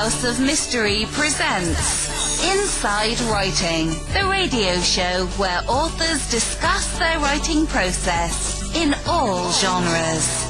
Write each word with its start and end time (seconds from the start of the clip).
House 0.00 0.24
of 0.24 0.40
Mystery 0.40 1.04
presents 1.10 2.42
Inside 2.42 3.20
Writing, 3.30 3.88
the 4.14 4.26
radio 4.30 4.80
show 4.80 5.26
where 5.36 5.60
authors 5.68 6.30
discuss 6.30 6.98
their 6.98 7.18
writing 7.18 7.66
process 7.66 8.74
in 8.74 8.94
all 9.06 9.52
genres. 9.52 10.46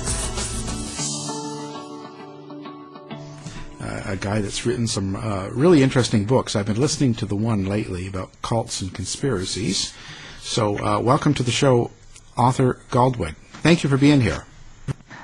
a 4.07 4.17
guy 4.17 4.41
that's 4.41 4.65
written 4.65 4.87
some 4.87 5.17
uh, 5.17 5.49
really 5.49 5.83
interesting 5.83 6.27
books. 6.27 6.55
I've 6.55 6.67
been 6.67 6.81
listening 6.81 7.15
to 7.15 7.27
the 7.27 7.35
one 7.35 7.65
lately 7.65 8.07
about 8.07 8.31
cults 8.43 8.81
and 8.81 8.95
conspiracies. 8.95 9.93
So, 10.41 10.79
uh, 10.79 11.01
welcome 11.01 11.35
to 11.35 11.43
the 11.43 11.51
show, 11.51 11.91
Arthur 12.37 12.79
Goldwag. 12.93 13.35
Thank 13.65 13.83
you 13.83 13.91
for 13.91 13.97
being 13.97 14.21
here. 14.21 14.45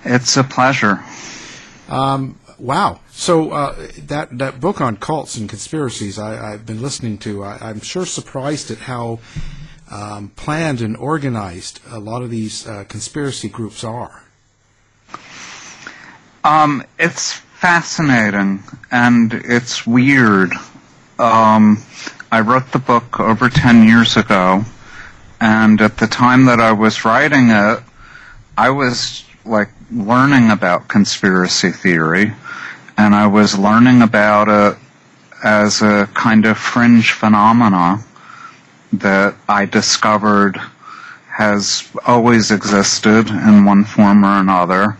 It's 0.04 0.36
a 0.36 0.43
pleasure. 0.43 1.00
Um, 1.88 2.40
wow. 2.59 3.00
So 3.11 3.50
uh, 3.50 3.88
that 4.07 4.36
that 4.38 4.60
book 4.60 4.80
on 4.80 4.97
cults 4.97 5.37
and 5.37 5.48
conspiracies 5.48 6.19
I, 6.19 6.52
have 6.52 6.66
been 6.66 6.83
listening 6.83 7.19
to, 7.19 7.45
I, 7.45 7.70
am 7.70 7.80
sure 7.80 8.06
surprised 8.06 8.70
at 8.70 8.78
how 8.78 9.20
um, 9.91 10.30
planned 10.37 10.80
and 10.80 10.97
organized 10.97 11.80
a 11.91 11.98
lot 11.98 12.23
of 12.23 12.30
these 12.30 12.66
uh, 12.66 12.84
conspiracy 12.88 13.48
groups 13.48 13.84
are. 13.84 14.23
Um, 16.45 16.84
it's 16.98 17.33
fascinating 17.33 18.62
and 18.91 19.33
it's 19.33 19.86
weird. 19.86 20.52
Um, 21.19 21.83
I 22.30 22.41
wrote 22.41 22.70
the 22.73 22.78
book 22.78 23.19
over 23.19 23.48
10 23.48 23.86
years 23.86 24.16
ago, 24.16 24.64
and 25.41 25.80
at 25.80 25.97
the 25.97 26.06
time 26.06 26.45
that 26.47 26.61
I 26.61 26.73
was 26.73 27.05
writing 27.05 27.48
it, 27.50 27.80
I 28.59 28.70
was 28.70 29.25
like 29.45 29.69
learning 29.90 30.50
about 30.50 30.88
conspiracy 30.88 31.70
theory, 31.70 32.32
and 32.96 33.14
I 33.14 33.27
was 33.27 33.58
learning 33.58 34.02
about 34.02 34.48
it 34.48 34.78
as 35.44 35.82
a 35.82 36.08
kind 36.14 36.47
of 36.47 36.58
fringe 36.58 37.12
phenomena 37.12 38.05
that 38.94 39.34
I 39.48 39.66
discovered 39.66 40.61
has 41.28 41.88
always 42.06 42.50
existed 42.50 43.28
in 43.28 43.64
one 43.64 43.84
form 43.84 44.24
or 44.24 44.41
another 44.41 44.96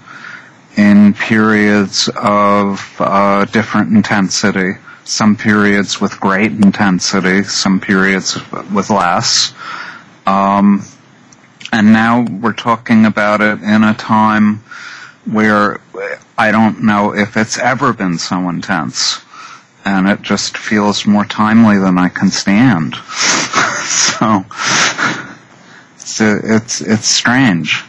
in 0.77 1.15
periods 1.15 2.11
of 2.15 2.97
uh, 3.01 3.47
different 3.47 3.97
intensity. 3.97 4.73
Some 5.05 5.37
periods 5.37 6.01
with 6.01 6.21
great 6.21 6.53
intensity, 6.53 7.45
some 7.45 7.81
periods 7.81 8.39
with 8.71 8.91
less. 8.91 9.55
Um, 10.27 10.85
and 11.77 11.93
now 11.93 12.25
we're 12.41 12.55
talking 12.55 13.05
about 13.05 13.43
it 13.43 13.63
in 13.63 13.85
a 13.85 13.93
time 13.93 14.63
where 15.31 15.79
I 16.39 16.51
don't 16.51 16.83
know 16.85 17.15
if 17.15 17.37
it's 17.37 17.59
ever 17.59 17.93
been 17.93 18.17
so 18.17 18.49
intense. 18.49 19.21
And 19.85 20.09
it 20.09 20.23
just 20.23 20.57
feels 20.57 21.07
more 21.07 21.27
timely 21.27 21.77
than 21.77 21.99
I 21.99 22.09
can 22.09 22.31
stand. 22.31 22.95
so, 23.85 24.47
it's, 25.97 26.19
it's, 26.21 26.81
it's 26.81 27.07
strange. 27.07 27.85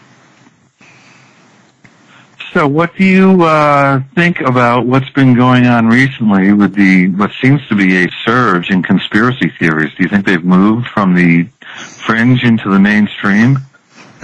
So, 2.52 2.68
what 2.68 2.94
do 2.98 3.06
you 3.06 3.44
uh, 3.44 4.02
think 4.16 4.42
about 4.42 4.86
what's 4.86 5.10
been 5.12 5.34
going 5.34 5.66
on 5.66 5.88
recently 5.88 6.52
with 6.52 6.76
the 6.76 7.08
what 7.10 7.32
seems 7.42 7.66
to 7.68 7.76
be 7.76 8.04
a 8.04 8.10
surge 8.26 8.70
in 8.70 8.84
conspiracy 8.84 9.50
theories? 9.58 9.94
Do 9.96 10.04
you 10.04 10.10
think 10.10 10.26
they've 10.26 10.44
moved 10.44 10.88
from 10.88 11.16
the 11.16 11.48
fringe 12.06 12.44
into 12.44 12.70
the 12.70 12.80
mainstream? 12.80 13.60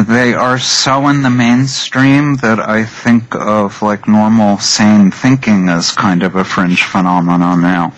They 0.08 0.34
are 0.34 0.59
so 0.59 1.08
in 1.08 1.22
the 1.22 1.30
mainstream 1.30 2.36
that 2.38 2.59
I 2.59 2.84
think 2.84 3.36
of 3.36 3.82
like 3.82 4.08
normal 4.08 4.58
sane 4.58 5.12
thinking 5.12 5.70
as 5.70 5.92
kind 5.92 6.23
of 6.23 6.36
a 6.36 6.44
fringe 6.44 6.84
phenomenon 6.84 7.62
now. 7.62 7.94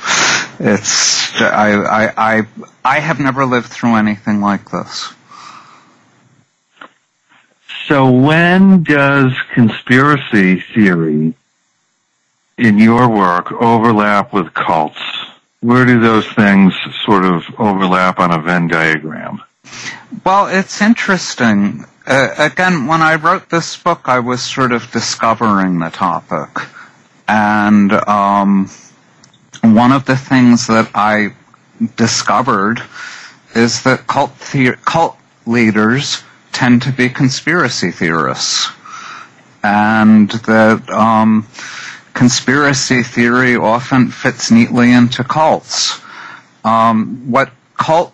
It's 0.59 1.41
I 1.41 1.73
I 1.73 2.13
I 2.17 2.47
I 2.83 2.99
have 2.99 3.19
never 3.19 3.45
lived 3.45 3.67
through 3.67 3.95
anything 3.95 4.41
like 4.41 4.69
this. 4.69 5.13
So 7.87 8.11
when 8.11 8.83
does 8.83 9.31
conspiracy 9.53 10.59
theory 10.59 11.33
in 12.57 12.77
your 12.77 13.09
work 13.09 13.51
overlap 13.51 14.33
with 14.33 14.53
cults? 14.53 15.01
Where 15.61 15.85
do 15.85 15.99
those 15.99 16.27
things 16.27 16.73
sort 17.05 17.25
of 17.25 17.43
overlap 17.57 18.19
on 18.19 18.31
a 18.31 18.41
Venn 18.41 18.67
diagram? 18.67 19.41
Well, 20.23 20.47
it's 20.47 20.81
interesting. 20.81 21.85
Uh, 22.07 22.35
again, 22.37 22.85
when 22.85 23.01
I 23.01 23.15
wrote 23.15 23.49
this 23.49 23.77
book, 23.77 24.01
I 24.05 24.19
was 24.19 24.43
sort 24.43 24.71
of 24.71 24.91
discovering 24.91 25.79
the 25.79 25.89
topic. 25.89 26.49
And 27.27 27.91
um, 27.91 28.69
one 29.63 29.91
of 29.91 30.05
the 30.05 30.15
things 30.15 30.67
that 30.67 30.91
I 30.93 31.33
discovered 31.95 32.79
is 33.55 33.81
that 33.83 34.05
cult, 34.05 34.37
the- 34.51 34.77
cult 34.85 35.17
leaders 35.47 36.23
tend 36.51 36.83
to 36.83 36.91
be 36.91 37.09
conspiracy 37.09 37.89
theorists. 37.89 38.69
And 39.63 40.29
that 40.29 40.87
um, 40.91 41.47
conspiracy 42.13 43.01
theory 43.01 43.55
often 43.55 44.11
fits 44.11 44.51
neatly 44.51 44.91
into 44.91 45.23
cults. 45.23 45.99
Um, 46.63 47.31
what 47.31 47.51
cult 47.77 48.13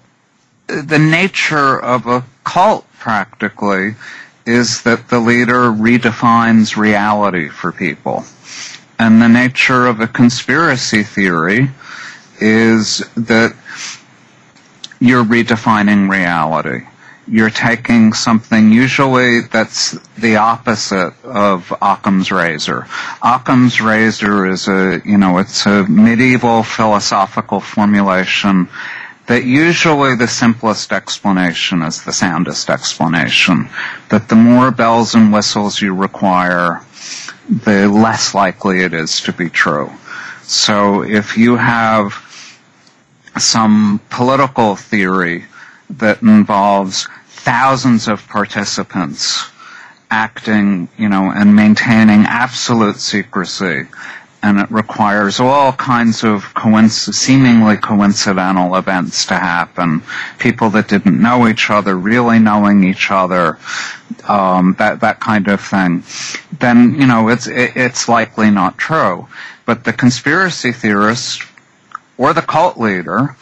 the 0.67 0.99
nature 0.99 1.77
of 1.77 2.07
a 2.07 2.23
cult 2.45 2.85
practically 3.01 3.95
is 4.45 4.83
that 4.83 5.09
the 5.09 5.19
leader 5.19 5.71
redefines 5.71 6.77
reality 6.77 7.49
for 7.49 7.71
people. 7.71 8.23
And 8.97 9.21
the 9.21 9.27
nature 9.27 9.87
of 9.87 9.99
a 9.99 10.07
conspiracy 10.07 11.03
theory 11.03 11.71
is 12.39 12.99
that 13.15 13.55
you're 14.99 15.23
redefining 15.23 16.09
reality. 16.09 16.85
You're 17.27 17.49
taking 17.49 18.13
something 18.13 18.71
usually 18.71 19.41
that's 19.41 19.91
the 20.17 20.35
opposite 20.37 21.13
of 21.23 21.73
Occam's 21.81 22.31
razor. 22.31 22.87
Occam's 23.23 23.81
razor 23.81 24.47
is 24.47 24.67
a, 24.67 25.01
you 25.05 25.17
know, 25.17 25.39
it's 25.39 25.65
a 25.65 25.83
medieval 25.87 26.61
philosophical 26.61 27.59
formulation 27.59 28.69
that 29.31 29.45
usually 29.45 30.13
the 30.13 30.27
simplest 30.27 30.91
explanation 30.91 31.83
is 31.83 32.03
the 32.03 32.11
soundest 32.11 32.69
explanation. 32.69 33.69
That 34.09 34.27
the 34.27 34.35
more 34.35 34.71
bells 34.71 35.15
and 35.15 35.31
whistles 35.31 35.81
you 35.81 35.95
require, 35.95 36.81
the 37.47 37.87
less 37.87 38.35
likely 38.35 38.81
it 38.81 38.93
is 38.93 39.21
to 39.21 39.31
be 39.31 39.49
true. 39.49 39.89
So 40.41 41.03
if 41.03 41.37
you 41.37 41.55
have 41.55 42.13
some 43.37 44.01
political 44.09 44.75
theory 44.75 45.45
that 45.91 46.21
involves 46.21 47.07
thousands 47.27 48.09
of 48.09 48.27
participants 48.27 49.49
acting, 50.09 50.89
you 50.97 51.07
know, 51.07 51.31
and 51.31 51.55
maintaining 51.55 52.25
absolute 52.25 52.97
secrecy 52.97 53.87
and 54.43 54.59
it 54.59 54.71
requires 54.71 55.39
all 55.39 55.71
kinds 55.71 56.23
of 56.23 56.43
coinc- 56.53 57.13
seemingly 57.13 57.77
coincidental 57.77 58.75
events 58.75 59.27
to 59.27 59.35
happen. 59.35 60.01
People 60.39 60.71
that 60.71 60.87
didn't 60.87 61.21
know 61.21 61.47
each 61.47 61.69
other 61.69 61.95
really 61.95 62.39
knowing 62.39 62.83
each 62.83 63.11
other, 63.11 63.59
um, 64.27 64.75
that 64.79 65.01
that 65.01 65.19
kind 65.19 65.47
of 65.47 65.61
thing. 65.61 66.03
Then 66.59 66.95
you 66.99 67.07
know 67.07 67.29
it's 67.29 67.47
it, 67.47 67.73
it's 67.75 68.09
likely 68.09 68.49
not 68.51 68.77
true. 68.77 69.27
But 69.65 69.83
the 69.83 69.93
conspiracy 69.93 70.71
theorist 70.71 71.43
or 72.17 72.33
the 72.33 72.41
cult 72.41 72.77
leader 72.77 73.35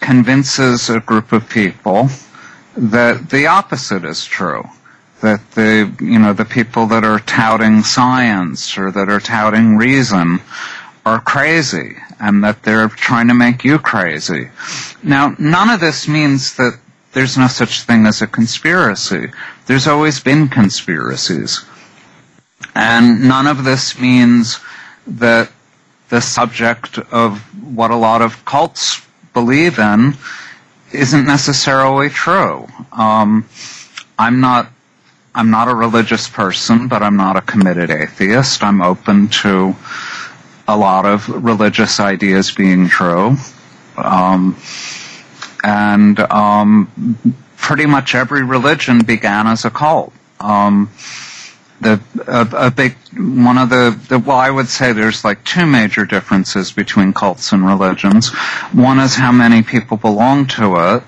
convinces 0.00 0.90
a 0.90 1.00
group 1.00 1.32
of 1.32 1.48
people 1.48 2.08
that 2.76 3.30
the 3.30 3.46
opposite 3.46 4.04
is 4.04 4.24
true 4.24 4.64
that 5.20 5.50
the 5.52 5.92
you 6.00 6.18
know 6.18 6.32
the 6.32 6.44
people 6.44 6.86
that 6.86 7.04
are 7.04 7.18
touting 7.20 7.82
science 7.82 8.78
or 8.78 8.90
that 8.90 9.08
are 9.08 9.20
touting 9.20 9.76
reason 9.76 10.40
are 11.04 11.20
crazy 11.20 11.96
and 12.18 12.44
that 12.44 12.62
they're 12.62 12.88
trying 12.88 13.28
to 13.28 13.34
make 13.34 13.64
you 13.64 13.78
crazy. 13.78 14.50
Now, 15.02 15.34
none 15.38 15.70
of 15.70 15.80
this 15.80 16.06
means 16.06 16.56
that 16.56 16.78
there's 17.12 17.38
no 17.38 17.48
such 17.48 17.82
thing 17.82 18.06
as 18.06 18.22
a 18.22 18.26
conspiracy. 18.26 19.30
There's 19.66 19.86
always 19.86 20.20
been 20.20 20.48
conspiracies. 20.48 21.64
And 22.74 23.26
none 23.26 23.46
of 23.46 23.64
this 23.64 23.98
means 23.98 24.60
that 25.06 25.50
the 26.10 26.20
subject 26.20 26.98
of 26.98 27.40
what 27.74 27.90
a 27.90 27.96
lot 27.96 28.20
of 28.20 28.44
cults 28.44 29.00
believe 29.32 29.78
in 29.78 30.14
isn't 30.92 31.24
necessarily 31.24 32.10
true. 32.10 32.66
Um, 32.92 33.48
I'm 34.18 34.40
not 34.40 34.70
I'm 35.34 35.50
not 35.50 35.68
a 35.68 35.74
religious 35.74 36.28
person, 36.28 36.88
but 36.88 37.02
I'm 37.02 37.16
not 37.16 37.36
a 37.36 37.40
committed 37.40 37.90
atheist. 37.90 38.62
I'm 38.62 38.82
open 38.82 39.28
to 39.28 39.76
a 40.66 40.76
lot 40.76 41.06
of 41.06 41.28
religious 41.28 42.00
ideas 42.00 42.50
being 42.52 42.88
true. 42.88 43.36
Um, 43.96 44.56
and 45.62 46.18
um, 46.18 47.18
pretty 47.56 47.86
much 47.86 48.14
every 48.14 48.42
religion 48.42 49.00
began 49.04 49.46
as 49.46 49.64
a 49.64 49.70
cult. 49.70 50.12
Um, 50.40 50.90
the 51.80 52.00
a, 52.26 52.66
a, 52.66 52.70
big 52.70 52.96
one 53.14 53.56
of 53.56 53.70
the, 53.70 53.98
the 54.08 54.18
well 54.18 54.36
I 54.36 54.50
would 54.50 54.68
say 54.68 54.92
there's 54.92 55.24
like 55.24 55.44
two 55.44 55.64
major 55.64 56.04
differences 56.04 56.72
between 56.72 57.12
cults 57.12 57.52
and 57.52 57.64
religions. 57.64 58.28
One 58.72 58.98
is 58.98 59.14
how 59.14 59.32
many 59.32 59.62
people 59.62 59.96
belong 59.96 60.46
to 60.48 60.94
it, 60.94 61.02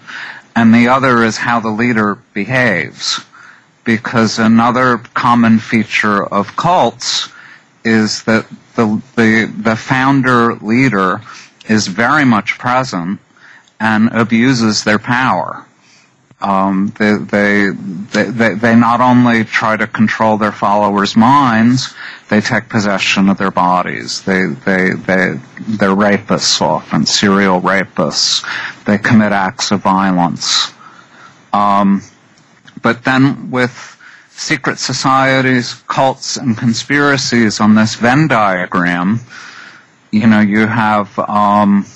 and 0.57 0.75
the 0.75 0.89
other 0.89 1.23
is 1.23 1.37
how 1.37 1.61
the 1.61 1.71
leader 1.71 2.17
behaves. 2.33 3.21
Because 3.85 4.39
another 4.39 4.99
common 4.99 5.59
feature 5.59 6.23
of 6.25 6.57
cults 6.57 7.29
is 7.85 8.23
that 8.25 8.47
the 8.77 9.03
the, 9.17 9.53
the 9.57 9.77
founder 9.77 10.55
leader 10.55 11.21
is 11.69 11.87
very 11.89 12.25
much 12.25 12.59
present 12.59 13.21
and 13.81 14.09
abuses 14.13 14.85
their 14.85 14.99
power. 14.99 15.67
Um, 16.41 16.93
they, 16.99 17.15
they, 17.15 17.69
they, 17.71 18.55
they 18.55 18.75
not 18.75 19.01
only 19.01 19.45
try 19.45 19.77
to 19.77 19.87
control 19.87 20.39
their 20.39 20.51
followers' 20.51 21.15
minds, 21.15 21.95
they 22.29 22.41
take 22.41 22.69
possession 22.69 23.29
of 23.29 23.39
their 23.39 23.53
bodies. 23.53 24.23
They, 24.23 24.47
they, 24.47 24.91
they, 24.91 25.39
they're 25.61 25.95
rapists 25.95 26.61
often, 26.61 27.07
serial 27.07 27.61
rapists. 27.61 28.45
They 28.85 28.99
commit 28.99 29.31
acts 29.31 29.71
of 29.71 29.83
violence. 29.83 30.73
Um, 31.53 32.03
but 32.83 33.05
then 33.05 33.51
with 33.51 33.97
secret 34.31 34.79
societies, 34.79 35.75
cults, 35.87 36.37
and 36.37 36.57
conspiracies 36.57 37.61
on 37.61 37.75
this 37.75 37.95
Venn 37.95 38.29
diagram, 38.29 39.21
you 40.11 40.27
know, 40.27 40.41
you 40.41 40.67
have, 40.67 41.17
um, 41.19 41.87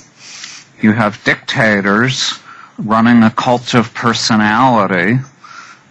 you 0.81 0.93
have 0.93 1.23
dictators 1.25 2.39
running 2.79 3.23
a 3.23 3.31
cult 3.31 3.75
of 3.75 3.93
personality 3.95 5.19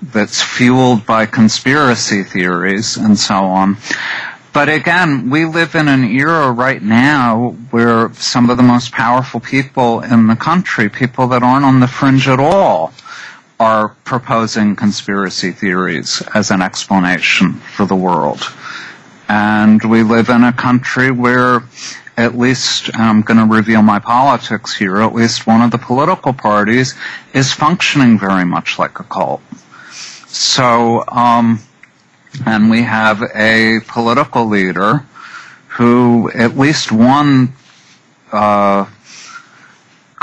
that's 0.01 0.41
fueled 0.41 1.05
by 1.05 1.25
conspiracy 1.25 2.23
theories 2.23 2.97
and 2.97 3.17
so 3.17 3.35
on. 3.35 3.77
But 4.53 4.69
again, 4.69 5.29
we 5.29 5.45
live 5.45 5.75
in 5.75 5.89
an 5.89 6.05
era 6.05 6.51
right 6.51 6.81
now 6.81 7.57
where 7.71 8.13
some 8.13 8.49
of 8.49 8.55
the 8.55 8.63
most 8.63 8.93
powerful 8.93 9.41
people 9.41 9.99
in 9.99 10.27
the 10.27 10.35
country, 10.35 10.89
people 10.89 11.27
that 11.27 11.43
aren't 11.43 11.65
on 11.65 11.81
the 11.81 11.87
fringe 11.87 12.27
at 12.29 12.39
all, 12.39 12.93
are 13.59 13.89
proposing 14.03 14.75
conspiracy 14.75 15.51
theories 15.51 16.21
as 16.33 16.51
an 16.51 16.61
explanation 16.61 17.53
for 17.53 17.85
the 17.85 17.95
world. 17.95 18.41
And 19.27 19.83
we 19.83 20.03
live 20.03 20.29
in 20.29 20.43
a 20.43 20.53
country 20.53 21.09
where 21.11 21.63
at 22.17 22.37
least, 22.37 22.89
I'm 22.95 23.21
going 23.21 23.39
to 23.39 23.53
reveal 23.55 23.81
my 23.81 23.99
politics 23.99 24.73
here, 24.75 24.97
at 24.97 25.13
least 25.13 25.45
one 25.45 25.61
of 25.61 25.71
the 25.71 25.77
political 25.77 26.31
parties 26.33 26.95
is 27.33 27.51
functioning 27.51 28.17
very 28.17 28.45
much 28.45 28.79
like 28.79 28.99
a 28.99 29.03
cult. 29.03 29.41
So, 30.27 31.03
um, 31.07 31.59
and 32.45 32.69
we 32.69 32.83
have 32.83 33.21
a 33.21 33.79
political 33.87 34.45
leader 34.45 35.05
who 35.69 36.31
at 36.31 36.57
least 36.57 36.91
one 36.91 37.53
uh, 38.31 38.85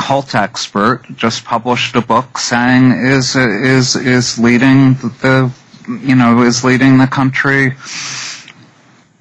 cult 0.02 0.34
expert 0.34 1.02
just 1.14 1.44
published 1.44 1.94
a 1.94 2.00
book 2.00 2.36
saying 2.36 2.90
is 2.90 3.36
is 3.36 3.94
is 3.94 4.36
leading 4.36 4.94
the 5.22 5.48
you 6.08 6.16
know 6.16 6.42
is 6.42 6.64
leading 6.64 6.98
the 6.98 7.06
country 7.06 7.72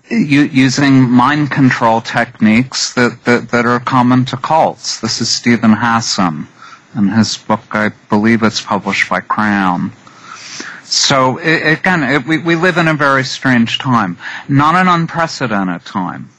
using 0.10 1.10
mind 1.10 1.52
control 1.52 2.02
techniques 2.02 2.94
that, 2.96 3.24
that, 3.26 3.50
that 3.52 3.66
are 3.66 3.80
common 3.80 4.26
to 4.26 4.36
cults. 4.36 5.00
This 5.00 5.22
is 5.22 5.30
Steven 5.30 5.72
Hassan, 5.72 6.48
and 6.94 7.10
his 7.14 7.38
book, 7.38 7.62
I 7.72 7.92
believe 8.10 8.44
it's 8.44 8.60
published 8.62 9.10
by 9.10 9.22
Crown. 9.22 9.94
So 10.84 11.38
it, 11.38 11.80
again, 11.80 12.04
it, 12.04 12.26
we, 12.26 12.40
we 12.40 12.56
live 12.56 12.78
in 12.78 12.90
a 12.90 12.94
very 12.94 13.24
strange 13.24 13.80
time, 13.80 14.18
not 14.50 14.76
an 14.76 14.90
unprecedented 14.90 15.86
time. 15.86 16.30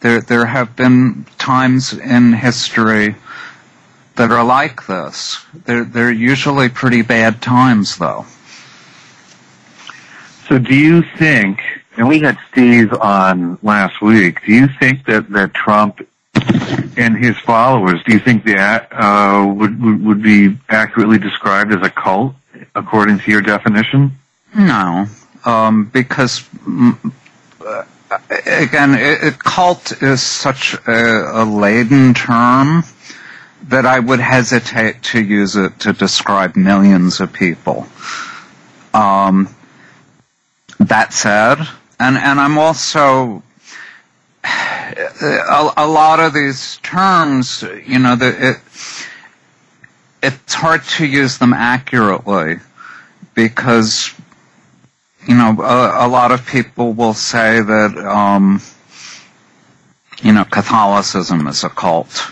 There, 0.00 0.20
there 0.20 0.44
have 0.44 0.76
been 0.76 1.24
times 1.38 1.94
in 1.94 2.34
history 2.34 3.14
that 4.16 4.30
are 4.30 4.44
like 4.44 4.86
this. 4.86 5.44
They're, 5.64 5.84
they're 5.84 6.12
usually 6.12 6.68
pretty 6.68 7.02
bad 7.02 7.40
times, 7.40 7.96
though. 7.96 8.26
So 10.48 10.58
do 10.58 10.74
you 10.74 11.02
think 11.02 11.60
and 11.96 12.08
we 12.08 12.20
had 12.20 12.38
Steve 12.50 12.92
on 12.94 13.58
last 13.62 14.00
week. 14.00 14.44
Do 14.46 14.52
you 14.52 14.68
think 14.80 15.04
that, 15.06 15.28
that 15.30 15.52
Trump 15.52 16.06
and 16.96 17.16
his 17.22 17.38
followers, 17.38 18.02
do 18.04 18.14
you 18.14 18.18
think 18.18 18.44
that 18.44 18.88
uh, 18.90 19.52
would, 19.54 19.82
would, 19.82 20.04
would 20.04 20.22
be 20.22 20.56
accurately 20.68 21.18
described 21.18 21.72
as 21.72 21.82
a 21.82 21.90
cult, 21.90 22.34
according 22.74 23.18
to 23.20 23.30
your 23.30 23.42
definition? 23.42 24.12
No, 24.56 25.06
um, 25.44 25.84
because 25.86 26.40
mm, 26.66 27.12
uh, 27.64 27.84
again, 28.46 28.94
it, 28.94 29.24
it, 29.24 29.38
cult 29.38 30.02
is 30.02 30.22
such 30.22 30.74
a, 30.86 31.42
a 31.42 31.44
laden 31.44 32.14
term 32.14 32.84
that 33.68 33.86
I 33.86 33.98
would 33.98 34.20
hesitate 34.20 35.02
to 35.04 35.22
use 35.22 35.56
it 35.56 35.80
to 35.80 35.92
describe 35.92 36.56
millions 36.56 37.20
of 37.20 37.32
people. 37.32 37.86
Um, 38.94 39.54
that 40.78 41.12
said, 41.12 41.58
and 41.98 42.16
and 42.16 42.40
I'm 42.40 42.58
also 42.58 43.42
a, 44.44 45.72
a 45.76 45.86
lot 45.86 46.20
of 46.20 46.34
these 46.34 46.78
terms, 46.78 47.62
you 47.86 47.98
know, 47.98 48.16
the, 48.16 48.50
it 48.50 48.56
it's 50.22 50.54
hard 50.54 50.84
to 50.84 51.06
use 51.06 51.38
them 51.38 51.52
accurately 51.52 52.56
because 53.34 54.12
you 55.26 55.34
know 55.34 55.56
a, 55.60 56.06
a 56.06 56.08
lot 56.08 56.30
of 56.32 56.46
people 56.46 56.92
will 56.92 57.14
say 57.14 57.60
that 57.60 57.96
um, 57.98 58.60
you 60.22 60.32
know 60.32 60.44
Catholicism 60.44 61.46
is 61.46 61.64
a 61.64 61.68
cult 61.70 62.30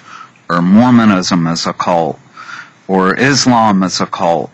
or 0.51 0.63
Mormonism 0.63 1.47
is 1.47 1.67
a 1.67 1.73
cult 1.73 2.19
or 2.89 3.19
Islam 3.19 3.83
is 3.83 4.01
a 4.01 4.07
cult 4.07 4.51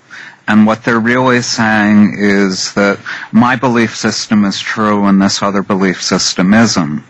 and 0.49 0.67
what 0.67 0.85
they're 0.85 1.01
really 1.01 1.43
saying 1.43 2.15
is 2.19 2.75
that 2.75 3.01
my 3.33 3.57
belief 3.57 3.97
system 3.97 4.45
is 4.45 4.61
true 4.61 5.05
and 5.07 5.21
this 5.21 5.43
other 5.43 5.63
belief 5.63 6.03
system 6.03 6.55
isn't. 6.55 7.03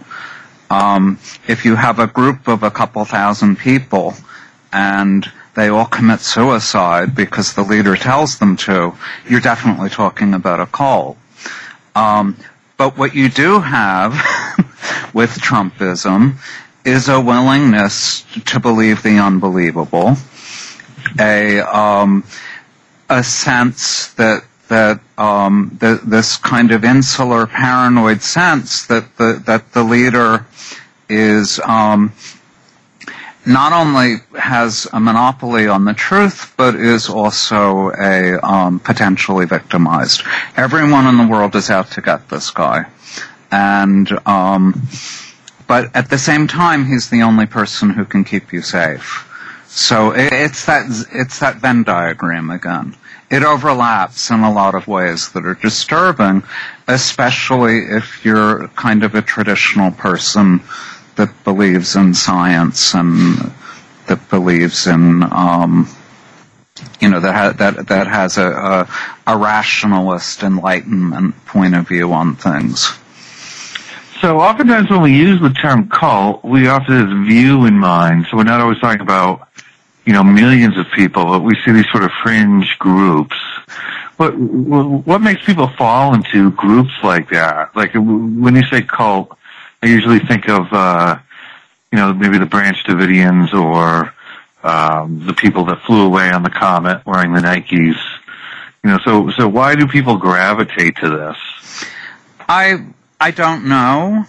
Um, 0.71 1.19
if 1.47 1.65
you 1.65 1.77
have 1.77 1.99
a 1.99 2.07
group 2.07 2.49
of 2.49 2.63
a 2.63 2.71
couple 2.71 3.05
thousand 3.05 3.59
people 3.59 4.15
and 4.73 5.31
they 5.55 5.69
all 5.69 5.85
commit 5.85 6.21
suicide 6.21 7.15
because 7.15 7.55
the 7.55 7.63
leader 7.63 7.97
tells 7.97 8.39
them 8.39 8.57
to, 8.57 8.95
you're 9.29 9.41
definitely 9.41 9.91
talking 9.91 10.33
about 10.33 10.61
a 10.61 10.67
cult. 10.67 11.19
Um, 11.95 12.37
but 12.79 12.97
what 12.97 13.15
you 13.15 13.29
do 13.29 13.61
have 13.61 14.13
with 15.15 15.31
Trumpism 15.31 16.37
is 16.87 17.09
a 17.09 17.21
willingness 17.21 18.25
to 18.47 18.61
believe 18.61 19.03
the 19.03 19.19
unbelievable, 19.19 20.15
a 21.19 21.59
um, 21.61 22.25
a 23.11 23.25
sense 23.25 24.15
that 24.15 24.45
that 24.69 25.01
um, 25.19 25.77
the, 25.81 26.01
this 26.05 26.37
kind 26.37 26.71
of 26.71 26.85
insular 26.85 27.47
paranoid 27.47 28.23
sense 28.23 28.87
that 28.87 29.17
the 29.17 29.43
that 29.47 29.73
the 29.73 29.83
leader 29.83 30.47
is 31.09 31.61
um, 31.61 32.13
not 33.45 33.73
only 33.73 34.17
has 34.39 34.87
a 34.93 35.01
monopoly 35.01 35.67
on 35.67 35.85
the 35.85 35.95
truth, 35.95 36.55
but 36.57 36.77
is 36.77 37.09
also 37.09 37.91
a 37.91 38.39
um, 38.41 38.79
potentially 38.79 39.47
victimized. 39.47 40.23
Everyone 40.57 41.07
in 41.07 41.17
the 41.17 41.27
world 41.27 41.57
is 41.57 41.69
out 41.69 41.91
to 41.93 42.01
get 42.01 42.29
this 42.29 42.53
guy, 42.53 42.87
and 43.51 44.09
um, 44.25 44.83
but 45.67 45.95
at 45.95 46.11
the 46.11 46.19
same 46.19 46.47
time, 46.47 46.87
he's 46.87 47.11
the 47.11 47.23
only 47.23 47.47
person 47.47 47.91
who 47.91 48.05
can 48.05 48.25
keep 48.25 48.53
you 48.53 48.63
safe. 48.63 49.25
So 49.67 50.13
it's 50.15 50.65
that 50.67 50.87
it's 51.13 51.41
that 51.41 51.57
Venn 51.57 51.83
diagram 51.83 52.51
again. 52.51 52.97
It 53.29 53.43
overlaps 53.43 54.31
in 54.31 54.41
a 54.41 54.53
lot 54.53 54.75
of 54.75 54.87
ways 54.87 55.33
that 55.33 55.45
are 55.45 55.55
disturbing, 55.55 56.45
especially 56.87 57.79
if 57.79 58.25
you're 58.25 58.69
kind 58.69 59.03
of 59.03 59.15
a 59.15 59.23
traditional 59.23 59.91
person 59.91 60.63
that 61.17 61.45
believes 61.45 61.97
in 61.97 62.15
science 62.15 62.95
and 62.95 63.53
that 64.07 64.31
believes 64.31 64.87
in 64.87 65.25
um, 65.25 65.89
you 67.01 67.09
know 67.11 67.21
that 67.21 67.35
ha- 67.35 67.53
that 67.53 67.89
that 67.89 68.07
has 68.07 68.39
a, 68.39 68.49
a, 68.49 68.89
a 69.27 69.37
rationalist 69.37 70.43
enlightenment 70.43 71.45
point 71.47 71.75
of 71.75 71.89
view 71.89 72.13
on 72.13 72.37
things. 72.37 72.93
So 74.21 74.41
oftentimes 74.41 74.91
when 74.91 75.03
we 75.03 75.17
use 75.17 75.41
the 75.41 75.51
term 75.51 75.89
cult, 75.89 76.45
we 76.45 76.69
often 76.69 76.95
have 76.95 77.09
this 77.09 77.29
view 77.29 77.67
in 77.67 77.79
mind. 77.79 78.27
So 78.31 78.37
we're 78.37 78.45
not 78.45 78.61
always 78.61 78.79
talking 78.81 79.03
about 79.03 79.49
you 80.07 80.13
know, 80.13 80.23
millions 80.23 80.79
of 80.79 80.87
people, 80.95 81.25
but 81.25 81.41
we 81.41 81.57
see 81.65 81.73
these 81.73 81.91
sort 81.91 82.05
of 82.05 82.13
fringe 82.23 82.79
groups. 82.79 83.37
What 84.17 84.31
what 84.39 85.21
makes 85.21 85.45
people 85.45 85.69
fall 85.69 86.15
into 86.15 86.53
groups 86.53 86.93
like 87.03 87.29
that? 87.31 87.77
Like 87.77 87.93
when 87.95 88.55
you 88.55 88.65
say 88.71 88.83
cult, 88.83 89.37
I 89.83 89.89
usually 89.89 90.21
think 90.21 90.49
of 90.49 90.73
uh, 90.73 91.19
you 91.93 91.99
know 91.99 92.15
maybe 92.15 92.39
the 92.39 92.47
Branch 92.47 92.79
Davidians 92.85 93.53
or 93.53 94.15
um, 94.63 95.27
the 95.27 95.35
people 95.35 95.65
that 95.67 95.83
flew 95.83 96.07
away 96.07 96.31
on 96.31 96.45
the 96.45 96.51
comet 96.51 97.05
wearing 97.05 97.33
the 97.35 97.41
Nikes. 97.41 98.01
You 98.85 98.91
know, 98.91 98.99
so 99.05 99.31
so 99.31 99.49
why 99.49 99.75
do 99.75 99.87
people 99.89 100.17
gravitate 100.17 100.97
to 100.99 101.11
this? 101.11 101.85
I 102.49 102.87
I 103.21 103.31
don't 103.31 103.67
know. 103.67 104.25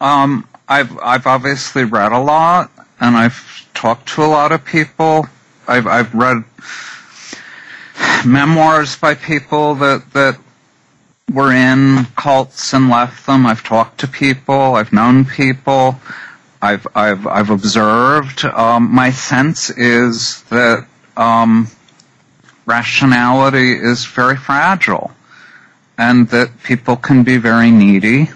Um, 0.00 0.46
I've 0.68 0.96
I've 0.98 1.26
obviously 1.26 1.84
read 1.84 2.12
a 2.12 2.18
lot, 2.18 2.70
and 3.00 3.16
I've 3.16 3.66
talked 3.74 4.08
to 4.14 4.24
a 4.24 4.26
lot 4.26 4.52
of 4.52 4.64
people. 4.64 5.26
I've 5.66 5.86
I've 5.86 6.14
read 6.14 6.44
memoirs 8.26 8.96
by 8.96 9.14
people 9.14 9.74
that 9.76 10.12
that 10.12 10.38
were 11.32 11.52
in 11.52 12.06
cults 12.16 12.72
and 12.72 12.88
left 12.88 13.26
them. 13.26 13.46
I've 13.46 13.62
talked 13.62 14.00
to 14.00 14.08
people. 14.08 14.74
I've 14.76 14.92
known 14.92 15.24
people. 15.24 15.98
I've 16.60 16.86
I've 16.94 17.26
I've 17.26 17.50
observed. 17.50 18.44
Um, 18.44 18.92
my 18.94 19.10
sense 19.10 19.70
is 19.70 20.42
that 20.44 20.86
um, 21.16 21.68
rationality 22.66 23.72
is 23.72 24.04
very 24.04 24.36
fragile, 24.36 25.12
and 25.98 26.28
that 26.28 26.62
people 26.62 26.96
can 26.96 27.24
be 27.24 27.36
very 27.36 27.70
needy. 27.72 28.30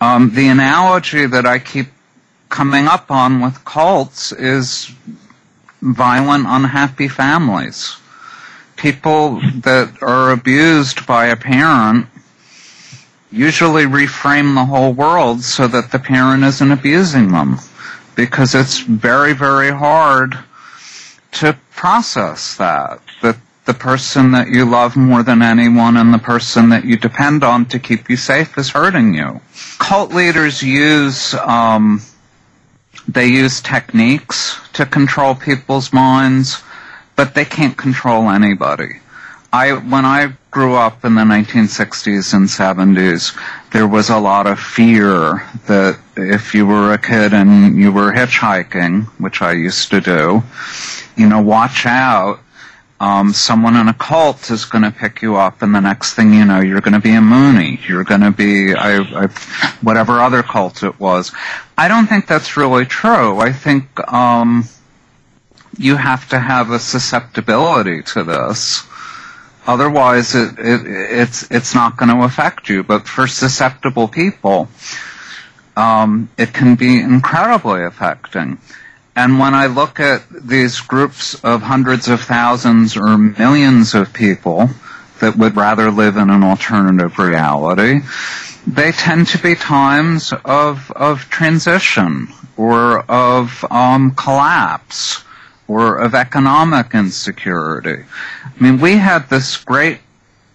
Um, 0.00 0.34
the 0.34 0.48
analogy 0.48 1.26
that 1.26 1.46
I 1.46 1.60
keep 1.60 1.86
coming 2.48 2.86
up 2.86 3.10
on 3.10 3.40
with 3.40 3.64
cults 3.64 4.32
is 4.32 4.90
violent, 5.80 6.44
unhappy 6.48 7.08
families. 7.08 7.96
People 8.76 9.40
that 9.62 10.02
are 10.02 10.30
abused 10.32 11.06
by 11.06 11.26
a 11.26 11.36
parent 11.36 12.06
usually 13.30 13.84
reframe 13.84 14.54
the 14.54 14.64
whole 14.64 14.92
world 14.92 15.42
so 15.42 15.68
that 15.68 15.92
the 15.92 15.98
parent 15.98 16.42
isn't 16.44 16.70
abusing 16.72 17.30
them 17.30 17.58
because 18.14 18.54
it's 18.54 18.78
very, 18.80 19.32
very 19.32 19.70
hard 19.70 20.36
to 21.32 21.56
process 21.74 22.56
that. 22.56 23.00
That 23.22 23.36
the 23.68 23.74
person 23.74 24.30
that 24.30 24.48
you 24.48 24.64
love 24.64 24.96
more 24.96 25.22
than 25.22 25.42
anyone 25.42 25.98
and 25.98 26.14
the 26.14 26.18
person 26.18 26.70
that 26.70 26.86
you 26.86 26.96
depend 26.96 27.44
on 27.44 27.66
to 27.66 27.78
keep 27.78 28.08
you 28.08 28.16
safe 28.16 28.56
is 28.56 28.70
hurting 28.70 29.12
you. 29.12 29.42
Cult 29.78 30.10
leaders 30.10 30.62
use, 30.62 31.34
um, 31.34 32.00
they 33.06 33.26
use 33.26 33.60
techniques 33.60 34.58
to 34.72 34.86
control 34.86 35.34
people's 35.34 35.92
minds, 35.92 36.62
but 37.14 37.34
they 37.34 37.44
can't 37.44 37.76
control 37.76 38.30
anybody. 38.30 39.00
I, 39.52 39.74
when 39.74 40.06
I 40.06 40.32
grew 40.50 40.74
up 40.74 41.04
in 41.04 41.14
the 41.14 41.24
1960s 41.24 42.32
and 42.32 42.48
70s, 42.48 43.38
there 43.72 43.86
was 43.86 44.08
a 44.08 44.18
lot 44.18 44.46
of 44.46 44.58
fear 44.58 45.46
that 45.66 45.98
if 46.16 46.54
you 46.54 46.66
were 46.66 46.94
a 46.94 46.98
kid 46.98 47.34
and 47.34 47.76
you 47.76 47.92
were 47.92 48.12
hitchhiking, 48.12 49.08
which 49.20 49.42
I 49.42 49.52
used 49.52 49.90
to 49.90 50.00
do, 50.00 50.42
you 51.18 51.28
know, 51.28 51.42
watch 51.42 51.84
out 51.84 52.40
um, 53.00 53.32
someone 53.32 53.76
in 53.76 53.88
a 53.88 53.94
cult 53.94 54.50
is 54.50 54.64
going 54.64 54.82
to 54.82 54.90
pick 54.90 55.22
you 55.22 55.36
up, 55.36 55.62
and 55.62 55.74
the 55.74 55.80
next 55.80 56.14
thing 56.14 56.34
you 56.34 56.44
know, 56.44 56.60
you're 56.60 56.80
going 56.80 56.94
to 56.94 57.00
be 57.00 57.14
a 57.14 57.20
Moonie. 57.20 57.86
You're 57.88 58.04
going 58.04 58.22
to 58.22 58.32
be 58.32 58.74
I, 58.74 58.98
I, 58.98 59.26
whatever 59.82 60.20
other 60.20 60.42
cult 60.42 60.82
it 60.82 60.98
was. 60.98 61.32
I 61.76 61.86
don't 61.86 62.08
think 62.08 62.26
that's 62.26 62.56
really 62.56 62.86
true. 62.86 63.38
I 63.38 63.52
think 63.52 63.86
um, 64.12 64.64
you 65.78 65.96
have 65.96 66.28
to 66.30 66.38
have 66.40 66.70
a 66.70 66.80
susceptibility 66.80 68.02
to 68.02 68.24
this. 68.24 68.84
Otherwise, 69.64 70.34
it, 70.34 70.58
it, 70.58 70.86
it's 70.86 71.48
it's 71.50 71.74
not 71.74 71.96
going 71.96 72.08
to 72.08 72.24
affect 72.24 72.68
you. 72.68 72.82
But 72.82 73.06
for 73.06 73.28
susceptible 73.28 74.08
people, 74.08 74.68
um, 75.76 76.30
it 76.36 76.52
can 76.52 76.74
be 76.74 76.98
incredibly 77.00 77.84
affecting. 77.84 78.58
And 79.18 79.40
when 79.40 79.52
I 79.52 79.66
look 79.66 79.98
at 79.98 80.22
these 80.30 80.80
groups 80.80 81.34
of 81.42 81.60
hundreds 81.60 82.06
of 82.06 82.20
thousands 82.20 82.96
or 82.96 83.18
millions 83.18 83.92
of 83.96 84.12
people 84.12 84.70
that 85.18 85.36
would 85.36 85.56
rather 85.56 85.90
live 85.90 86.16
in 86.16 86.30
an 86.30 86.44
alternative 86.44 87.18
reality, 87.18 87.98
they 88.64 88.92
tend 88.92 89.26
to 89.28 89.38
be 89.38 89.56
times 89.56 90.32
of, 90.44 90.92
of 90.92 91.28
transition 91.30 92.28
or 92.56 93.00
of 93.10 93.64
um, 93.72 94.12
collapse 94.14 95.24
or 95.66 95.96
of 95.98 96.14
economic 96.14 96.94
insecurity. 96.94 98.04
I 98.44 98.62
mean, 98.62 98.78
we 98.78 98.98
had 98.98 99.28
this 99.28 99.56
great 99.56 99.98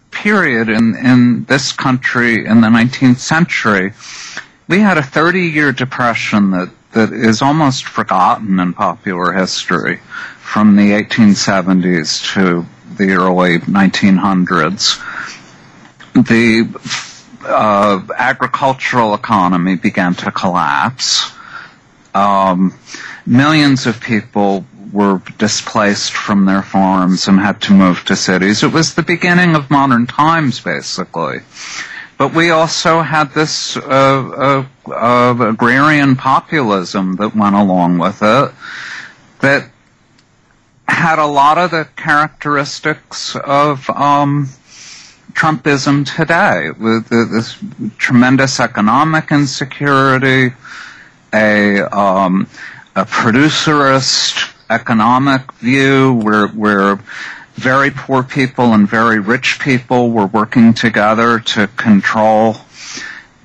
period 0.10 0.70
in, 0.70 0.96
in 0.96 1.44
this 1.44 1.74
country 1.74 2.46
in 2.46 2.62
the 2.62 2.68
19th 2.70 3.18
century. 3.18 3.92
We 4.70 4.80
had 4.80 4.98
a 4.98 5.04
30 5.04 5.48
year 5.48 5.74
depression 5.74 6.52
that 6.52 6.70
that 6.94 7.12
is 7.12 7.42
almost 7.42 7.86
forgotten 7.86 8.60
in 8.60 8.74
popular 8.74 9.34
history 9.34 9.98
from 10.40 10.76
the 10.76 10.92
1870s 10.92 12.34
to 12.34 12.66
the 12.96 13.14
early 13.14 13.58
1900s. 13.60 15.00
The 16.14 16.70
uh, 17.46 18.02
agricultural 18.16 19.16
economy 19.16 19.76
began 19.76 20.14
to 20.16 20.32
collapse. 20.32 21.32
Um, 22.14 22.78
millions 23.26 23.88
of 23.88 24.00
people 24.00 24.66
were 24.92 25.22
displaced 25.40 26.14
from 26.14 26.46
their 26.46 26.62
farms 26.62 27.28
and 27.28 27.40
had 27.40 27.60
to 27.62 27.74
move 27.74 28.06
to 28.06 28.16
cities. 28.16 28.62
It 28.62 28.72
was 28.72 28.94
the 28.94 29.02
beginning 29.02 29.56
of 29.56 29.72
modern 29.72 30.06
times, 30.06 30.60
basically. 30.60 31.40
But 32.24 32.36
we 32.36 32.52
also 32.52 33.02
had 33.02 33.34
this 33.34 33.76
uh, 33.76 33.82
uh, 33.84 34.66
uh, 34.90 35.36
agrarian 35.50 36.16
populism 36.16 37.18
that 37.18 37.36
went 37.36 37.54
along 37.54 37.98
with 37.98 38.20
it 38.22 38.50
that 39.42 39.70
had 40.88 41.20
a 41.20 41.26
lot 41.26 41.58
of 41.58 41.72
the 41.72 41.86
characteristics 41.98 43.36
of 43.36 43.90
um, 43.90 44.48
Trumpism 45.34 46.06
today, 46.16 46.72
with 46.72 47.10
this 47.10 47.58
tremendous 47.98 48.62
economic 48.62 49.30
insecurity, 49.30 50.56
a, 51.34 51.82
um, 51.82 52.48
a 52.96 53.04
producerist 53.04 54.50
economic 54.70 55.52
view 55.56 56.14
where, 56.14 56.48
where 56.48 57.00
very 57.56 57.92
poor 57.92 58.24
people 58.24 58.74
and 58.74 58.88
very 58.88 59.20
rich 59.20 59.60
people 59.60 60.12
were 60.12 60.26
working 60.26 60.74
together 60.74 61.40
to 61.40 61.68
control 61.68 62.56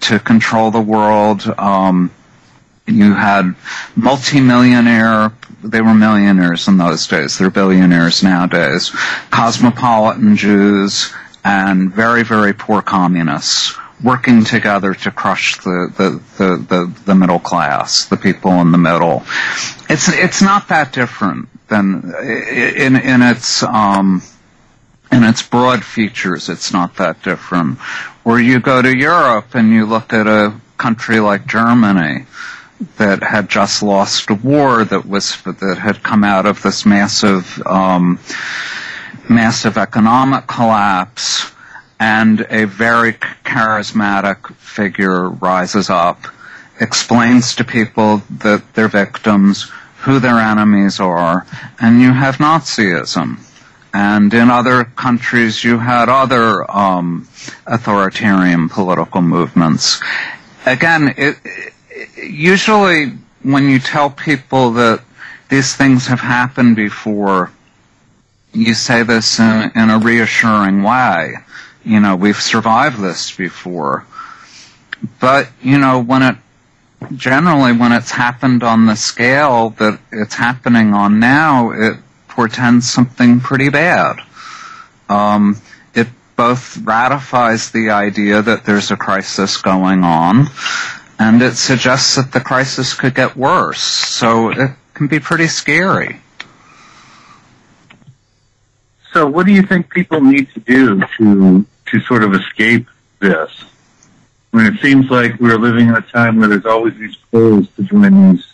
to 0.01 0.19
control 0.19 0.71
the 0.71 0.81
world. 0.81 1.47
Um, 1.59 2.11
you 2.87 3.15
had 3.15 3.55
multimillionaire 3.97 5.33
they 5.63 5.81
were 5.81 5.95
millionaires 5.95 6.69
in 6.69 6.79
those 6.79 7.07
days. 7.07 7.37
They're 7.39 7.51
billionaires 7.51 8.23
nowadays. 8.23 8.91
Cosmopolitan 9.31 10.37
Jews 10.37 11.13
and 11.45 11.93
very, 11.93 12.23
very 12.23 12.53
poor 12.53 12.81
communists 12.81 13.77
working 14.03 14.45
together 14.45 14.95
to 14.95 15.11
crush 15.11 15.57
the, 15.59 15.93
the, 15.97 16.11
the, 16.39 16.57
the, 16.57 16.93
the 17.07 17.15
middle 17.15 17.39
class, 17.39 18.07
the 18.07 18.17
people 18.17 18.53
in 18.61 18.71
the 18.73 18.79
middle. 18.79 19.23
It's, 19.89 20.09
it's 20.09 20.43
not 20.43 20.69
that 20.69 20.93
different 20.93 21.49
than 21.69 22.15
in, 22.23 22.97
in 22.97 23.23
its, 23.23 23.63
um, 23.63 24.23
in 25.11 25.25
its 25.25 25.43
broad 25.43 25.85
features, 25.85 26.49
it's 26.49 26.73
not 26.73 26.97
that 26.97 27.23
different. 27.23 27.79
Where 28.25 28.39
you 28.41 28.61
go 28.61 28.81
to 28.83 28.97
Europe 28.97 29.55
and 29.55 29.71
you 29.71 29.87
look 29.87 30.13
at 30.13 30.27
a 30.27 30.55
country 30.77 31.19
like 31.21 31.47
Germany 31.47 32.27
that 32.99 33.23
had 33.23 33.49
just 33.49 33.83
lost 33.83 34.31
a 34.31 34.35
war 34.35 34.85
that 34.85 35.05
was 35.07 35.41
that 35.43 35.79
had 35.79 36.03
come 36.03 36.23
out 36.23 36.47
of 36.47 36.63
this 36.63 36.87
massive 36.87 37.61
um, 37.67 38.21
massive 39.29 39.77
economic 39.77 40.47
collapse 40.47 41.51
and 42.01 42.47
a 42.49 42.65
very 42.65 43.13
charismatic 43.13 44.55
figure 44.55 45.29
rises 45.29 45.91
up, 45.91 46.27
explains 46.81 47.57
to 47.57 47.65
people 47.65 48.23
that 48.39 48.63
they're 48.75 48.89
victims, 48.89 49.71
who 50.03 50.21
their 50.21 50.39
enemies 50.39 51.01
are, 51.01 51.45
and 51.81 52.01
you 52.01 52.13
have 52.13 52.37
Nazism. 52.37 53.41
And 53.93 54.33
in 54.33 54.51
other 54.51 54.85
countries, 54.85 55.65
you 55.65 55.79
had 55.79 56.09
other 56.09 56.71
um, 56.71 57.27
authoritarian 57.67 58.69
political 58.69 59.23
movements. 59.23 60.01
Again, 60.67 61.15
it, 61.17 61.37
it, 61.45 61.73
usually 62.17 63.13
when 63.43 63.69
you 63.69 63.81
tell 63.81 64.11
people 64.11 64.73
that 64.73 65.03
these 65.49 65.75
things 65.75 66.07
have 66.07 66.21
happened 66.21 66.77
before, 66.77 67.51
you 68.53 68.75
say 68.75 69.03
this 69.03 69.41
in, 69.41 69.73
in 69.75 69.91
a 69.91 69.99
reassuring 69.99 70.83
way 70.83 71.35
you 71.89 72.01
know, 72.01 72.17
we've 72.17 72.41
survived 72.41 73.01
this 73.01 73.35
before. 73.35 74.05
But, 75.21 75.49
you 75.63 75.79
know, 75.79 76.03
when 76.03 76.23
it, 76.23 76.37
generally 77.15 77.73
when 77.73 77.93
it's 77.93 78.11
happened 78.11 78.63
on 78.63 78.87
the 78.87 78.95
scale 78.95 79.71
that 79.71 79.99
it's 80.13 80.35
happening 80.35 80.93
on 80.93 81.19
now, 81.19 81.71
it 81.71 81.97
portends 82.29 82.91
something 82.91 83.41
pretty 83.41 83.71
bad. 83.71 84.21
Um, 85.09 85.57
it 85.95 86.09
both 86.37 86.77
ratifies 86.79 87.71
the 87.71 87.91
idea 87.91 88.43
that 88.43 88.65
there's 88.65 88.91
a 88.91 88.97
crisis 88.97 89.57
going 89.57 90.05
on, 90.05 90.49
and 91.19 91.41
it 91.41 91.57
suggests 91.57 92.17
that 92.17 92.33
the 92.33 92.41
crisis 92.41 92.93
could 92.93 93.15
get 93.15 93.37
worse. 93.37 93.81
So 93.81 94.51
it 94.51 94.73
can 94.93 95.07
be 95.07 95.21
pretty 95.21 95.47
scary. 95.47 96.21
So, 99.15 99.27
what 99.27 99.47
do 99.47 99.53
you 99.53 99.63
think 99.63 99.91
people 99.91 100.21
need 100.21 100.53
to 100.53 100.61
do 100.61 101.01
to 101.17 101.67
to 101.91 102.01
sort 102.01 102.23
of 102.23 102.35
escape 102.35 102.87
this? 103.21 103.51
I 104.53 104.57
mean, 104.57 104.75
it 104.75 104.81
seems 104.81 105.11
like 105.11 105.39
we're 105.41 105.59
living 105.59 105.89
in 105.89 105.95
a 105.95 106.01
time 106.01 106.39
where 106.39 106.49
there's 106.49 106.67
always 106.67 106.97
these 106.97 107.17
pulls 107.31 107.69
to 107.77 107.83
join 107.83 108.33
these 108.33 108.47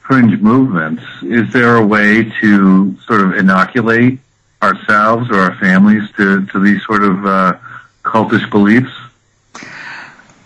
fringe 0.00 0.40
movements. 0.40 1.02
Is 1.22 1.52
there 1.52 1.76
a 1.76 1.86
way 1.86 2.24
to 2.40 2.96
sort 3.06 3.22
of 3.22 3.34
inoculate 3.34 4.18
ourselves 4.62 5.30
or 5.30 5.40
our 5.40 5.56
families 5.56 6.10
to, 6.16 6.44
to 6.46 6.60
these 6.60 6.84
sort 6.84 7.02
of 7.02 7.24
uh, 7.24 7.56
cultish 8.02 8.48
beliefs? 8.50 8.92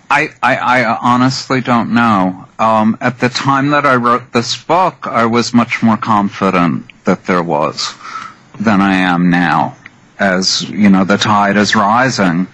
I, 0.09 0.29
I, 0.43 0.57
I 0.57 0.99
honestly 1.03 1.61
don't 1.61 1.93
know. 1.93 2.47
Um, 2.59 2.97
at 3.01 3.19
the 3.19 3.29
time 3.29 3.71
that 3.71 3.85
I 3.85 3.97
wrote 3.97 4.33
this 4.33 4.57
book, 4.57 5.07
I 5.07 5.27
was 5.27 5.53
much 5.53 5.83
more 5.83 5.97
confident 5.97 6.91
that 7.05 7.27
there 7.27 7.43
was 7.43 7.95
than 8.61 8.81
I 8.81 8.95
am 8.95 9.31
now, 9.31 9.77
as 10.19 10.63
you 10.63 10.89
know 10.91 11.05
the 11.05 11.19
tide 11.19 11.57
is 11.57 11.75
rising. 11.75 12.47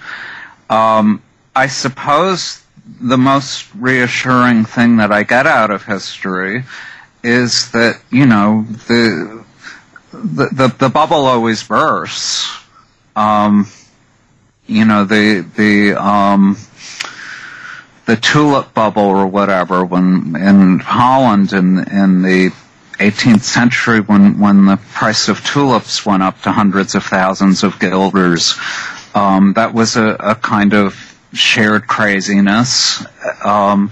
Um, 0.70 1.22
I 1.54 1.66
suppose 1.66 2.62
the 3.00 3.18
most 3.18 3.68
reassuring 3.74 4.64
thing 4.64 4.96
that 4.96 5.12
I 5.12 5.22
get 5.22 5.46
out 5.46 5.70
of 5.70 5.84
history 5.84 6.64
is 7.22 7.70
that 7.72 8.00
you 8.10 8.26
know 8.26 8.66
the 8.88 9.44
the 10.12 10.48
the, 10.52 10.68
the 10.78 10.88
bubble 10.88 11.26
always 11.26 11.62
bursts. 11.62 12.48
Um, 13.14 13.66
you 14.66 14.84
know 14.84 15.04
the 15.04 15.46
the 15.56 15.94
um, 15.94 16.56
the 18.06 18.16
tulip 18.16 18.74
bubble 18.74 19.02
or 19.02 19.26
whatever 19.26 19.84
when 19.84 20.34
in 20.36 20.78
Holland 20.78 21.52
in 21.52 21.78
in 21.88 22.22
the 22.22 22.50
18th 23.10 23.42
century 23.42 24.00
when 24.00 24.38
when 24.38 24.66
the 24.66 24.76
price 24.94 25.28
of 25.28 25.44
tulips 25.44 26.04
went 26.06 26.22
up 26.22 26.40
to 26.42 26.52
hundreds 26.52 26.94
of 26.94 27.04
thousands 27.04 27.62
of 27.64 27.78
guilders. 27.78 28.54
Um, 29.14 29.52
that 29.54 29.74
was 29.74 29.96
a, 29.96 30.16
a, 30.20 30.34
kind 30.34 30.72
of 30.72 30.94
shared 31.34 31.86
craziness 31.86 33.04
um, 33.44 33.90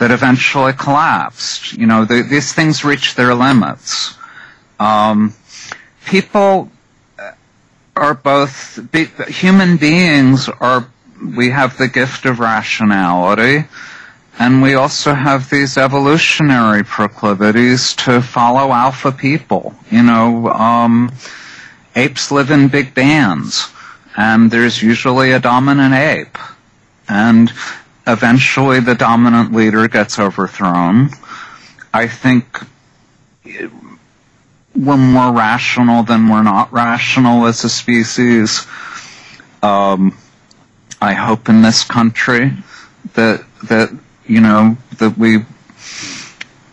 that 0.00 0.10
eventually 0.10 0.72
collapsed. 0.72 1.74
You 1.74 1.86
know 1.86 2.04
the, 2.04 2.22
these 2.22 2.52
things 2.52 2.84
reach 2.84 3.14
their 3.14 3.34
limits. 3.34 4.16
Um, 4.80 5.34
people 6.06 6.70
are 7.96 8.14
both 8.14 8.80
be, 8.92 9.06
human 9.28 9.76
beings 9.76 10.48
are 10.48 10.88
we 11.36 11.50
have 11.50 11.76
the 11.78 11.88
gift 11.88 12.26
of 12.26 12.38
rationality, 12.38 13.64
and 14.38 14.62
we 14.62 14.74
also 14.74 15.14
have 15.14 15.50
these 15.50 15.76
evolutionary 15.76 16.84
proclivities 16.84 17.94
to 17.94 18.22
follow 18.22 18.72
alpha 18.72 19.10
people. 19.10 19.74
You 19.90 20.02
know, 20.04 20.48
um, 20.48 21.12
apes 21.96 22.30
live 22.30 22.50
in 22.50 22.68
big 22.68 22.94
bands, 22.94 23.68
and 24.16 24.50
there's 24.50 24.80
usually 24.80 25.32
a 25.32 25.40
dominant 25.40 25.94
ape, 25.94 26.38
and 27.08 27.52
eventually 28.06 28.80
the 28.80 28.94
dominant 28.94 29.52
leader 29.52 29.88
gets 29.88 30.18
overthrown. 30.18 31.10
I 31.92 32.06
think 32.06 32.60
we're 34.76 34.96
more 34.96 35.32
rational 35.32 36.04
than 36.04 36.28
we're 36.28 36.44
not 36.44 36.72
rational 36.72 37.46
as 37.46 37.64
a 37.64 37.68
species. 37.68 38.66
Um, 39.62 40.16
I 41.00 41.14
hope 41.14 41.48
in 41.48 41.62
this 41.62 41.82
country 41.82 42.52
that 43.14 43.44
that 43.64 43.90
you 44.28 44.40
know 44.40 44.76
that 44.98 45.16
we 45.18 45.38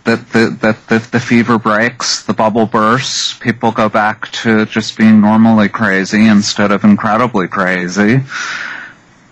that 0.05 0.29
the 0.31 0.57
that 0.61 0.87
the, 0.87 0.99
the 1.11 1.19
fever 1.19 1.57
breaks, 1.57 2.23
the 2.23 2.33
bubble 2.33 2.65
bursts, 2.67 3.33
people 3.33 3.71
go 3.71 3.89
back 3.89 4.31
to 4.31 4.65
just 4.65 4.97
being 4.97 5.19
normally 5.19 5.67
crazy 5.67 6.25
instead 6.25 6.71
of 6.71 6.83
incredibly 6.83 7.47
crazy. 7.47 8.21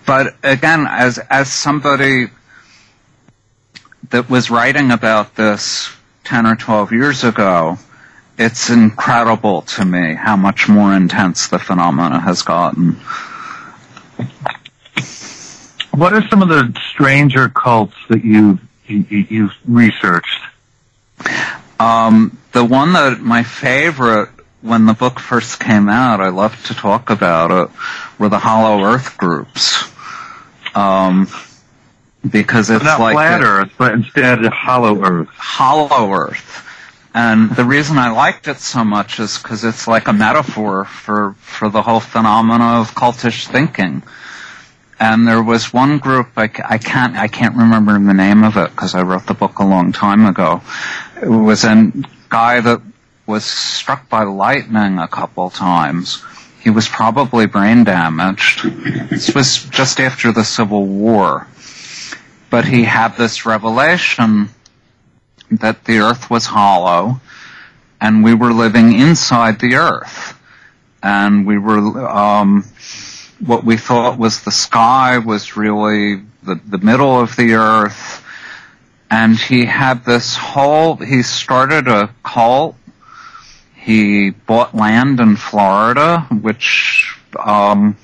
But 0.05 0.35
again, 0.43 0.85
as 0.89 1.19
as 1.29 1.51
somebody 1.51 2.27
that 4.09 4.29
was 4.29 4.49
writing 4.49 4.91
about 4.91 5.35
this 5.35 5.89
ten 6.23 6.45
or 6.47 6.55
twelve 6.55 6.91
years 6.91 7.23
ago, 7.23 7.77
it's 8.37 8.69
incredible 8.69 9.61
to 9.61 9.85
me 9.85 10.15
how 10.15 10.35
much 10.35 10.67
more 10.67 10.93
intense 10.93 11.47
the 11.47 11.59
phenomena 11.59 12.19
has 12.19 12.41
gotten. 12.41 12.99
What 15.93 16.13
are 16.13 16.27
some 16.27 16.41
of 16.41 16.49
the 16.49 16.75
stranger 16.91 17.49
cults 17.49 17.95
that 18.09 18.25
you've 18.25 18.59
you, 18.87 19.05
you've 19.09 19.53
researched? 19.65 20.41
Um, 21.79 22.37
the 22.51 22.65
one 22.65 22.93
that 22.93 23.19
my 23.19 23.43
favorite 23.43 24.29
when 24.61 24.85
the 24.85 24.93
book 24.93 25.19
first 25.19 25.59
came 25.59 25.89
out, 25.89 26.19
I 26.19 26.29
loved 26.29 26.67
to 26.67 26.73
talk 26.73 27.09
about 27.09 27.51
it, 27.51 27.69
were 28.17 28.29
the 28.29 28.39
Hollow 28.39 28.83
Earth 28.83 29.17
groups. 29.17 29.83
Um, 30.73 31.27
because 32.27 32.69
it's 32.69 32.83
not 32.83 32.99
like 32.99 33.13
flat 33.13 33.43
Earth, 33.43 33.71
but 33.77 33.91
instead 33.93 34.43
Hollow 34.45 35.03
Earth. 35.03 35.27
Hollow 35.27 36.11
Earth. 36.11 36.65
And 37.13 37.51
the 37.51 37.65
reason 37.65 37.97
I 37.99 38.09
liked 38.11 38.47
it 38.47 38.57
so 38.57 38.83
much 38.83 39.19
is 39.19 39.37
because 39.37 39.63
it's 39.63 39.87
like 39.87 40.07
a 40.07 40.13
metaphor 40.13 40.85
for, 40.85 41.33
for 41.33 41.69
the 41.69 41.83
whole 41.83 41.99
phenomena 41.99 42.79
of 42.79 42.95
cultish 42.95 43.47
thinking 43.47 44.01
and 45.03 45.27
there 45.27 45.43
was 45.43 45.73
one 45.73 45.97
group 45.97 46.29
I, 46.37 46.43
I 46.43 46.77
can't 46.77 47.17
I 47.17 47.27
can't 47.27 47.57
remember 47.57 47.91
the 47.99 48.13
name 48.13 48.45
of 48.45 48.55
it 48.55 48.69
because 48.71 48.95
I 48.95 49.01
wrote 49.01 49.25
the 49.25 49.33
book 49.33 49.59
a 49.59 49.65
long 49.65 49.91
time 49.91 50.25
ago. 50.25 50.61
It 51.21 51.27
was 51.27 51.65
a 51.65 51.91
guy 52.29 52.61
that 52.61 52.81
was 53.27 53.43
struck 53.43 54.07
by 54.07 54.23
lightning 54.23 54.99
a 54.99 55.09
couple 55.09 55.49
times. 55.49 56.23
He 56.61 56.69
was 56.69 56.87
probably 56.87 57.47
brain 57.47 57.83
damaged. 57.83 58.63
This 59.09 59.35
was 59.35 59.65
just 59.65 59.99
after 59.99 60.31
the 60.31 60.45
Civil 60.45 60.85
War. 60.85 61.47
But 62.49 62.63
he 62.63 62.85
had 62.85 63.17
this 63.17 63.45
revelation 63.45 64.49
that 65.51 65.83
the 65.83 65.99
earth 65.99 66.29
was 66.29 66.45
hollow 66.45 67.19
and 67.99 68.23
we 68.23 68.33
were 68.33 68.53
living 68.53 68.93
inside 68.93 69.59
the 69.59 69.75
earth. 69.75 70.39
And 71.01 71.45
we 71.45 71.57
were, 71.57 72.07
um, 72.09 72.63
what 73.39 73.63
we 73.63 73.77
thought 73.77 74.17
was 74.17 74.43
the 74.43 74.51
sky 74.51 75.17
was 75.19 75.57
really 75.57 76.21
the, 76.43 76.59
the 76.67 76.77
middle 76.77 77.19
of 77.19 77.35
the 77.35 77.55
earth. 77.55 78.23
And 79.09 79.37
he 79.37 79.65
had 79.65 80.05
this 80.05 80.35
whole, 80.35 80.95
he 80.95 81.21
started 81.23 81.87
a 81.87 82.09
cult. 82.23 82.75
He 83.75 84.31
bought 84.31 84.73
land 84.73 85.19
in 85.19 85.35
Florida, 85.35 86.21
which, 86.31 87.15
um, 87.37 87.97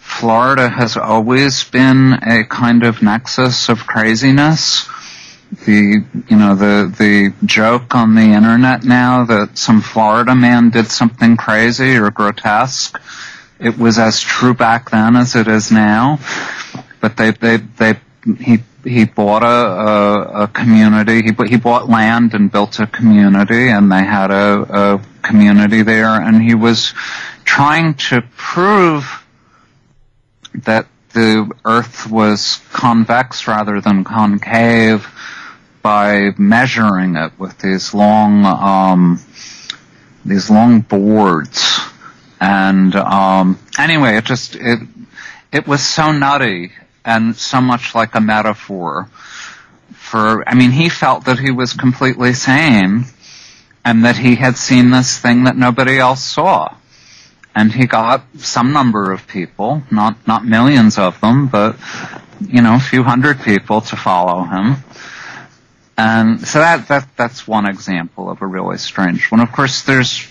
Florida 0.00 0.68
has 0.68 0.96
always 0.96 1.64
been 1.64 2.12
a 2.12 2.44
kind 2.44 2.82
of 2.82 3.02
nexus 3.02 3.68
of 3.68 3.86
craziness. 3.86 4.88
The, 5.66 6.04
you 6.28 6.36
know, 6.36 6.54
the, 6.54 6.94
the 6.98 7.32
joke 7.46 7.94
on 7.94 8.14
the 8.14 8.22
internet 8.22 8.84
now 8.84 9.24
that 9.24 9.58
some 9.58 9.80
Florida 9.80 10.34
man 10.34 10.70
did 10.70 10.86
something 10.86 11.36
crazy 11.36 11.96
or 11.96 12.10
grotesque 12.10 12.98
it 13.62 13.78
was 13.78 13.98
as 13.98 14.20
true 14.20 14.54
back 14.54 14.90
then 14.90 15.16
as 15.16 15.36
it 15.36 15.48
is 15.48 15.70
now. 15.70 16.18
But 17.00 17.16
they 17.16 17.30
they 17.30 17.56
they 17.56 17.94
he 18.38 18.58
he 18.84 19.04
bought 19.04 19.42
a, 19.42 19.46
a, 19.46 20.42
a 20.44 20.48
community. 20.48 21.22
He 21.22 21.32
he 21.48 21.56
bought 21.56 21.88
land 21.88 22.34
and 22.34 22.50
built 22.50 22.78
a 22.80 22.86
community, 22.86 23.68
and 23.68 23.90
they 23.90 24.04
had 24.04 24.30
a, 24.30 24.94
a 24.94 25.00
community 25.22 25.82
there. 25.82 26.20
And 26.20 26.42
he 26.42 26.54
was 26.54 26.92
trying 27.44 27.94
to 27.94 28.22
prove 28.36 29.24
that 30.54 30.86
the 31.12 31.50
Earth 31.64 32.10
was 32.10 32.60
convex 32.72 33.46
rather 33.46 33.80
than 33.80 34.04
concave 34.04 35.06
by 35.82 36.30
measuring 36.38 37.16
it 37.16 37.32
with 37.38 37.58
these 37.58 37.92
long 37.94 38.44
um, 38.44 39.20
these 40.24 40.50
long 40.50 40.80
boards 40.80 41.71
and 42.42 42.96
um, 42.96 43.56
anyway, 43.78 44.16
it 44.16 44.24
just 44.24 44.56
it 44.56 44.80
it 45.52 45.68
was 45.68 45.80
so 45.80 46.10
nutty 46.10 46.72
and 47.04 47.36
so 47.36 47.60
much 47.60 47.94
like 47.94 48.16
a 48.16 48.20
metaphor 48.20 49.08
for. 49.92 50.48
I 50.48 50.56
mean, 50.56 50.72
he 50.72 50.88
felt 50.88 51.26
that 51.26 51.38
he 51.38 51.52
was 51.52 51.72
completely 51.72 52.32
sane 52.32 53.04
and 53.84 54.04
that 54.04 54.16
he 54.16 54.34
had 54.34 54.56
seen 54.56 54.90
this 54.90 55.16
thing 55.18 55.44
that 55.44 55.56
nobody 55.56 55.98
else 55.98 56.24
saw. 56.24 56.74
And 57.54 57.70
he 57.70 57.86
got 57.86 58.24
some 58.38 58.72
number 58.72 59.12
of 59.12 59.28
people, 59.28 59.84
not 59.92 60.26
not 60.26 60.44
millions 60.44 60.98
of 60.98 61.20
them, 61.20 61.46
but 61.46 61.76
you 62.40 62.60
know, 62.60 62.74
a 62.74 62.80
few 62.80 63.04
hundred 63.04 63.40
people 63.42 63.82
to 63.82 63.94
follow 63.94 64.42
him. 64.42 64.82
And 65.96 66.44
so 66.44 66.58
that 66.58 66.88
that 66.88 67.06
that's 67.16 67.46
one 67.46 67.68
example 67.68 68.28
of 68.28 68.42
a 68.42 68.46
really 68.48 68.78
strange 68.78 69.30
one. 69.30 69.40
Of 69.40 69.52
course, 69.52 69.82
there's 69.82 70.26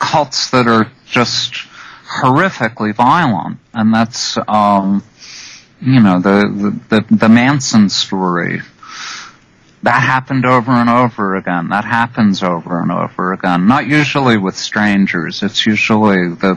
cults 0.00 0.50
that 0.50 0.66
are 0.66 0.90
just 1.12 1.52
horrifically 2.08 2.94
violent, 2.94 3.58
and 3.72 3.94
that's 3.94 4.36
um, 4.48 5.04
you 5.80 6.00
know 6.00 6.20
the, 6.20 6.80
the 6.88 7.14
the 7.14 7.28
Manson 7.28 7.88
story. 7.88 8.60
That 9.84 10.00
happened 10.00 10.46
over 10.46 10.70
and 10.70 10.88
over 10.88 11.34
again. 11.34 11.68
That 11.70 11.84
happens 11.84 12.42
over 12.42 12.80
and 12.80 12.92
over 12.92 13.32
again. 13.32 13.66
Not 13.66 13.86
usually 13.86 14.36
with 14.36 14.56
strangers. 14.56 15.42
It's 15.42 15.66
usually 15.66 16.28
the 16.28 16.54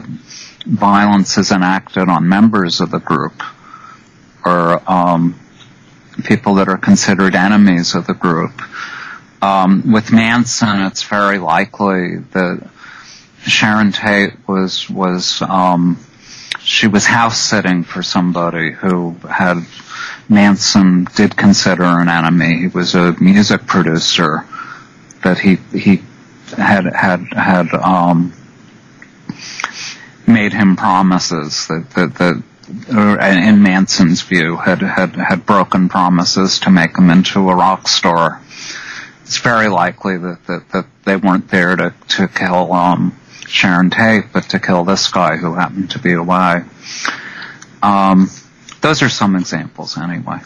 violence 0.64 1.36
is 1.36 1.50
enacted 1.50 2.08
on 2.08 2.28
members 2.28 2.80
of 2.80 2.92
the 2.92 3.00
group 3.00 3.42
or 4.44 4.80
um, 4.90 5.38
people 6.24 6.54
that 6.54 6.68
are 6.68 6.78
considered 6.78 7.34
enemies 7.34 7.96
of 7.96 8.06
the 8.06 8.14
group. 8.14 8.52
Um, 9.42 9.92
with 9.92 10.12
Manson, 10.12 10.82
it's 10.82 11.02
very 11.02 11.38
likely 11.38 12.18
that 12.32 12.70
Sharon 13.46 13.92
Tate 13.92 14.34
was 14.48 14.90
was 14.90 15.40
um, 15.40 15.98
she 16.60 16.88
was 16.88 17.06
house 17.06 17.38
sitting 17.40 17.84
for 17.84 18.02
somebody 18.02 18.72
who 18.72 19.12
had 19.28 19.64
Manson 20.28 21.06
did 21.14 21.36
consider 21.36 21.84
an 21.84 22.08
enemy. 22.08 22.58
He 22.58 22.66
was 22.66 22.94
a 22.96 23.12
music 23.20 23.66
producer 23.66 24.44
that 25.22 25.38
he 25.38 25.56
he 25.72 26.02
had 26.56 26.86
had 26.86 27.32
had 27.32 27.72
um, 27.72 28.32
made 30.26 30.52
him 30.52 30.76
promises 30.76 31.68
that 31.68 31.90
that, 31.90 32.14
that 32.16 32.42
or 32.92 33.20
in 33.20 33.62
Manson's 33.62 34.22
view 34.22 34.56
had 34.56 34.80
had 34.80 35.14
had 35.14 35.46
broken 35.46 35.88
promises 35.88 36.58
to 36.60 36.70
make 36.70 36.98
him 36.98 37.10
into 37.10 37.48
a 37.48 37.54
rock 37.54 37.86
star. 37.86 38.42
It's 39.22 39.38
very 39.38 39.68
likely 39.68 40.18
that 40.18 40.44
that, 40.46 40.68
that 40.70 40.86
they 41.04 41.14
weren't 41.14 41.48
there 41.48 41.76
to 41.76 41.94
to 42.08 42.26
kill 42.26 42.72
um, 42.72 43.16
Sharon 43.46 43.90
Tate, 43.90 44.24
but 44.32 44.44
to 44.50 44.58
kill 44.58 44.84
this 44.84 45.08
guy 45.08 45.36
who 45.36 45.54
happened 45.54 45.90
to 45.92 45.98
be 45.98 46.12
away. 46.12 46.62
Um, 47.82 48.30
those 48.80 49.02
are 49.02 49.08
some 49.08 49.36
examples, 49.36 49.96
anyway. 49.96 50.40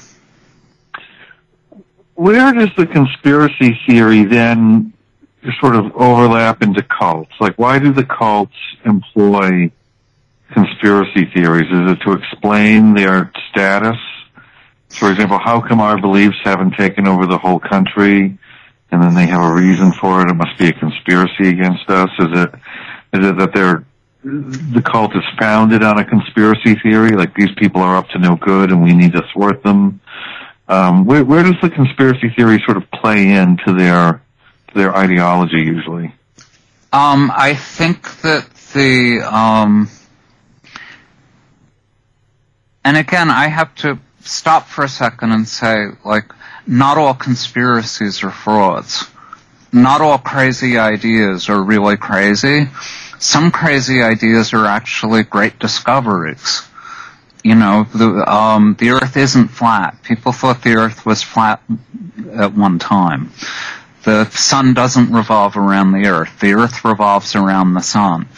Where 2.15 2.53
does 2.53 2.71
the 2.77 2.87
conspiracy 2.87 3.79
theory 3.87 4.25
then 4.25 4.93
sort 5.59 5.75
of 5.75 5.97
overlap 5.97 6.63
into 6.63 6.83
cults? 6.83 7.33
Like, 7.41 7.59
why 7.59 7.79
do 7.79 7.93
the 7.93 8.05
cults 8.05 8.57
employ 8.85 9.71
conspiracy 10.53 11.27
theories? 11.33 11.71
Is 11.71 11.93
it 11.93 12.01
to 12.03 12.13
explain 12.13 12.95
their 12.95 13.33
status? 13.51 13.97
For 14.91 15.11
example, 15.11 15.39
how 15.39 15.61
come 15.61 15.81
our 15.81 15.99
beliefs 15.99 16.37
haven't 16.45 16.73
taken 16.73 17.07
over 17.07 17.27
the 17.27 17.39
whole 17.39 17.61
country? 17.61 18.39
And 18.93 19.03
then 19.03 19.15
they 19.15 19.27
have 19.27 19.43
a 19.43 19.53
reason 19.53 19.93
for 19.93 20.23
it. 20.23 20.31
It 20.31 20.35
must 20.35 20.59
be 20.59 20.69
a 20.69 20.73
conspiracy 20.73 21.49
against 21.49 21.89
us. 21.89 22.11
Is 22.19 22.41
it, 22.41 22.55
is 23.13 23.27
it 23.27 23.39
that 23.39 23.55
they're, 23.55 23.85
the 24.23 24.83
cult 24.83 25.15
is 25.17 25.23
founded 25.39 25.83
on 25.83 25.99
a 25.99 26.05
conspiracy 26.05 26.75
theory? 26.83 27.11
Like 27.11 27.35
these 27.35 27.55
people 27.57 27.81
are 27.83 27.97
up 27.97 28.09
to 28.11 28.19
no 28.19 28.37
good 28.37 28.71
and 28.71 28.83
we 28.83 28.93
need 28.93 29.13
to 29.13 29.23
thwart 29.33 29.63
them? 29.63 30.01
Um, 30.69 31.05
where, 31.05 31.25
where 31.25 31.43
does 31.43 31.57
the 31.63 31.71
conspiracy 31.71 32.31
theory 32.37 32.63
sort 32.65 32.77
of 32.77 32.91
play 32.91 33.33
into 33.33 33.75
their, 33.75 34.23
their 34.75 34.95
ideology 34.97 35.59
usually? 35.59 36.15
Um, 36.93 37.33
I 37.35 37.55
think 37.55 38.21
that 38.23 38.53
the, 38.73 39.21
um, 39.21 39.89
and 42.85 42.97
again, 42.97 43.31
I 43.31 43.49
have 43.49 43.75
to 43.77 43.99
stop 44.21 44.69
for 44.69 44.85
a 44.85 44.89
second 44.89 45.33
and 45.33 45.49
say, 45.49 45.87
like, 46.05 46.33
not 46.67 46.99
all 46.99 47.15
conspiracies 47.15 48.23
are 48.23 48.31
frauds. 48.31 49.09
Not 49.73 50.01
all 50.01 50.19
crazy 50.19 50.79
ideas 50.79 51.49
are 51.49 51.63
really 51.63 51.97
crazy. 51.97 52.69
Some 53.19 53.51
crazy 53.51 54.03
ideas 54.03 54.53
are 54.53 54.67
actually 54.67 55.23
great 55.23 55.59
discoveries. 55.59 56.63
You 57.45 57.55
know, 57.55 57.87
the, 57.95 58.31
um, 58.31 58.77
the 58.79 58.91
earth 58.91 59.17
isn't 59.17 59.49
flat. 59.49 60.03
People 60.03 60.33
thought 60.33 60.63
the 60.63 60.77
earth 60.77 61.07
was 61.07 61.23
flat 61.23 61.63
at 62.35 62.55
one 62.55 62.79
time. 62.79 63.33
The 64.03 64.25
sun 64.31 64.75
doesn't 64.75 65.13
revolve 65.13 65.57
around 65.57 65.93
the 65.93 66.07
earth. 66.09 66.41
The 66.41 66.55
earth 66.55 66.85
revolves 66.85 67.35
around 67.37 67.75
the 67.75 67.83
sun. 67.83 68.29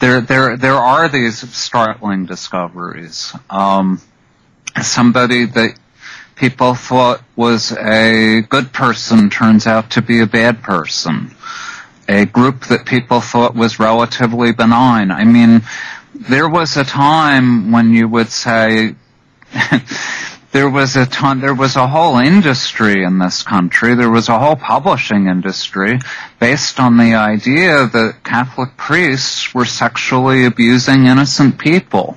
There, 0.00 0.20
there, 0.20 0.56
there 0.56 0.74
are 0.74 1.08
these 1.08 1.38
startling 1.54 2.26
discoveries. 2.26 3.32
Um, 3.48 4.00
somebody 4.82 5.46
that 5.46 5.78
people 6.36 6.74
thought 6.74 7.22
was 7.36 7.72
a 7.72 8.42
good 8.42 8.72
person 8.72 9.30
turns 9.30 9.66
out 9.66 9.92
to 9.92 10.02
be 10.02 10.20
a 10.20 10.26
bad 10.26 10.62
person. 10.62 11.34
A 12.08 12.26
group 12.26 12.66
that 12.66 12.84
people 12.86 13.20
thought 13.20 13.54
was 13.54 13.78
relatively 13.78 14.52
benign. 14.52 15.10
I 15.10 15.24
mean, 15.24 15.62
there 16.14 16.48
was 16.48 16.76
a 16.76 16.84
time 16.84 17.72
when 17.72 17.92
you 17.92 18.08
would 18.08 18.28
say, 18.28 18.94
there 20.52 20.68
was 20.68 20.96
a 20.96 21.06
ton, 21.06 21.40
there 21.40 21.54
was 21.54 21.76
a 21.76 21.86
whole 21.86 22.18
industry 22.18 23.04
in 23.04 23.18
this 23.18 23.42
country, 23.42 23.94
there 23.94 24.10
was 24.10 24.28
a 24.28 24.38
whole 24.38 24.56
publishing 24.56 25.26
industry 25.28 25.98
based 26.38 26.78
on 26.78 26.96
the 26.98 27.14
idea 27.14 27.86
that 27.86 28.16
Catholic 28.22 28.76
priests 28.76 29.54
were 29.54 29.64
sexually 29.64 30.44
abusing 30.44 31.06
innocent 31.06 31.58
people. 31.58 32.16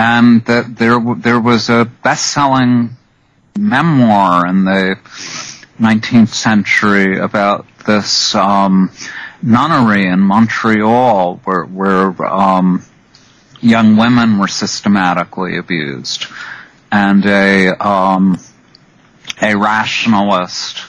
And 0.00 0.44
that 0.46 0.76
there, 0.76 0.98
there 1.16 1.40
was 1.40 1.68
a 1.68 1.84
best-selling 1.84 2.96
memoir 3.58 4.46
in 4.46 4.64
the 4.64 4.96
19th 5.78 6.28
century 6.28 7.18
about 7.18 7.66
this, 7.86 8.34
um, 8.34 8.90
nunnery 9.42 10.06
in 10.06 10.20
Montreal 10.20 11.40
where, 11.44 11.64
where, 11.64 12.24
um, 12.26 12.82
young 13.60 13.96
women 13.96 14.38
were 14.38 14.48
systematically 14.48 15.58
abused 15.58 16.26
and 16.90 17.24
a 17.26 17.68
um, 17.86 18.38
a 19.40 19.56
rationalist, 19.56 20.82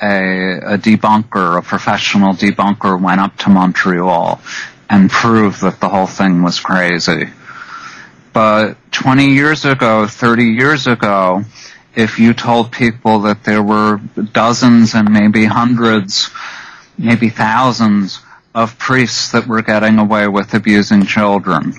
a, 0.00 0.74
a 0.74 0.78
debunker, 0.78 1.58
a 1.58 1.62
professional 1.62 2.34
debunker 2.34 3.00
went 3.00 3.20
up 3.20 3.36
to 3.38 3.48
Montreal 3.50 4.40
and 4.88 5.10
proved 5.10 5.62
that 5.62 5.80
the 5.80 5.88
whole 5.88 6.06
thing 6.06 6.42
was 6.42 6.60
crazy. 6.60 7.28
But 8.34 8.74
20 8.90 9.28
years 9.28 9.64
ago, 9.64 10.08
30 10.08 10.44
years 10.44 10.88
ago, 10.88 11.44
if 11.94 12.18
you 12.18 12.34
told 12.34 12.72
people 12.72 13.20
that 13.20 13.44
there 13.44 13.62
were 13.62 14.00
dozens 14.32 14.94
and 14.94 15.12
maybe 15.12 15.44
hundreds, 15.44 16.30
maybe 16.98 17.28
thousands 17.28 18.20
of 18.52 18.76
priests 18.76 19.30
that 19.30 19.46
were 19.46 19.62
getting 19.62 20.00
away 20.00 20.26
with 20.26 20.52
abusing 20.52 21.06
children, 21.06 21.74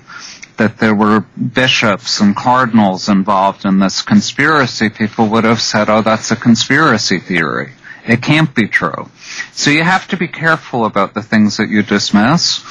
that 0.55 0.77
there 0.77 0.95
were 0.95 1.25
bishops 1.53 2.21
and 2.21 2.33
cardinals 2.37 3.09
involved 3.09 3.65
in 3.65 3.79
this 3.79 4.01
conspiracy, 4.01 4.89
people 4.89 5.27
would 5.27 5.43
have 5.43 5.61
said, 5.61 5.89
oh, 5.89 6.01
that's 6.01 6.31
a 6.31 6.37
conspiracy 6.37 7.19
theory. 7.19 7.73
It 8.07 8.21
can't 8.21 8.55
be 8.55 8.69
true. 8.69 9.09
So 9.51 9.71
you 9.71 9.83
have 9.83 10.07
to 10.09 10.17
be 10.17 10.29
careful 10.29 10.85
about 10.85 11.13
the 11.13 11.21
things 11.21 11.57
that 11.57 11.67
you 11.67 11.83
dismiss. 11.83 12.63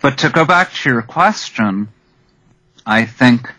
But 0.00 0.18
to 0.18 0.28
go 0.28 0.44
back 0.44 0.72
to 0.72 0.90
your 0.90 1.02
question, 1.02 1.88
I 2.88 3.04
think 3.04 3.52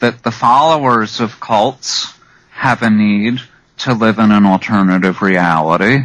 that 0.00 0.24
the 0.24 0.32
followers 0.32 1.20
of 1.20 1.38
cults 1.38 2.12
have 2.50 2.82
a 2.82 2.90
need 2.90 3.40
to 3.78 3.94
live 3.94 4.18
in 4.18 4.32
an 4.32 4.44
alternative 4.44 5.22
reality, 5.22 6.00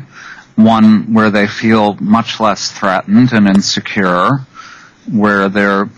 one 0.55 1.11
where 1.11 1.31
they 1.31 1.47
feel 1.47 1.95
much 1.95 2.39
less 2.39 2.71
threatened 2.71 3.33
and 3.33 3.47
insecure, 3.47 4.45
where 5.11 5.49
they're 5.49 5.89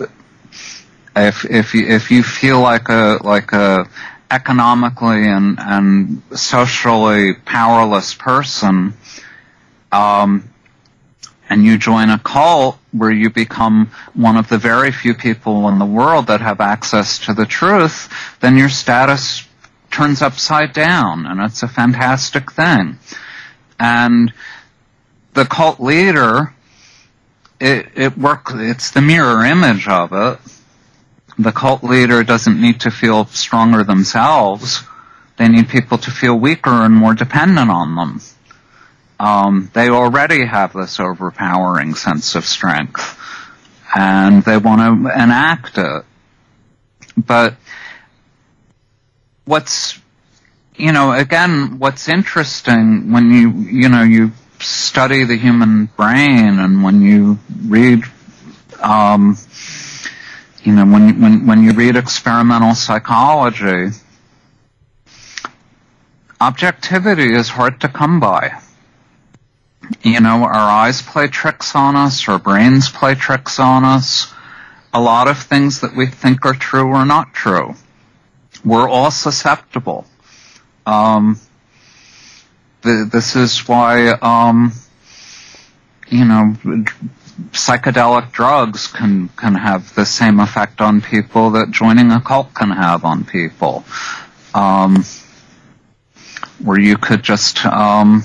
if 1.17 1.43
if 1.43 1.73
you, 1.73 1.85
if 1.85 2.11
you 2.11 2.23
feel 2.23 2.61
like 2.61 2.87
a 2.87 3.19
like 3.23 3.51
a 3.51 3.85
economically 4.31 5.27
and 5.27 5.59
and 5.59 6.21
socially 6.33 7.33
powerless 7.33 8.13
person, 8.13 8.93
um, 9.91 10.48
and 11.49 11.65
you 11.65 11.77
join 11.77 12.09
a 12.09 12.19
cult 12.19 12.77
where 12.91 13.11
you 13.11 13.29
become 13.29 13.91
one 14.13 14.37
of 14.37 14.49
the 14.49 14.57
very 14.57 14.91
few 14.91 15.13
people 15.13 15.67
in 15.67 15.79
the 15.79 15.85
world 15.85 16.27
that 16.27 16.41
have 16.41 16.61
access 16.61 17.19
to 17.25 17.33
the 17.33 17.45
truth, 17.45 18.09
then 18.39 18.57
your 18.57 18.69
status 18.69 19.47
turns 19.91 20.21
upside 20.21 20.73
down, 20.73 21.25
and 21.25 21.41
it's 21.41 21.63
a 21.63 21.67
fantastic 21.67 22.51
thing. 22.51 22.97
And 23.79 24.33
the 25.33 25.45
cult 25.45 25.79
leader, 25.79 26.53
it, 27.59 27.87
it 27.95 28.13
it's 28.17 28.91
the 28.91 29.01
mirror 29.01 29.43
image 29.43 29.87
of 29.87 30.13
it 30.13 30.39
the 31.39 31.53
cult 31.53 31.83
leader 31.83 32.21
doesn't 32.23 32.61
need 32.61 32.81
to 32.81 32.91
feel 32.91 33.25
stronger 33.27 33.83
themselves. 33.85 34.83
They 35.37 35.47
need 35.47 35.69
people 35.69 35.97
to 35.99 36.11
feel 36.11 36.35
weaker 36.35 36.69
and 36.69 36.93
more 36.93 37.13
dependent 37.13 37.71
on 37.71 37.95
them. 37.95 38.21
Um, 39.19 39.69
they 39.73 39.89
already 39.89 40.45
have 40.45 40.73
this 40.73 40.99
overpowering 40.99 41.95
sense 41.95 42.35
of 42.35 42.45
strength, 42.45 43.19
and 43.95 44.43
they 44.43 44.57
want 44.57 44.81
to 44.81 45.23
enact 45.23 45.77
it. 45.77 46.05
But 47.17 47.55
what's 49.45 49.99
you 50.75 50.93
know 50.93 51.11
again 51.11 51.79
what's 51.79 52.07
interesting 52.07 53.11
when 53.11 53.31
you 53.31 53.49
you 53.49 53.89
know 53.89 54.03
you 54.03 54.31
study 54.59 55.25
the 55.25 55.35
human 55.35 55.87
brain 55.97 56.59
and 56.59 56.83
when 56.83 57.01
you 57.01 57.39
read 57.67 58.03
um, 58.81 59.37
you 60.63 60.73
know, 60.73 60.85
when, 60.85 61.21
when, 61.21 61.47
when 61.47 61.63
you 61.63 61.71
read 61.71 61.95
experimental 61.95 62.75
psychology, 62.75 63.95
objectivity 66.41 67.33
is 67.33 67.49
hard 67.49 67.81
to 67.81 67.87
come 67.87 68.19
by. 68.19 68.61
You 70.03 70.19
know, 70.21 70.43
our 70.43 70.53
eyes 70.55 71.01
play 71.01 71.27
tricks 71.27 71.75
on 71.75 71.95
us, 71.95 72.27
our 72.29 72.39
brains 72.39 72.89
play 72.89 73.15
tricks 73.15 73.59
on 73.59 73.85
us. 73.85 74.33
A 74.93 75.01
lot 75.01 75.27
of 75.27 75.37
things 75.39 75.81
that 75.81 75.95
we 75.95 76.07
think 76.07 76.45
are 76.45 76.53
true 76.53 76.91
are 76.93 77.05
not 77.05 77.33
true. 77.33 77.75
We're 78.65 78.89
all 78.89 79.11
susceptible 79.11 80.05
Um, 80.85 81.39
th- 82.83 83.09
this 83.11 83.35
is 83.35 83.67
why, 83.67 84.09
um, 84.09 84.73
you 86.09 86.25
know, 86.25 86.55
psychedelic 87.51 88.31
drugs 88.31 88.87
can 88.87 89.29
can 89.37 89.55
have 89.55 89.95
the 89.95 90.05
same 90.05 90.39
effect 90.39 90.81
on 90.81 91.01
people 91.01 91.51
that 91.51 91.71
joining 91.71 92.11
a 92.11 92.21
cult 92.21 92.53
can 92.53 92.71
have 92.71 93.05
on 93.05 93.23
people. 93.25 93.85
Um, 94.53 95.05
where 96.59 96.79
you 96.79 96.97
could 96.97 97.23
just 97.23 97.65
um, 97.65 98.23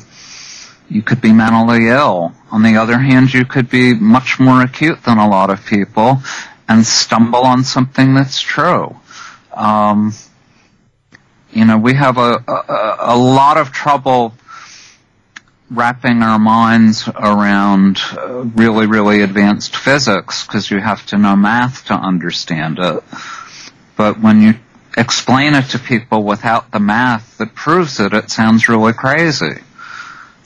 you 0.95 1.03
could 1.03 1.21
be 1.21 1.33
mentally 1.33 1.89
ill. 1.89 2.33
On 2.53 2.63
the 2.63 2.77
other 2.77 2.99
hand, 2.99 3.35
you 3.35 3.45
could 3.45 3.69
be 3.69 3.95
much 3.95 4.39
more 4.39 4.63
acute 4.63 5.03
than 5.03 5.19
a 5.19 5.29
lot 5.29 5.51
of 5.51 5.67
people 5.67 6.23
and 6.69 6.87
stumble 6.87 7.43
on 7.43 7.65
something 7.65 8.15
that's 8.15 8.41
true. 8.41 8.95
Um, 9.53 10.15
you 11.51 11.65
know, 11.65 11.79
we 11.79 11.95
have 11.95 12.17
a, 12.17 12.45
a, 12.47 12.97
a 13.01 13.17
lot 13.17 13.57
of 13.57 13.73
trouble 13.73 14.35
wrapping 15.69 16.23
our 16.23 16.39
minds 16.39 17.09
around 17.09 17.99
uh, 18.13 18.45
really, 18.55 18.87
really 18.87 19.23
advanced 19.23 19.75
physics 19.75 20.47
because 20.47 20.71
you 20.71 20.79
have 20.79 21.05
to 21.07 21.19
know 21.19 21.35
math 21.35 21.87
to 21.87 21.95
understand 21.95 22.79
it. 22.79 23.03
But 23.97 24.21
when 24.21 24.41
you 24.43 24.55
explain 24.97 25.55
it 25.55 25.71
to 25.71 25.81
people 25.81 26.23
without 26.23 26.71
the 26.71 26.79
math 26.79 27.39
that 27.39 27.53
proves 27.57 27.99
it, 27.99 28.13
it 28.13 28.31
sounds 28.31 28.69
really 28.69 28.93
crazy. 28.93 29.61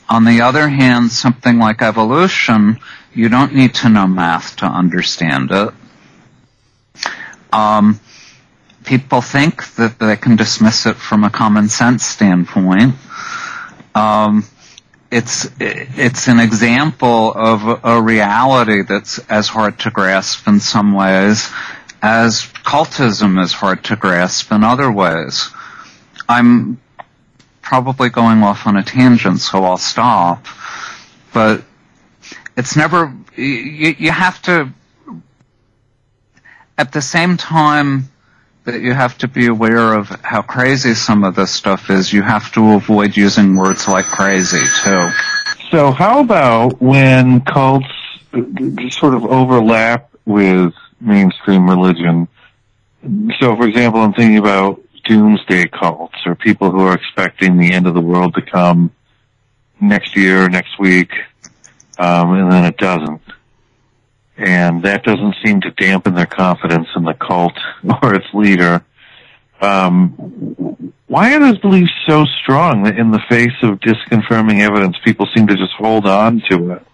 On 0.08 0.24
the 0.24 0.40
other 0.40 0.68
hand, 0.68 1.10
something 1.10 1.58
like 1.58 1.82
evolution, 1.82 2.78
you 3.14 3.28
don't 3.28 3.54
need 3.54 3.74
to 3.76 3.88
know 3.88 4.06
math 4.06 4.56
to 4.56 4.66
understand 4.66 5.50
it. 5.50 5.74
Um, 7.52 8.00
people 8.84 9.20
think 9.20 9.74
that 9.74 9.98
they 9.98 10.16
can 10.16 10.36
dismiss 10.36 10.86
it 10.86 10.96
from 10.96 11.24
a 11.24 11.30
common 11.30 11.68
sense 11.68 12.04
standpoint. 12.04 12.94
Um, 13.94 14.44
it's 15.10 15.48
it's 15.58 16.28
an 16.28 16.38
example 16.38 17.32
of 17.32 17.80
a 17.82 18.00
reality 18.00 18.82
that's 18.82 19.18
as 19.30 19.48
hard 19.48 19.78
to 19.80 19.90
grasp 19.90 20.46
in 20.46 20.60
some 20.60 20.92
ways 20.92 21.50
as 22.02 22.42
cultism 22.64 23.42
is 23.42 23.52
hard 23.52 23.84
to 23.84 23.96
grasp 23.96 24.52
in 24.52 24.62
other 24.62 24.90
ways. 24.90 25.50
I'm 26.28 26.80
probably 27.68 28.08
going 28.08 28.42
off 28.42 28.66
on 28.66 28.78
a 28.78 28.82
tangent, 28.82 29.40
so 29.40 29.62
I'll 29.62 29.76
stop. 29.76 30.46
But 31.34 31.62
it's 32.56 32.76
never 32.76 33.14
you, 33.36 33.94
you 33.98 34.10
have 34.10 34.40
to 34.42 34.72
at 36.78 36.92
the 36.92 37.02
same 37.02 37.36
time 37.36 38.08
that 38.64 38.80
you 38.80 38.94
have 38.94 39.18
to 39.18 39.28
be 39.28 39.46
aware 39.46 39.92
of 39.92 40.08
how 40.22 40.40
crazy 40.40 40.94
some 40.94 41.24
of 41.24 41.34
this 41.34 41.50
stuff 41.50 41.90
is, 41.90 42.10
you 42.10 42.22
have 42.22 42.50
to 42.52 42.72
avoid 42.72 43.16
using 43.16 43.54
words 43.54 43.86
like 43.86 44.06
crazy 44.06 44.64
too. 44.82 45.10
So 45.70 45.90
how 45.90 46.20
about 46.20 46.80
when 46.80 47.42
cults 47.42 47.86
sort 48.90 49.14
of 49.14 49.26
overlap 49.26 50.10
with 50.24 50.72
mainstream 51.00 51.68
religion? 51.68 52.28
So 53.40 53.56
for 53.56 53.68
example, 53.68 54.00
I'm 54.00 54.14
thinking 54.14 54.38
about 54.38 54.80
doomsday 55.08 55.68
cults 55.68 56.18
or 56.26 56.34
people 56.34 56.70
who 56.70 56.80
are 56.80 56.94
expecting 56.94 57.56
the 57.56 57.72
end 57.72 57.86
of 57.86 57.94
the 57.94 58.00
world 58.00 58.34
to 58.34 58.42
come 58.42 58.92
next 59.80 60.16
year, 60.16 60.48
next 60.48 60.78
week, 60.78 61.10
um, 61.98 62.32
and 62.34 62.52
then 62.52 62.64
it 62.64 62.76
doesn't 62.76 63.20
and 64.38 64.84
that 64.84 65.02
doesn't 65.02 65.34
seem 65.44 65.60
to 65.62 65.70
dampen 65.72 66.14
their 66.14 66.26
confidence 66.26 66.86
in 66.94 67.04
the 67.04 67.14
cult 67.14 67.58
or 68.02 68.14
its 68.14 68.26
leader. 68.32 68.84
Um, 69.60 70.10
why 71.08 71.34
are 71.34 71.40
those 71.40 71.58
beliefs 71.58 71.90
so 72.06 72.24
strong 72.40 72.84
that 72.84 72.96
in 72.96 73.10
the 73.10 73.20
face 73.28 73.56
of 73.62 73.80
disconfirming 73.80 74.60
evidence, 74.60 74.96
people 75.04 75.26
seem 75.34 75.48
to 75.48 75.56
just 75.56 75.72
hold 75.72 76.06
on 76.06 76.40
to 76.48 76.72
it? 76.72 76.86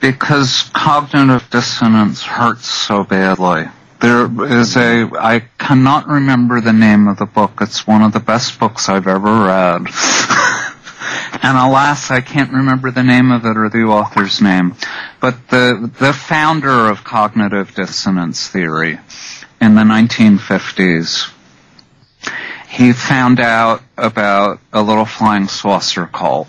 Because 0.00 0.68
cognitive 0.74 1.48
dissonance 1.50 2.22
hurts 2.22 2.68
so 2.68 3.04
badly. 3.04 3.66
There 4.04 4.60
is 4.60 4.76
a, 4.76 5.08
I 5.18 5.40
cannot 5.56 6.08
remember 6.08 6.60
the 6.60 6.74
name 6.74 7.08
of 7.08 7.16
the 7.16 7.24
book. 7.24 7.52
It's 7.62 7.86
one 7.86 8.02
of 8.02 8.12
the 8.12 8.20
best 8.20 8.60
books 8.60 8.90
I've 8.90 9.06
ever 9.06 9.46
read. 9.46 9.78
and 11.42 11.56
alas, 11.56 12.10
I 12.10 12.20
can't 12.20 12.52
remember 12.52 12.90
the 12.90 13.02
name 13.02 13.32
of 13.32 13.46
it 13.46 13.56
or 13.56 13.70
the 13.70 13.84
author's 13.84 14.42
name. 14.42 14.74
But 15.22 15.48
the 15.48 15.90
the 15.98 16.12
founder 16.12 16.90
of 16.90 17.02
cognitive 17.02 17.74
dissonance 17.74 18.46
theory 18.46 18.98
in 19.58 19.74
the 19.74 19.84
1950s, 19.84 21.32
he 22.68 22.92
found 22.92 23.40
out 23.40 23.80
about 23.96 24.60
a 24.70 24.82
little 24.82 25.06
flying 25.06 25.48
saucer 25.48 26.04
cult 26.04 26.48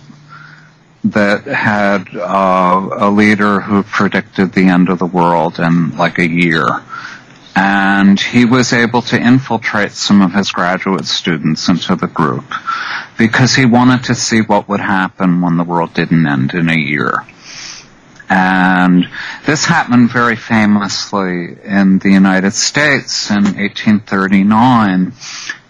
that 1.05 1.45
had 1.45 2.13
uh, 2.17 2.89
a 2.97 3.09
leader 3.09 3.61
who 3.61 3.81
predicted 3.81 4.51
the 4.51 4.67
end 4.67 4.89
of 4.89 4.99
the 4.99 5.05
world 5.05 5.57
in 5.57 5.95
like 5.95 6.19
a 6.19 6.27
year 6.27 6.81
and 7.55 8.19
he 8.19 8.43
was 8.45 8.73
able 8.73 9.01
to 9.01 9.17
infiltrate 9.19 9.93
some 9.93 10.21
of 10.21 10.33
his 10.33 10.51
graduate 10.51 11.05
students 11.05 11.69
into 11.69 11.95
the 11.95 12.07
group 12.07 12.43
because 13.17 13.55
he 13.55 13.65
wanted 13.65 14.03
to 14.03 14.15
see 14.15 14.41
what 14.41 14.67
would 14.67 14.81
happen 14.81 15.39
when 15.41 15.55
the 15.57 15.63
world 15.63 15.93
didn't 15.93 16.27
end 16.27 16.53
in 16.53 16.69
a 16.69 16.77
year. 16.77 17.23
And 18.29 19.07
this 19.45 19.65
happened 19.65 20.09
very 20.11 20.35
famously 20.35 21.57
in 21.63 21.99
the 21.99 22.09
United 22.09 22.51
States 22.51 23.29
in 23.29 23.43
1839. 23.43 25.13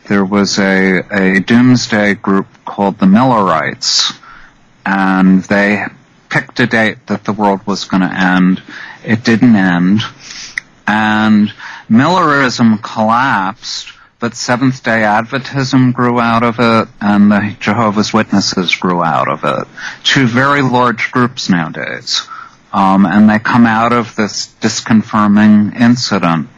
There 0.07 0.25
was 0.25 0.57
a, 0.57 0.99
a 1.11 1.39
doomsday 1.39 2.15
group 2.15 2.47
called 2.65 2.97
the 2.97 3.07
Millerites, 3.07 4.13
and 4.85 5.43
they 5.43 5.85
picked 6.29 6.59
a 6.59 6.67
date 6.67 7.05
that 7.07 7.25
the 7.25 7.33
world 7.33 7.65
was 7.67 7.85
going 7.85 8.01
to 8.01 8.13
end. 8.13 8.61
It 9.03 9.23
didn't 9.23 9.55
end. 9.55 10.01
And 10.87 11.51
Millerism 11.89 12.79
collapsed, 12.79 13.91
but 14.19 14.35
Seventh 14.35 14.83
day 14.83 15.01
Adventism 15.01 15.93
grew 15.93 16.19
out 16.19 16.43
of 16.43 16.55
it, 16.59 16.87
and 17.01 17.31
the 17.31 17.55
Jehovah's 17.59 18.13
Witnesses 18.13 18.75
grew 18.75 19.03
out 19.03 19.27
of 19.27 19.43
it. 19.43 19.67
Two 20.03 20.27
very 20.27 20.61
large 20.61 21.11
groups 21.11 21.49
nowadays. 21.49 22.27
Um, 22.73 23.05
and 23.05 23.29
they 23.29 23.39
come 23.39 23.65
out 23.65 23.93
of 23.93 24.15
this 24.15 24.47
disconfirming 24.59 25.79
incident. 25.79 26.49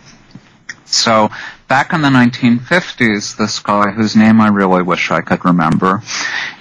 So, 0.86 1.30
back 1.68 1.94
in 1.94 2.02
the 2.02 2.10
1950s, 2.10 3.38
this 3.38 3.60
guy, 3.60 3.92
whose 3.92 4.16
name 4.16 4.40
I 4.42 4.48
really 4.48 4.82
wish 4.82 5.12
I 5.12 5.22
could 5.22 5.46
remember, 5.46 6.02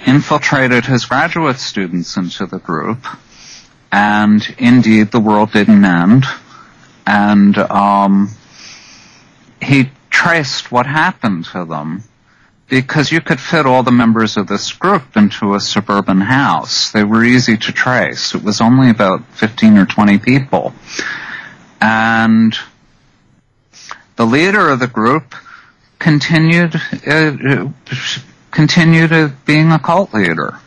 infiltrated 0.05 0.85
his 0.85 1.07
graduate 1.07 1.59
students 1.59 2.17
into 2.17 2.47
the 2.47 2.59
group, 2.59 3.07
and 3.93 4.47
indeed 4.59 5.11
the 5.11 5.21
world 5.21 5.53
didn't 5.53 5.85
end. 5.85 6.27
And 7.07 7.57
um, 7.57 8.31
he 9.63 9.91
traced 10.11 10.73
what 10.73 10.87
happened 10.87 11.45
to 11.47 11.65
them 11.65 12.03
because 12.69 13.13
you 13.13 13.21
could 13.21 13.41
fit 13.41 13.65
all 13.65 13.83
the 13.83 13.93
members 13.93 14.37
of 14.37 14.49
this 14.49 14.73
group 14.73 15.17
into 15.17 15.55
a 15.55 15.61
suburban 15.61 16.21
house. 16.21 16.91
They 16.91 17.05
were 17.05 17.25
easy 17.25 17.57
to 17.57 17.73
trace. 17.73 18.35
It 18.35 18.43
was 18.43 18.61
only 18.61 18.91
about 18.91 19.25
15 19.35 19.79
or 19.79 19.87
20 19.87 20.19
people. 20.19 20.75
And 21.81 22.59
the 24.17 24.27
leader 24.27 24.71
of 24.71 24.81
the 24.81 24.89
group 24.89 25.35
continued 25.99 26.75
uh, 27.07 27.69
continued 28.51 29.33
being 29.45 29.71
a 29.71 29.79
cult 29.79 30.13
leader. 30.13 30.59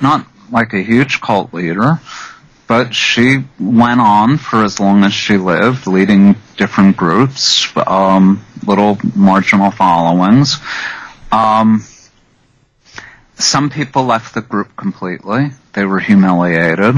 Not 0.00 0.26
like 0.50 0.72
a 0.72 0.82
huge 0.82 1.20
cult 1.20 1.54
leader, 1.54 2.00
but 2.66 2.94
she 2.94 3.44
went 3.60 4.00
on 4.00 4.38
for 4.38 4.64
as 4.64 4.80
long 4.80 5.04
as 5.04 5.12
she 5.12 5.36
lived, 5.36 5.86
leading 5.86 6.36
different 6.56 6.96
groups, 6.96 7.68
um, 7.76 8.44
little 8.66 8.98
marginal 9.14 9.70
followings. 9.70 10.56
Um, 11.30 11.84
some 13.36 13.70
people 13.70 14.04
left 14.04 14.34
the 14.34 14.40
group 14.40 14.76
completely. 14.76 15.50
They 15.72 15.84
were 15.84 16.00
humiliated. 16.00 16.96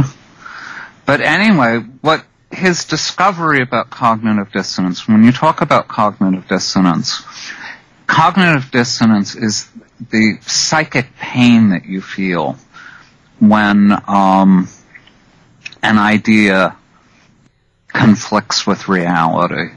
But 1.05 1.21
anyway, 1.21 1.79
what 2.01 2.25
his 2.51 2.85
discovery 2.85 3.63
about 3.63 3.91
cognitive 3.91 4.53
dissonance, 4.53 5.09
when 5.09 5.25
you 5.25 5.33
talk 5.33 5.61
about 5.61 5.89
cognitive 5.89 6.47
dissonance, 6.49 7.23
cognitive 8.07 8.71
dissonance 8.71 9.35
is 9.35 9.69
the 10.11 10.39
psychic 10.43 11.17
pain 11.17 11.71
that 11.71 11.87
you 11.87 12.01
feel 12.01 12.57
when 13.39 13.93
um, 14.09 14.69
an 15.87 15.99
idea 15.99 16.77
conflicts 17.89 18.67
with 18.67 18.89
reality. 18.89 19.73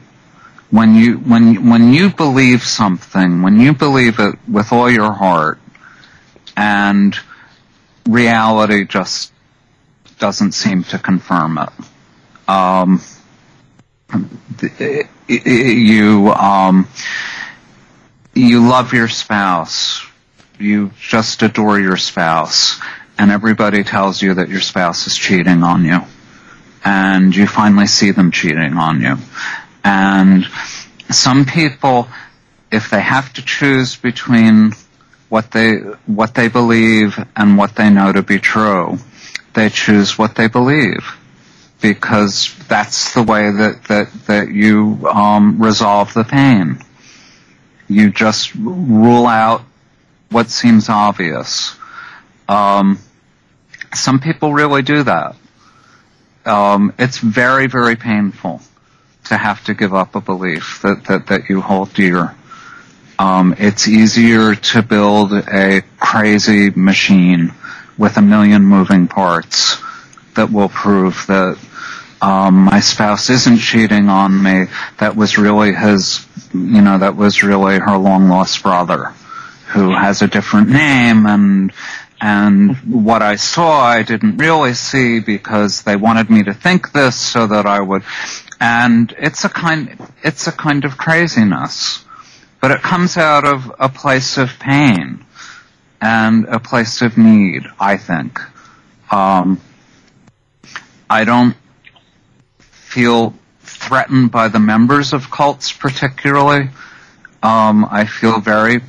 When 0.72 0.96
you 0.96 1.18
when 1.18 1.70
when 1.70 1.94
you 1.94 2.10
believe 2.10 2.64
something, 2.64 3.42
when 3.42 3.60
you 3.60 3.74
believe 3.74 4.20
it 4.20 4.36
with 4.48 4.72
all 4.72 4.90
your 4.90 5.14
heart, 5.14 5.60
and 6.56 7.16
reality 8.08 8.86
just 8.86 9.32
doesn't 10.20 10.52
seem 10.52 10.84
to 10.86 11.00
confirm 11.00 11.58
it. 11.58 11.70
Um, 12.48 13.02
you 15.28 16.30
um, 16.32 16.88
you 18.36 18.68
love 18.68 18.94
your 18.94 19.08
spouse, 19.08 20.06
you 20.60 20.92
just 21.00 21.42
adore 21.42 21.80
your 21.80 21.98
spouse 21.98 22.80
and 23.20 23.32
everybody 23.32 23.84
tells 23.84 24.22
you 24.22 24.36
that 24.36 24.48
your 24.48 24.62
spouse 24.62 25.06
is 25.06 25.16
cheating 25.16 25.62
on 25.62 25.84
you 25.84 26.00
and 26.86 27.36
you 27.36 27.46
finally 27.46 27.86
see 27.86 28.12
them 28.12 28.32
cheating 28.32 28.78
on 28.78 29.02
you. 29.02 29.18
And 29.84 30.46
some 31.12 31.46
people, 31.46 32.08
if 32.72 32.90
they 32.90 33.02
have 33.02 33.34
to 33.34 33.44
choose 33.44 33.98
between 33.98 34.72
what 35.28 35.52
they, 35.52 35.76
what 36.06 36.34
they 36.34 36.48
believe 36.48 37.20
and 37.36 37.58
what 37.58 37.76
they 37.76 37.90
know 37.90 38.14
to 38.14 38.24
be 38.24 38.40
true, 38.40 38.98
they 39.54 39.68
choose 39.68 40.18
what 40.18 40.36
they 40.36 40.48
believe 40.48 41.06
because 41.82 42.56
that's 42.70 43.14
the 43.14 43.24
way 43.24 43.52
that, 43.52 43.84
that, 43.90 44.14
that 44.28 44.50
you 44.50 45.06
um, 45.12 45.62
resolve 45.62 46.14
the 46.14 46.24
pain. 46.24 46.80
You 47.90 48.12
just 48.12 48.56
rule 48.56 49.28
out 49.28 49.64
what 50.32 50.50
seems 50.50 50.88
obvious. 50.88 51.76
Um, 52.48 53.00
some 53.94 54.20
people 54.20 54.54
really 54.54 54.82
do 54.82 55.04
that. 55.04 55.36
Um, 56.46 56.94
it's 56.98 57.18
very, 57.18 57.68
very 57.68 57.96
painful 57.96 58.62
to 59.26 59.38
have 59.38 59.64
to 59.66 59.74
give 59.74 59.94
up 59.94 60.16
a 60.16 60.22
belief 60.22 60.82
that, 60.84 61.06
that, 61.06 61.28
that 61.28 61.50
you 61.50 61.62
hold 61.62 61.94
dear. 61.94 62.36
Um, 63.18 63.56
it's 63.58 63.88
easier 63.88 64.56
to 64.56 64.82
build 64.82 65.34
a 65.34 65.84
crazy 66.00 66.70
machine 66.70 67.54
with 67.98 68.18
a 68.18 68.22
million 68.22 68.64
moving 68.64 69.08
parts 69.08 69.78
that 70.36 70.52
will 70.52 70.70
prove 70.70 71.26
that 71.28 71.60
um, 72.22 72.64
my 72.64 72.80
spouse 72.80 73.30
isn't 73.30 73.58
cheating 73.58 74.10
on 74.10 74.42
me. 74.42 74.66
That 75.00 75.16
was 75.16 75.38
really 75.38 75.74
his, 75.74 76.26
you 76.54 76.82
know, 76.82 76.98
that 76.98 77.16
was 77.16 77.44
really 77.44 77.78
her 77.78 77.98
long 77.98 78.30
lost 78.30 78.64
brother 78.64 79.14
who 79.68 79.92
has 79.92 80.22
a 80.22 80.28
different 80.28 80.70
name 80.70 81.26
and 81.28 81.72
and 82.22 82.76
what 83.06 83.22
I 83.22 83.36
saw 83.38 83.82
I 83.82 84.04
didn't 84.04 84.38
really 84.38 84.74
see 84.74 85.20
because 85.20 85.84
they 85.84 85.96
wanted 85.96 86.30
me 86.30 86.44
to 86.44 86.54
think 86.54 86.92
this 86.92 87.16
so 87.16 87.48
that 87.48 87.66
I 87.66 87.80
would 87.80 88.04
and 88.60 89.14
it's 89.18 89.46
a 89.46 89.50
kind 89.50 89.98
it's 90.24 90.48
a 90.48 90.52
kind 90.52 90.86
of 90.86 90.98
craziness. 90.98 92.04
But 92.62 92.72
it 92.72 92.82
comes 92.82 93.16
out 93.16 93.46
of 93.46 93.74
a 93.80 93.88
place 93.88 94.38
of 94.38 94.60
pain 94.60 95.26
and 96.02 96.46
a 96.46 96.60
place 96.60 97.02
of 97.02 97.18
need 97.18 97.64
I 97.80 97.98
think. 97.98 98.40
Um, 99.12 99.62
I 101.10 101.24
don't 101.24 101.56
feel 102.60 103.34
threatened 103.62 104.32
by 104.32 104.50
the 104.50 104.60
members 104.60 105.14
of 105.14 105.32
cults 105.32 105.72
particularly. 105.72 106.70
Um, 107.42 107.88
I 107.90 108.04
feel 108.06 108.42
very 108.42 108.82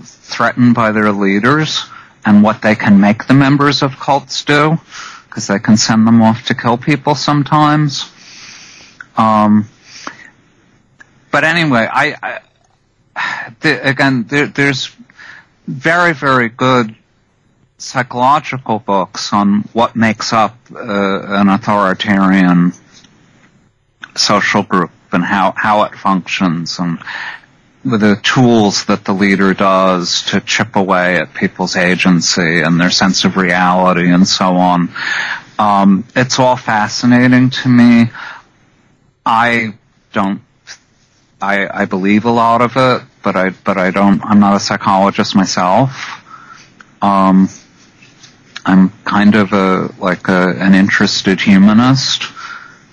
threatened 0.00 0.74
by 0.74 0.92
their 0.92 1.12
leaders 1.12 1.84
and 2.28 2.42
what 2.42 2.60
they 2.62 2.74
can 2.74 3.00
make 3.00 3.26
the 3.26 3.34
members 3.34 3.82
of 3.82 3.98
cults 3.98 4.44
do, 4.44 4.78
because 5.26 5.46
they 5.46 5.58
can 5.58 5.76
send 5.76 6.06
them 6.06 6.20
off 6.22 6.44
to 6.46 6.54
kill 6.54 6.76
people 6.76 7.14
sometimes. 7.14 8.12
Um, 9.16 9.68
but 11.30 11.44
anyway, 11.44 11.88
I, 11.90 12.14
I 12.22 12.40
the, 13.60 13.88
again, 13.88 14.24
there, 14.28 14.46
there's 14.46 14.94
very, 15.66 16.12
very 16.12 16.48
good 16.48 16.94
psychological 17.78 18.78
books 18.78 19.32
on 19.32 19.62
what 19.72 19.96
makes 19.96 20.32
up 20.32 20.56
uh, 20.74 21.40
an 21.40 21.48
authoritarian 21.48 22.72
social 24.16 24.62
group 24.62 24.90
and 25.12 25.24
how, 25.24 25.54
how 25.56 25.84
it 25.84 25.94
functions 25.94 26.78
and 26.78 26.98
the 27.90 28.18
tools 28.22 28.84
that 28.86 29.04
the 29.04 29.12
leader 29.12 29.54
does 29.54 30.22
to 30.30 30.40
chip 30.40 30.76
away 30.76 31.16
at 31.16 31.34
people's 31.34 31.76
agency 31.76 32.60
and 32.60 32.80
their 32.80 32.90
sense 32.90 33.24
of 33.24 33.36
reality 33.36 34.10
and 34.10 34.26
so 34.26 34.56
on. 34.56 34.90
Um, 35.58 36.04
it's 36.14 36.38
all 36.38 36.56
fascinating 36.56 37.50
to 37.50 37.68
me. 37.68 38.10
I 39.24 39.74
don't. 40.12 40.42
I, 41.40 41.82
I 41.82 41.84
believe 41.84 42.24
a 42.24 42.30
lot 42.30 42.62
of 42.62 42.76
it, 42.76 43.02
but 43.22 43.36
I 43.36 43.50
but 43.50 43.76
I 43.76 43.90
don't. 43.90 44.24
I'm 44.24 44.40
not 44.40 44.54
a 44.56 44.60
psychologist 44.60 45.34
myself. 45.34 46.24
Um, 47.02 47.48
I'm 48.64 48.90
kind 49.04 49.34
of 49.34 49.52
a 49.52 49.92
like 49.98 50.28
a, 50.28 50.54
an 50.58 50.74
interested 50.74 51.40
humanist, 51.40 52.24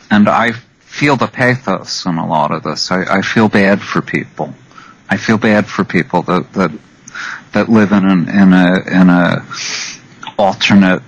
and 0.10 0.28
I 0.28 0.52
feel 0.52 1.16
the 1.18 1.28
pathos 1.28 2.06
in 2.06 2.18
a 2.18 2.28
lot 2.28 2.52
of 2.52 2.64
this. 2.64 2.92
I, 2.92 3.18
I 3.18 3.22
feel 3.22 3.50
bad 3.50 3.82
for 3.82 4.02
people. 4.02 4.54
I 5.10 5.18
feel 5.18 5.38
bad 5.38 5.68
for 5.68 5.84
people 5.84 6.24
that 6.24 6.54
that 6.54 6.72
that 7.54 7.70
live 7.70 7.92
in 7.92 8.06
an 8.06 8.30
in 8.30 8.54
a 8.54 9.02
in 9.02 9.10
a 9.10 9.46
alternate 10.38 11.02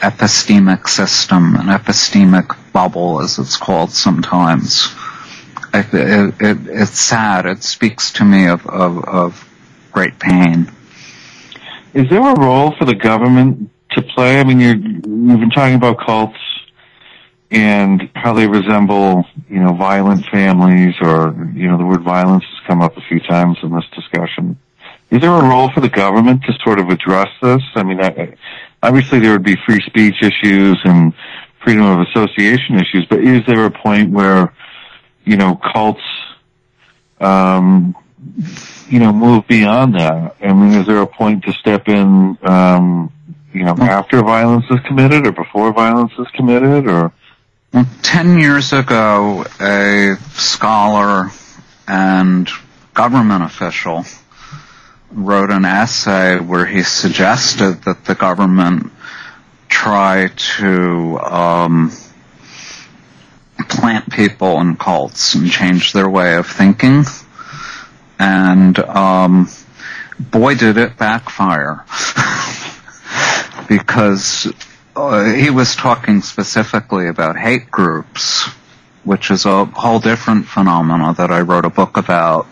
epistemic 0.00 0.88
system, 0.88 1.56
an 1.56 1.66
epistemic 1.66 2.56
bubble, 2.72 3.20
as 3.20 3.38
it's 3.38 3.56
called 3.56 3.90
sometimes. 3.90 4.94
It, 5.74 5.86
it, 5.92 6.34
it, 6.40 6.58
it's 6.66 6.98
sad. 6.98 7.46
It 7.46 7.62
speaks 7.62 8.12
to 8.12 8.24
me 8.24 8.46
of, 8.46 8.66
of, 8.66 9.04
of 9.04 9.48
great 9.92 10.18
pain. 10.18 10.70
Is 11.94 12.08
there 12.10 12.20
a 12.20 12.40
role 12.40 12.74
for 12.76 12.84
the 12.84 12.94
government 12.94 13.70
to 13.92 14.02
play? 14.02 14.38
I 14.40 14.44
mean, 14.44 14.60
you're, 14.60 14.76
you've 14.76 15.40
been 15.40 15.50
talking 15.50 15.74
about 15.74 15.98
cults 15.98 16.38
and 17.50 18.10
how 18.14 18.34
they 18.34 18.46
resemble, 18.46 19.24
you 19.48 19.60
know, 19.60 19.72
violent 19.72 20.24
families 20.26 20.94
or, 21.00 21.34
you 21.54 21.66
know, 21.66 21.78
the 21.78 21.84
word 21.84 22.02
violence 22.02 22.44
has 22.44 22.66
come 22.66 22.82
up 22.82 22.96
a 22.96 23.00
few 23.08 23.20
times 23.20 23.56
in 23.62 23.74
this 23.74 23.86
discussion. 23.94 24.58
Is 25.10 25.22
there 25.22 25.30
a 25.30 25.42
role 25.42 25.70
for 25.72 25.80
the 25.80 25.88
government 25.88 26.42
to 26.44 26.52
sort 26.62 26.78
of 26.78 26.90
address 26.90 27.28
this? 27.40 27.62
I 27.74 27.82
mean, 27.82 28.00
I, 28.02 28.34
obviously 28.82 29.20
there 29.20 29.32
would 29.32 29.42
be 29.42 29.56
free 29.66 29.80
speech 29.86 30.16
issues 30.22 30.78
and 30.84 31.14
freedom 31.64 31.84
of 31.84 32.06
association 32.08 32.76
issues, 32.76 33.06
but 33.08 33.20
is 33.20 33.40
there 33.46 33.64
a 33.64 33.70
point 33.70 34.10
where, 34.10 34.52
you 35.24 35.38
know, 35.38 35.56
cults, 35.72 36.02
um, 37.20 37.96
you 38.88 38.98
know, 38.98 39.12
move 39.12 39.46
beyond 39.48 39.94
that? 39.94 40.36
I 40.42 40.52
mean, 40.52 40.74
is 40.74 40.86
there 40.86 41.00
a 41.00 41.06
point 41.06 41.44
to 41.44 41.52
step 41.54 41.88
in, 41.88 42.36
um, 42.42 43.10
you 43.54 43.64
know, 43.64 43.74
after 43.80 44.20
violence 44.22 44.66
is 44.70 44.80
committed 44.86 45.26
or 45.26 45.32
before 45.32 45.72
violence 45.72 46.12
is 46.18 46.26
committed 46.34 46.86
or? 46.86 47.12
Ten 47.72 48.38
years 48.38 48.72
ago, 48.72 49.44
a 49.60 50.16
scholar 50.32 51.30
and 51.86 52.48
government 52.94 53.44
official 53.44 54.04
wrote 55.10 55.50
an 55.50 55.64
essay 55.64 56.38
where 56.38 56.64
he 56.64 56.82
suggested 56.82 57.82
that 57.82 58.04
the 58.06 58.14
government 58.14 58.90
try 59.68 60.28
to 60.56 61.18
um, 61.20 61.92
plant 63.68 64.10
people 64.10 64.60
in 64.60 64.76
cults 64.76 65.34
and 65.34 65.50
change 65.50 65.92
their 65.92 66.08
way 66.08 66.36
of 66.36 66.46
thinking. 66.46 67.04
And 68.18 68.78
um, 68.78 69.48
boy, 70.18 70.54
did 70.54 70.78
it 70.78 70.96
backfire. 70.96 71.84
because 73.68 74.50
uh, 74.98 75.32
he 75.32 75.50
was 75.50 75.76
talking 75.76 76.22
specifically 76.22 77.08
about 77.08 77.38
hate 77.38 77.70
groups, 77.70 78.48
which 79.04 79.30
is 79.30 79.46
a 79.46 79.64
whole 79.64 80.00
different 80.00 80.46
phenomena 80.46 81.14
that 81.14 81.30
I 81.30 81.42
wrote 81.42 81.64
a 81.64 81.70
book 81.70 81.96
about 81.96 82.46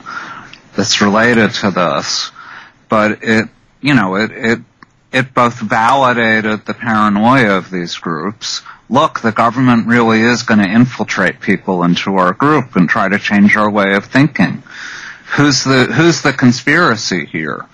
that's 0.76 1.00
related 1.00 1.52
to 1.54 1.70
this. 1.72 2.30
But 2.88 3.24
it, 3.24 3.48
you 3.80 3.94
know, 3.94 4.14
it, 4.14 4.30
it, 4.30 4.59
it 5.12 5.35
both 5.35 5.59
validated 5.59 6.64
the 6.64 6.74
paranoia 6.74 7.56
of 7.56 7.70
these 7.70 7.96
groups. 7.96 8.62
Look, 8.88 9.20
the 9.20 9.32
government 9.32 9.88
really 9.88 10.20
is 10.20 10.44
going 10.44 10.61
to 10.61 10.68
infiltrate 10.68 11.40
people 11.40 11.82
into 11.82 12.14
our 12.14 12.32
group 12.32 12.76
and 12.76 12.88
try 12.88 13.09
to 13.09 13.18
change 13.18 13.56
our 13.56 13.70
way 13.70 13.94
of 13.94 14.04
thinking. 14.04 14.62
Who's 15.36 15.64
the, 15.64 15.86
who's 15.86 16.22
the 16.22 16.32
conspiracy 16.32 17.26
here? 17.26 17.66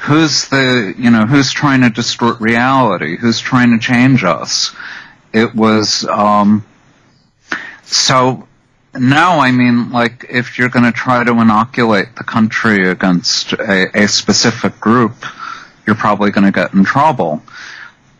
Who's 0.00 0.48
the 0.48 0.94
you 0.96 1.10
know 1.10 1.26
who's 1.26 1.52
trying 1.52 1.82
to 1.82 1.90
distort 1.90 2.40
reality? 2.40 3.16
Who's 3.16 3.40
trying 3.40 3.70
to 3.70 3.78
change 3.78 4.24
us? 4.24 4.74
It 5.32 5.54
was 5.54 6.04
um 6.06 6.64
so 7.84 8.46
no 8.94 9.38
i 9.40 9.50
mean 9.52 9.90
like 9.90 10.26
if 10.28 10.58
you're 10.58 10.68
going 10.68 10.84
to 10.84 10.92
try 10.92 11.22
to 11.22 11.32
inoculate 11.32 12.16
the 12.16 12.24
country 12.24 12.88
against 12.88 13.52
a, 13.52 14.02
a 14.02 14.08
specific 14.08 14.80
group 14.80 15.14
you're 15.86 15.96
probably 15.96 16.30
going 16.30 16.44
to 16.44 16.52
get 16.52 16.72
in 16.72 16.84
trouble. 16.84 17.42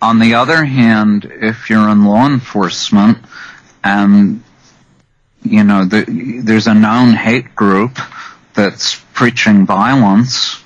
On 0.03 0.18
the 0.18 0.35
other 0.35 0.64
hand 0.64 1.31
if 1.41 1.70
you're 1.70 1.89
in 1.89 2.05
law 2.05 2.26
enforcement 2.26 3.18
and 3.83 4.43
you 5.43 5.64
know 5.64 5.85
the, 5.85 6.05
there's 6.45 6.66
a 6.66 6.74
known 6.74 7.14
hate 7.14 7.55
group 7.55 7.99
that's 8.55 9.01
preaching 9.14 9.66
violence 9.66 10.62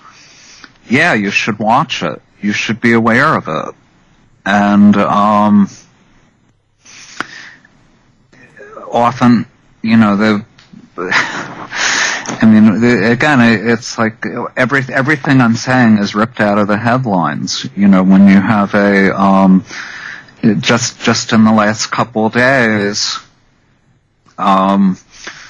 yeah, 0.89 1.14
you 1.14 1.30
should 1.30 1.59
watch 1.59 2.03
it. 2.03 2.20
You 2.41 2.53
should 2.53 2.80
be 2.80 2.93
aware 2.93 3.35
of 3.35 3.49
it. 3.49 3.74
And 4.47 4.97
um, 4.97 5.68
often, 8.91 9.47
you 9.82 9.97
know, 9.97 10.16
the 10.16 10.45
I 12.26 12.47
mean, 12.47 12.85
again, 13.05 13.41
it's 13.68 13.99
like 13.99 14.24
every 14.57 14.82
everything 14.89 15.41
I'm 15.41 15.57
saying 15.57 15.99
is 15.99 16.14
ripped 16.14 16.41
out 16.41 16.59
of 16.59 16.68
the 16.68 16.76
headlines. 16.76 17.66
You 17.76 17.89
know, 17.89 18.03
when 18.03 18.28
you 18.28 18.41
have 18.41 18.74
a 18.74 19.18
um, 19.18 19.64
just 20.61 21.01
just 21.01 21.32
in 21.32 21.45
the 21.45 21.53
last 21.53 21.91
couple 21.91 22.28
days, 22.28 23.18
um, 24.39 24.99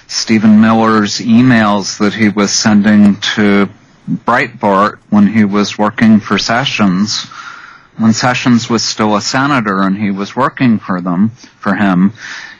Stephen 0.07 0.61
Miller's 0.61 1.19
emails 1.19 1.99
that 1.99 2.15
he 2.15 2.29
was 2.29 2.53
sending 2.53 3.17
to 3.35 3.69
Breitbart 4.09 4.99
when 5.11 5.27
he 5.27 5.45
was 5.45 5.79
working 5.79 6.21
for 6.21 6.39
Sessions, 6.39 7.25
when 7.97 8.13
Sessions 8.13 8.69
was 8.69 8.85
still 8.85 9.17
a 9.17 9.21
senator 9.23 9.81
and 9.81 9.97
he 9.97 10.11
was 10.11 10.35
working 10.35 10.79
for 10.79 11.01
them 11.01 11.31
for 11.31 11.75
him, 11.75 12.13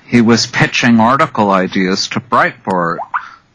he 0.07 0.21
was 0.21 0.47
pitching 0.47 1.01
article 1.01 1.51
ideas 1.51 2.09
to 2.09 2.21
Breitbart 2.21 2.99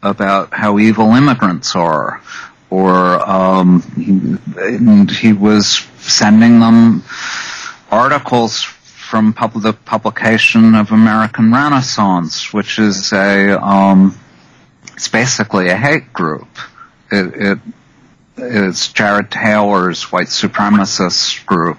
about 0.03 0.53
how 0.53 0.77
evil 0.79 1.11
immigrants 1.11 1.75
are, 1.75 2.21
or 2.69 3.29
um, 3.29 3.81
he, 3.95 5.27
he 5.27 5.33
was 5.33 5.87
sending 5.99 6.59
them 6.59 7.03
articles 7.91 8.61
from 8.61 9.33
pub- 9.33 9.61
the 9.61 9.73
publication 9.73 10.75
of 10.75 10.91
American 10.91 11.51
Renaissance, 11.51 12.53
which 12.53 12.77
is 12.77 13.11
a 13.13 13.59
um, 13.59 14.17
it's 14.93 15.07
basically 15.07 15.69
a 15.69 15.77
hate 15.77 16.13
group. 16.13 16.47
It, 17.11 17.33
it 17.35 17.59
it's 18.41 18.91
Jared 18.91 19.31
Taylor's 19.31 20.11
white 20.11 20.27
supremacist 20.27 21.45
group. 21.45 21.77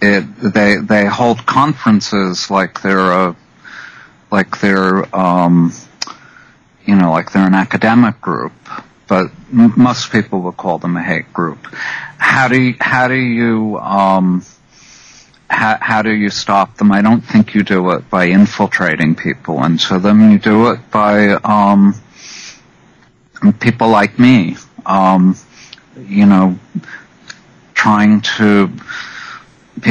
It 0.00 0.22
they 0.40 0.76
they 0.76 1.06
hold 1.06 1.44
conferences 1.46 2.50
like 2.50 2.82
they're 2.82 3.12
a 3.12 3.36
like 4.30 4.60
they're 4.60 5.14
um, 5.16 5.72
you 6.86 6.94
know 6.94 7.10
like 7.10 7.32
they're 7.32 7.46
an 7.46 7.54
academic 7.54 8.20
group, 8.20 8.52
but 9.08 9.30
m- 9.52 9.74
most 9.76 10.12
people 10.12 10.40
would 10.42 10.56
call 10.56 10.78
them 10.78 10.96
a 10.96 11.02
hate 11.02 11.32
group. 11.32 11.66
How 12.18 12.48
do 12.48 12.60
you, 12.60 12.76
how 12.80 13.08
do 13.08 13.14
you 13.14 13.78
um, 13.78 14.44
how, 15.50 15.78
how 15.80 16.02
do 16.02 16.12
you 16.12 16.30
stop 16.30 16.76
them? 16.76 16.92
I 16.92 17.02
don't 17.02 17.22
think 17.22 17.54
you 17.54 17.62
do 17.62 17.90
it 17.90 18.08
by 18.10 18.26
infiltrating 18.26 19.14
people 19.14 19.64
into 19.64 19.98
them. 19.98 20.30
You 20.30 20.38
do 20.38 20.70
it 20.70 20.90
by 20.90 21.30
um, 21.42 21.94
people 23.60 23.88
like 23.88 24.18
me. 24.18 24.56
Um, 24.84 25.36
you 26.06 26.26
know, 26.26 26.58
trying 27.74 28.20
to 28.20 28.70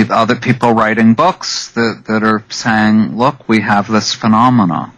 other 0.10 0.36
people 0.36 0.74
writing 0.74 1.14
books 1.14 1.72
that, 1.72 2.04
that 2.08 2.24
are 2.24 2.44
saying, 2.50 3.18
look, 3.18 3.48
we 3.48 3.62
have 3.62 3.90
this 3.90 4.14
phenomena. 4.14 4.94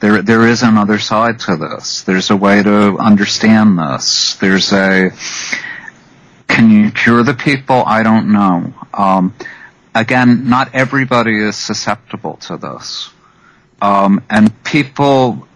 There, 0.00 0.22
there 0.22 0.46
is 0.48 0.62
another 0.62 0.98
side 0.98 1.38
to 1.40 1.56
this. 1.56 2.02
There's 2.02 2.30
a 2.30 2.36
way 2.36 2.62
to 2.62 2.98
understand 2.98 3.78
this. 3.78 4.34
There's 4.36 4.72
a, 4.72 5.12
can 6.48 6.70
you 6.70 6.90
cure 6.90 7.22
the 7.22 7.34
people? 7.34 7.82
I 7.86 8.02
don't 8.02 8.32
know. 8.32 8.74
Um, 8.92 9.34
again, 9.94 10.48
not 10.48 10.74
everybody 10.74 11.38
is 11.38 11.56
susceptible 11.56 12.36
to 12.48 12.56
this. 12.56 13.10
Um, 13.80 14.22
and 14.28 14.62
people, 14.64 15.46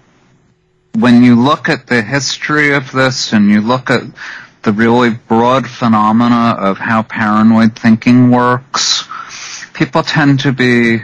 when 0.94 1.22
you 1.22 1.34
look 1.40 1.68
at 1.68 1.86
the 1.86 2.02
history 2.02 2.74
of 2.74 2.92
this 2.92 3.32
and 3.32 3.50
you 3.50 3.60
look 3.60 3.90
at 3.90 4.02
the 4.68 4.74
really 4.74 5.08
broad 5.08 5.66
phenomena 5.66 6.54
of 6.58 6.76
how 6.76 7.02
paranoid 7.02 7.74
thinking 7.74 8.30
works, 8.30 9.08
people 9.72 10.02
tend 10.02 10.40
to 10.40 10.52
be 10.52 10.98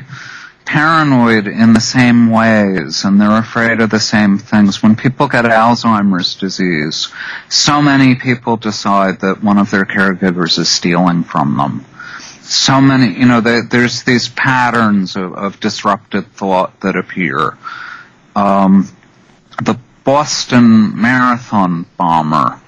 paranoid 0.67 1.47
in 1.47 1.73
the 1.73 1.81
same 1.81 2.31
ways 2.31 3.05
and 3.05 3.19
they're 3.19 3.39
afraid 3.39 3.81
of 3.81 3.89
the 3.89 3.99
same 3.99 4.37
things. 4.37 4.83
When 4.83 4.97
people 4.97 5.29
get 5.29 5.47
Alzheimer's 5.47 6.35
disease, 6.35 7.09
so 7.49 7.81
many 7.81 8.17
people 8.17 8.59
decide 8.59 9.21
that 9.21 9.43
one 9.43 9.57
of 9.57 9.71
their 9.71 9.87
caregivers 9.87 10.59
is 10.59 10.69
stealing 10.69 11.25
from 11.25 11.57
them 11.57 11.87
so 12.43 12.83
many, 12.83 13.19
you 13.19 13.25
know, 13.25 13.41
they, 13.41 13.63
there's 13.63 14.03
these 14.03 14.29
patterns 14.29 15.17
of, 15.17 15.33
of, 15.33 15.59
disrupted 15.61 16.31
thought 16.33 16.79
that 16.81 16.95
appear. 16.95 17.57
Um, 18.37 18.87
the 19.63 19.79
Boston 20.05 21.01
Marathon 21.01 21.87
bomber, 21.97 22.61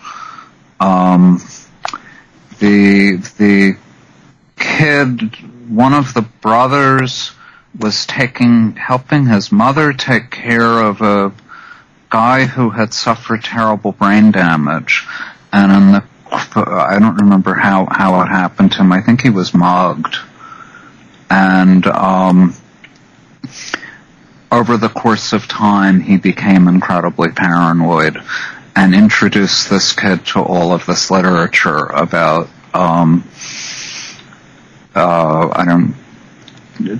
um, 0.80 1.40
the 2.58 3.16
the 3.38 3.76
kid, 4.56 5.34
one 5.68 5.94
of 5.94 6.14
the 6.14 6.22
brothers 6.22 7.32
was 7.78 8.06
taking, 8.06 8.76
helping 8.76 9.26
his 9.26 9.52
mother 9.52 9.92
take 9.92 10.30
care 10.30 10.78
of 10.82 11.00
a 11.02 11.32
guy 12.08 12.46
who 12.46 12.70
had 12.70 12.94
suffered 12.94 13.44
terrible 13.44 13.92
brain 13.92 14.30
damage, 14.30 15.06
and 15.52 15.72
in 15.72 15.92
the 15.92 16.04
I 16.30 16.98
don't 16.98 17.16
remember 17.16 17.54
how, 17.54 17.86
how 17.90 18.20
it 18.22 18.26
happened 18.26 18.72
to 18.72 18.78
him. 18.78 18.92
I 18.92 19.00
think 19.00 19.22
he 19.22 19.30
was 19.30 19.54
mugged. 19.54 20.16
And 21.30 21.86
um, 21.86 22.54
over 24.50 24.76
the 24.76 24.88
course 24.88 25.32
of 25.32 25.48
time, 25.48 26.00
he 26.00 26.16
became 26.16 26.68
incredibly 26.68 27.30
paranoid 27.30 28.22
and 28.76 28.94
introduce 28.94 29.68
this 29.68 29.94
kid 29.94 30.24
to 30.26 30.40
all 30.40 30.72
of 30.72 30.84
this 30.84 31.10
literature 31.10 31.86
about 31.86 32.48
um, 32.74 33.26
uh, 34.94 35.48
I 35.52 35.64
don't 35.64 35.94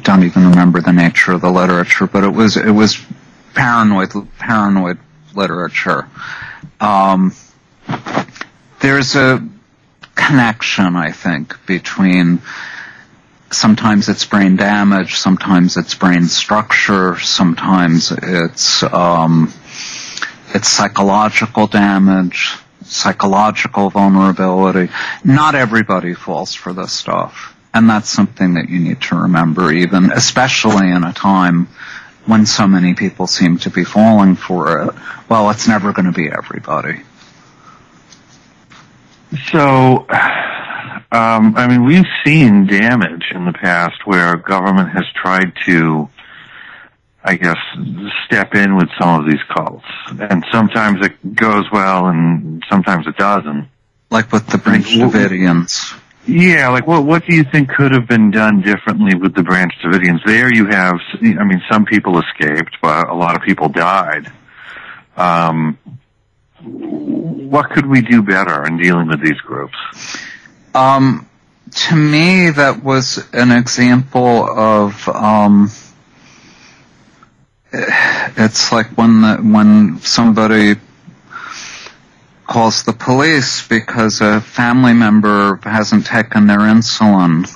don't 0.02 0.22
even 0.24 0.48
remember 0.50 0.80
the 0.80 0.92
nature 0.92 1.32
of 1.32 1.42
the 1.42 1.50
literature, 1.50 2.06
but 2.06 2.24
it 2.24 2.32
was 2.32 2.56
it 2.56 2.70
was 2.70 2.98
paranoid 3.54 4.10
paranoid 4.38 4.98
literature. 5.34 6.08
Um, 6.80 7.34
there's 8.80 9.14
a 9.14 9.46
connection, 10.14 10.96
I 10.96 11.12
think, 11.12 11.54
between 11.66 12.40
sometimes 13.50 14.08
it's 14.08 14.24
brain 14.24 14.56
damage, 14.56 15.16
sometimes 15.16 15.76
it's 15.76 15.94
brain 15.94 16.24
structure, 16.24 17.18
sometimes 17.18 18.12
it's 18.12 18.82
um, 18.82 19.52
it's 20.54 20.68
psychological 20.68 21.66
damage, 21.66 22.56
psychological 22.84 23.90
vulnerability. 23.90 24.92
Not 25.24 25.54
everybody 25.54 26.14
falls 26.14 26.54
for 26.54 26.72
this 26.72 26.92
stuff, 26.92 27.54
and 27.74 27.88
that's 27.88 28.08
something 28.08 28.54
that 28.54 28.68
you 28.68 28.78
need 28.80 29.00
to 29.02 29.16
remember, 29.16 29.72
even 29.72 30.12
especially 30.12 30.90
in 30.90 31.04
a 31.04 31.12
time 31.12 31.68
when 32.26 32.44
so 32.44 32.66
many 32.66 32.94
people 32.94 33.26
seem 33.26 33.58
to 33.58 33.70
be 33.70 33.84
falling 33.84 34.34
for 34.36 34.82
it. 34.82 34.94
Well, 35.28 35.50
it's 35.50 35.68
never 35.68 35.92
going 35.92 36.06
to 36.06 36.12
be 36.12 36.28
everybody. 36.28 37.02
So, 39.50 40.06
um, 41.12 41.56
I 41.56 41.66
mean, 41.68 41.84
we've 41.84 42.06
seen 42.24 42.66
damage 42.66 43.32
in 43.34 43.44
the 43.44 43.52
past 43.52 44.06
where 44.06 44.36
government 44.36 44.90
has 44.90 45.04
tried 45.14 45.52
to, 45.66 46.08
I 47.26 47.34
guess, 47.34 47.58
step 48.24 48.54
in 48.54 48.76
with 48.76 48.88
some 49.00 49.20
of 49.20 49.26
these 49.26 49.42
cults, 49.52 49.84
and 50.30 50.44
sometimes 50.52 51.04
it 51.04 51.34
goes 51.34 51.64
well, 51.72 52.06
and 52.06 52.62
sometimes 52.70 53.08
it 53.08 53.16
doesn't. 53.16 53.68
Like 54.10 54.30
with 54.30 54.46
the 54.46 54.58
Branch 54.58 54.86
Davidians. 54.86 56.00
Yeah, 56.28 56.68
like 56.68 56.86
what 56.86 57.04
what 57.04 57.26
do 57.26 57.34
you 57.34 57.42
think 57.42 57.70
could 57.70 57.90
have 57.90 58.06
been 58.06 58.30
done 58.30 58.62
differently 58.62 59.16
with 59.16 59.34
the 59.34 59.42
Branch 59.42 59.72
Davidians? 59.84 60.20
There, 60.24 60.54
you 60.54 60.66
have, 60.66 61.00
I 61.20 61.42
mean, 61.42 61.60
some 61.68 61.84
people 61.84 62.20
escaped, 62.20 62.76
but 62.80 63.08
a 63.08 63.14
lot 63.14 63.34
of 63.34 63.42
people 63.42 63.70
died. 63.70 64.30
Um, 65.16 65.78
what 66.62 67.70
could 67.70 67.86
we 67.86 68.02
do 68.02 68.22
better 68.22 68.64
in 68.66 68.76
dealing 68.76 69.08
with 69.08 69.20
these 69.20 69.40
groups? 69.40 69.76
Um, 70.76 71.28
to 71.88 71.96
me, 71.96 72.50
that 72.50 72.84
was 72.84 73.28
an 73.32 73.50
example 73.50 74.48
of. 74.48 75.08
Um, 75.08 75.72
it's 78.36 78.72
like 78.72 78.86
when 78.96 79.22
the, 79.22 79.36
when 79.36 80.00
somebody 80.00 80.76
calls 82.46 82.84
the 82.84 82.92
police 82.92 83.66
because 83.66 84.20
a 84.20 84.40
family 84.40 84.92
member 84.92 85.56
hasn't 85.62 86.06
taken 86.06 86.46
their 86.46 86.60
insulin 86.60 87.46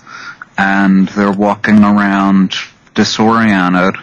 and 0.58 1.08
they're 1.10 1.32
walking 1.32 1.84
around 1.84 2.54
disoriented 2.94 3.94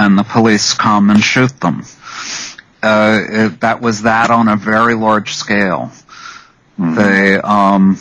and 0.00 0.18
the 0.18 0.24
police 0.24 0.74
come 0.74 1.10
and 1.10 1.22
shoot 1.22 1.60
them 1.60 1.84
uh, 2.82 3.20
it, 3.28 3.60
that 3.60 3.80
was 3.80 4.02
that 4.02 4.30
on 4.30 4.48
a 4.48 4.56
very 4.56 4.94
large 4.94 5.34
scale. 5.34 5.92
Mm-hmm. 6.78 6.94
They, 6.96 7.36
um, 7.36 7.98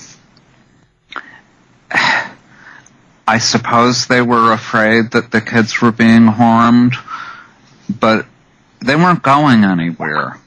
I 3.27 3.37
suppose 3.37 4.07
they 4.07 4.21
were 4.21 4.51
afraid 4.51 5.11
that 5.11 5.31
the 5.31 5.41
kids 5.41 5.81
were 5.81 5.91
being 5.91 6.25
harmed, 6.25 6.95
but 7.99 8.25
they 8.79 8.95
weren't 8.95 9.23
going 9.23 9.63
anywhere. 9.63 10.37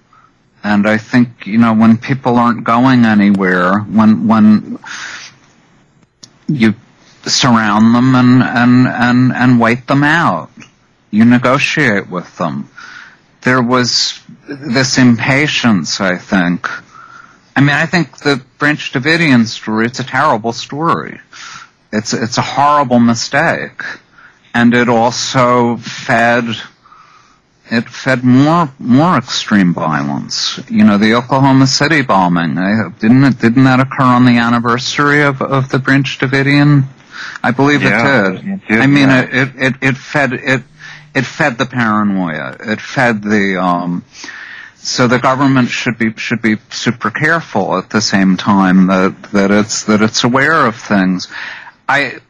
And 0.62 0.88
I 0.88 0.96
think, 0.98 1.46
you 1.46 1.58
know, 1.58 1.74
when 1.74 1.98
people 1.98 2.38
aren't 2.38 2.64
going 2.64 3.04
anywhere, 3.04 3.80
when, 3.80 4.26
when 4.26 4.78
you 6.48 6.74
surround 7.26 7.94
them 7.94 8.14
and, 8.14 8.42
and, 8.42 8.86
and, 8.86 9.32
and 9.32 9.60
wait 9.60 9.86
them 9.86 10.02
out, 10.02 10.50
you 11.10 11.24
negotiate 11.24 12.08
with 12.08 12.36
them 12.38 12.70
there 13.44 13.62
was 13.62 14.20
this 14.48 14.98
impatience, 14.98 16.00
I 16.00 16.16
think. 16.16 16.68
I 17.54 17.60
mean, 17.60 17.70
I 17.70 17.86
think 17.86 18.18
the 18.18 18.42
Branch 18.58 18.92
Davidian 18.92 19.46
story, 19.46 19.86
it's 19.86 20.00
a 20.00 20.04
terrible 20.04 20.52
story. 20.52 21.20
It's, 21.92 22.12
it's 22.12 22.38
a 22.38 22.42
horrible 22.42 22.98
mistake. 22.98 23.82
And 24.54 24.74
it 24.74 24.88
also 24.88 25.76
fed, 25.76 26.44
it 27.70 27.88
fed 27.88 28.24
more, 28.24 28.70
more 28.78 29.16
extreme 29.16 29.72
violence. 29.72 30.60
You 30.68 30.84
know, 30.84 30.98
the 30.98 31.14
Oklahoma 31.14 31.66
City 31.66 32.02
bombing, 32.02 32.58
I, 32.58 32.90
didn't 32.98 33.24
it, 33.24 33.38
didn't 33.38 33.64
that 33.64 33.80
occur 33.80 34.04
on 34.04 34.26
the 34.26 34.38
anniversary 34.38 35.22
of, 35.22 35.40
of 35.40 35.70
the 35.70 35.78
Branch 35.78 36.18
Davidian? 36.18 36.84
I 37.42 37.52
believe 37.52 37.82
Yeah, 37.82 38.28
it 38.28 38.32
did. 38.32 38.48
it 38.48 38.68
did, 38.68 38.80
I 38.80 38.86
mean, 38.86 39.08
yeah. 39.08 39.22
it, 39.22 39.34
it, 39.34 39.48
it, 39.56 39.74
it 39.80 39.96
fed, 39.96 40.32
it, 40.34 40.62
it 41.14 41.24
fed 41.24 41.58
the 41.58 41.66
paranoia. 41.66 42.56
It 42.60 42.80
fed 42.80 43.22
the, 43.22 43.60
um, 43.62 44.04
so 44.76 45.08
the 45.08 45.18
government 45.18 45.70
should 45.70 45.96
be 45.96 46.12
should 46.12 46.42
be 46.42 46.56
super 46.68 47.10
careful 47.10 47.78
at 47.78 47.88
the 47.88 48.02
same 48.02 48.36
time 48.36 48.88
that 48.88 49.22
that 49.32 49.50
it's 49.50 49.84
that 49.84 50.02
it's 50.02 50.24
aware 50.24 50.66
of 50.66 50.76
things. 50.76 51.28
I 51.88 52.20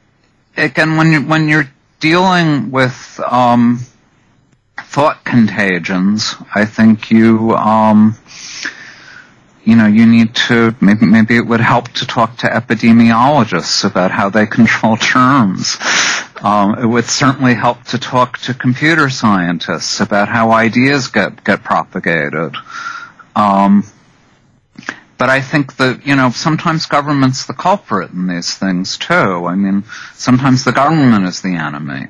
again 0.56 0.96
when 0.96 1.10
you 1.10 1.22
when 1.22 1.48
you're 1.48 1.68
dealing 1.98 2.70
with 2.70 3.20
um, 3.26 3.80
thought 4.94 5.24
contagions, 5.24 6.36
I 6.54 6.66
think 6.66 7.10
you 7.10 7.50
um, 7.56 8.16
you 9.64 9.74
know 9.74 9.88
you 9.88 10.06
need 10.06 10.36
to 10.46 10.72
maybe 10.80 11.04
maybe 11.04 11.36
it 11.36 11.44
would 11.44 11.60
help 11.60 11.88
to 11.94 12.06
talk 12.06 12.36
to 12.38 12.46
epidemiologists 12.46 13.84
about 13.84 14.12
how 14.12 14.30
they 14.30 14.46
control 14.58 14.94
germs. 14.96 15.78
Um, 16.40 16.78
it 16.78 16.86
would 16.86 17.06
certainly 17.06 17.54
help 17.54 17.82
to 17.86 17.98
talk 17.98 18.38
to 18.46 18.54
computer 18.54 19.10
scientists 19.10 19.98
about 19.98 20.28
how 20.28 20.52
ideas 20.52 21.08
get 21.08 21.42
get 21.42 21.64
propagated. 21.64 22.54
Um, 23.34 23.82
but 25.18 25.28
I 25.28 25.40
think 25.40 25.74
that 25.78 26.06
you 26.06 26.14
know 26.14 26.30
sometimes 26.30 26.86
government's 26.86 27.46
the 27.46 27.54
culprit 27.54 28.12
in 28.12 28.28
these 28.28 28.54
things 28.56 28.96
too. 28.96 29.46
I 29.46 29.56
mean, 29.56 29.82
sometimes 30.12 30.62
the 30.62 30.70
government 30.70 31.26
is 31.26 31.42
the 31.42 31.56
enemy. 31.56 32.06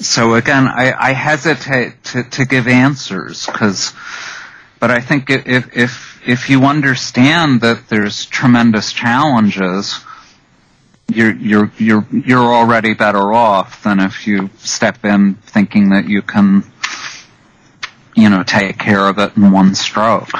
So 0.00 0.34
again, 0.34 0.66
I, 0.66 0.94
I 0.98 1.12
hesitate 1.12 2.02
to, 2.04 2.22
to 2.22 2.46
give 2.46 2.66
answers 2.66 3.44
because, 3.44 3.92
but 4.78 4.90
I 4.90 5.00
think 5.00 5.28
if 5.28 5.76
if 5.76 6.22
if 6.26 6.48
you 6.48 6.64
understand 6.64 7.60
that 7.60 7.88
there's 7.90 8.24
tremendous 8.24 8.94
challenges, 8.94 10.00
you're 11.06 11.36
you're 11.36 11.70
you're 11.76 12.06
you're 12.10 12.54
already 12.54 12.94
better 12.94 13.30
off 13.34 13.82
than 13.82 14.00
if 14.00 14.26
you 14.26 14.48
step 14.56 15.04
in 15.04 15.34
thinking 15.34 15.90
that 15.90 16.08
you 16.08 16.22
can, 16.22 16.64
you 18.16 18.30
know, 18.30 18.42
take 18.42 18.78
care 18.78 19.06
of 19.06 19.18
it 19.18 19.36
in 19.36 19.52
one 19.52 19.74
stroke. 19.74 20.30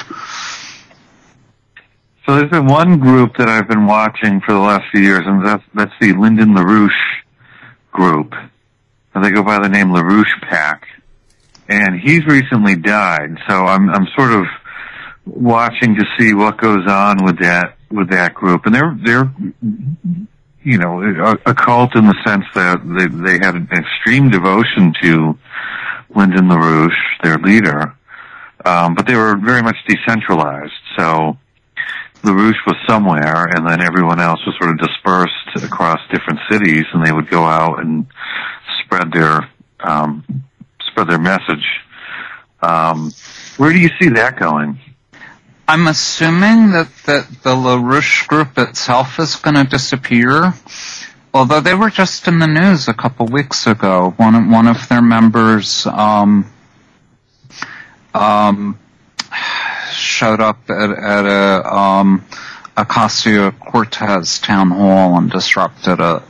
So 2.25 2.37
there's 2.37 2.51
been 2.51 2.67
one 2.67 2.99
group 2.99 3.37
that 3.37 3.49
I've 3.49 3.69
been 3.69 3.87
watching 3.87 4.41
for 4.41 4.53
the 4.53 4.59
last 4.59 4.85
few 4.91 5.01
years, 5.03 5.27
and 5.27 5.45
that's, 5.45 5.65
that's 5.75 5.93
the 6.01 6.13
Lyndon 6.13 6.55
LaRouche 6.55 6.91
group. 7.93 8.35
They 9.15 9.31
go 9.31 9.43
by 9.43 9.59
the 9.59 9.69
name 9.69 9.89
LaRouche 9.89 10.41
PAC. 10.49 10.87
And 11.69 12.01
he's 12.01 12.25
recently 12.27 12.75
died, 12.77 13.37
so 13.49 13.65
I'm, 13.65 13.91
I'm 13.91 14.07
sort 14.17 14.33
of 14.33 14.45
watching 15.25 15.95
to 15.95 16.05
see 16.19 16.35
what 16.35 16.59
goes 16.59 16.85
on 16.89 17.25
with 17.25 17.39
that, 17.41 17.77
with 17.91 18.11
that 18.11 18.35
group. 18.35 18.67
And 18.67 18.75
they're, 18.75 18.99
they're, 19.05 19.33
you 20.65 20.79
know, 20.79 21.03
a, 21.03 21.51
a 21.51 21.55
cult 21.55 21.95
in 21.97 22.07
the 22.07 22.17
sense 22.27 22.45
that 22.55 22.81
they, 22.85 23.07
they 23.07 23.45
had 23.45 23.55
an 23.55 23.69
extreme 23.73 24.31
devotion 24.31 24.93
to 25.03 25.39
Lyndon 26.15 26.49
LaRouche, 26.49 27.23
their 27.23 27.39
leader. 27.39 27.95
Um, 28.65 28.95
but 28.95 29.07
they 29.07 29.15
were 29.15 29.37
very 29.37 29.63
much 29.63 29.77
decentralized, 29.87 30.73
so, 30.99 31.37
LaRouche 32.23 32.67
was 32.67 32.77
somewhere, 32.87 33.47
and 33.47 33.67
then 33.67 33.81
everyone 33.81 34.21
else 34.21 34.41
was 34.45 34.55
sort 34.61 34.71
of 34.71 34.79
dispersed 34.79 35.65
across 35.65 35.99
different 36.13 36.39
cities, 36.51 36.85
and 36.93 37.05
they 37.05 37.13
would 37.13 37.31
go 37.31 37.45
out 37.45 37.81
and 37.81 38.07
spread 38.91 39.13
their 39.13 39.49
um, 39.81 40.25
spread 40.81 41.09
their 41.09 41.19
message. 41.19 41.65
Um, 42.61 43.13
where 43.57 43.73
do 43.73 43.79
you 43.79 43.91
see 44.01 44.11
that 44.11 44.39
going? 44.39 44.81
I'm 45.69 45.87
assuming 45.87 46.73
that, 46.73 46.89
that 47.07 47.29
the 47.43 47.55
LaRouche 47.55 48.27
group 48.27 48.59
itself 48.59 49.21
is 49.21 49.37
going 49.37 49.55
to 49.55 49.65
disappear. 49.65 50.53
Although 51.33 51.61
they 51.61 51.75
were 51.75 51.91
just 51.91 52.27
in 52.27 52.41
the 52.41 52.49
news 52.49 52.89
a 52.89 52.95
couple 52.95 53.27
weeks 53.27 53.69
ago. 53.69 54.13
One 54.17 54.35
of, 54.35 54.49
one 54.49 54.67
of 54.67 54.89
their 54.89 55.01
members 55.01 55.87
um, 55.87 56.51
um, 58.13 58.77
showed 59.93 60.41
up 60.41 60.69
at, 60.69 60.91
at 60.91 61.27
a 61.27 61.73
um, 61.73 62.27
Cortez 62.77 64.41
town 64.41 64.71
hall 64.71 65.17
and 65.17 65.31
disrupted 65.31 66.01
it. 66.01 66.23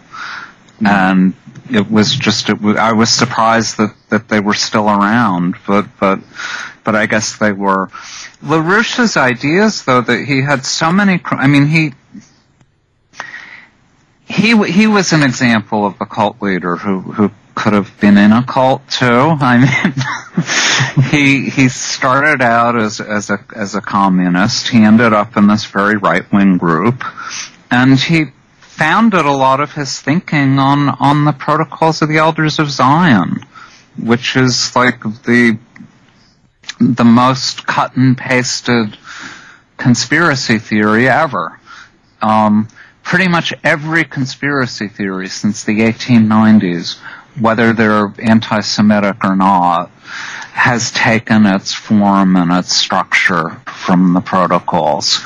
And 0.84 1.34
it 1.70 1.90
was 1.90 2.14
just, 2.14 2.48
it 2.48 2.60
I 2.62 2.92
was 2.92 3.10
surprised 3.10 3.78
that, 3.78 3.94
that 4.08 4.28
they 4.28 4.40
were 4.40 4.54
still 4.54 4.88
around, 4.88 5.56
but, 5.66 5.86
but, 5.98 6.20
but 6.84 6.94
I 6.94 7.06
guess 7.06 7.38
they 7.38 7.52
were. 7.52 7.88
LaRouche's 8.42 9.16
ideas, 9.16 9.84
though, 9.84 10.00
that 10.00 10.24
he 10.24 10.42
had 10.42 10.64
so 10.64 10.92
many, 10.92 11.20
I 11.24 11.46
mean, 11.46 11.66
he, 11.66 11.92
he, 14.26 14.56
he 14.70 14.86
was 14.86 15.12
an 15.12 15.22
example 15.22 15.86
of 15.86 16.00
a 16.00 16.06
cult 16.06 16.40
leader 16.40 16.76
who, 16.76 17.00
who 17.00 17.30
could 17.54 17.72
have 17.72 17.98
been 18.00 18.16
in 18.16 18.32
a 18.32 18.44
cult 18.44 18.88
too. 18.88 19.06
I 19.06 19.58
mean, 19.58 21.04
he, 21.10 21.50
he 21.50 21.68
started 21.68 22.40
out 22.40 22.76
as, 22.76 23.00
as 23.00 23.28
a, 23.28 23.44
as 23.54 23.74
a 23.74 23.80
communist. 23.80 24.68
He 24.68 24.82
ended 24.82 25.12
up 25.12 25.36
in 25.36 25.48
this 25.48 25.64
very 25.66 25.96
right 25.96 26.30
wing 26.32 26.58
group 26.58 27.04
and 27.70 27.98
he 27.98 28.26
founded 28.80 29.26
a 29.26 29.30
lot 29.30 29.60
of 29.60 29.74
his 29.74 30.00
thinking 30.00 30.58
on, 30.58 30.88
on 30.88 31.26
the 31.26 31.32
protocols 31.32 32.00
of 32.00 32.08
the 32.08 32.16
elders 32.16 32.58
of 32.58 32.70
Zion, 32.70 33.44
which 34.02 34.36
is 34.36 34.74
like 34.74 35.02
the, 35.02 35.58
the 36.80 37.04
most 37.04 37.66
cut 37.66 37.94
and 37.96 38.16
pasted 38.16 38.96
conspiracy 39.76 40.58
theory 40.58 41.10
ever. 41.10 41.60
Um, 42.22 42.68
pretty 43.02 43.28
much 43.28 43.52
every 43.62 44.04
conspiracy 44.04 44.88
theory 44.88 45.28
since 45.28 45.64
the 45.64 45.80
1890s, 45.80 46.98
whether 47.38 47.74
they're 47.74 48.10
anti-Semitic 48.18 49.22
or 49.24 49.36
not, 49.36 49.90
has 50.54 50.90
taken 50.90 51.44
its 51.44 51.74
form 51.74 52.34
and 52.34 52.50
its 52.50 52.74
structure 52.74 53.60
from 53.66 54.14
the 54.14 54.22
protocols. 54.22 55.22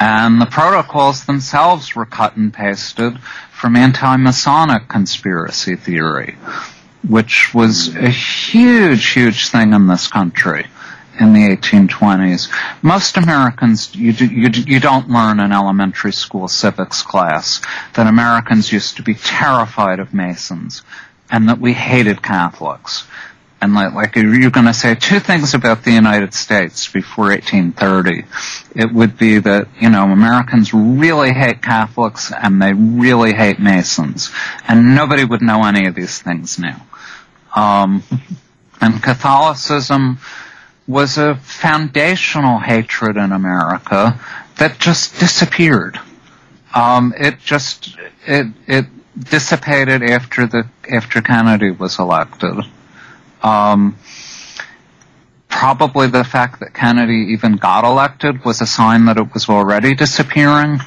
And 0.00 0.40
the 0.40 0.46
protocols 0.46 1.26
themselves 1.26 1.94
were 1.94 2.06
cut 2.06 2.34
and 2.34 2.52
pasted 2.52 3.18
from 3.52 3.76
anti-Masonic 3.76 4.88
conspiracy 4.88 5.76
theory, 5.76 6.36
which 7.06 7.52
was 7.52 7.94
a 7.94 8.08
huge, 8.08 9.06
huge 9.08 9.50
thing 9.50 9.74
in 9.74 9.88
this 9.88 10.08
country 10.08 10.66
in 11.20 11.34
the 11.34 11.54
1820s. 11.54 12.48
Most 12.80 13.18
Americans, 13.18 13.94
you, 13.94 14.14
do, 14.14 14.24
you, 14.24 14.48
do, 14.48 14.62
you 14.62 14.80
don't 14.80 15.10
learn 15.10 15.38
in 15.38 15.52
elementary 15.52 16.14
school 16.14 16.48
civics 16.48 17.02
class 17.02 17.60
that 17.92 18.06
Americans 18.06 18.72
used 18.72 18.96
to 18.96 19.02
be 19.02 19.14
terrified 19.14 20.00
of 20.00 20.14
Masons 20.14 20.82
and 21.30 21.50
that 21.50 21.60
we 21.60 21.74
hated 21.74 22.22
Catholics. 22.22 23.06
And 23.62 23.74
like, 23.74 23.92
like 23.92 24.16
you're 24.16 24.50
going 24.50 24.66
to 24.66 24.74
say 24.74 24.94
two 24.94 25.20
things 25.20 25.52
about 25.52 25.84
the 25.84 25.92
United 25.92 26.32
States 26.32 26.90
before 26.90 27.26
1830. 27.26 28.24
It 28.74 28.92
would 28.92 29.18
be 29.18 29.38
that, 29.38 29.68
you 29.78 29.90
know, 29.90 30.04
Americans 30.04 30.72
really 30.72 31.32
hate 31.32 31.62
Catholics 31.62 32.32
and 32.32 32.60
they 32.62 32.72
really 32.72 33.34
hate 33.34 33.58
Masons. 33.58 34.30
And 34.66 34.94
nobody 34.94 35.24
would 35.24 35.42
know 35.42 35.64
any 35.64 35.86
of 35.86 35.94
these 35.94 36.20
things 36.20 36.58
now. 36.58 36.86
Um, 37.54 38.02
and 38.80 39.02
Catholicism 39.02 40.18
was 40.86 41.18
a 41.18 41.36
foundational 41.36 42.58
hatred 42.58 43.16
in 43.16 43.32
America 43.32 44.18
that 44.56 44.78
just 44.78 45.20
disappeared. 45.20 45.98
Um, 46.74 47.14
it 47.16 47.40
just 47.40 47.96
it 48.26 48.46
it 48.66 48.86
dissipated 49.18 50.02
after 50.02 50.46
the 50.46 50.68
after 50.90 51.20
Kennedy 51.20 51.70
was 51.70 51.98
elected. 51.98 52.64
Um, 53.42 53.96
probably 55.48 56.06
the 56.06 56.24
fact 56.24 56.60
that 56.60 56.72
Kennedy 56.72 57.32
even 57.32 57.56
got 57.56 57.84
elected 57.84 58.44
was 58.44 58.60
a 58.60 58.66
sign 58.66 59.06
that 59.06 59.18
it 59.18 59.34
was 59.34 59.48
already 59.48 59.94
disappearing. 59.94 60.80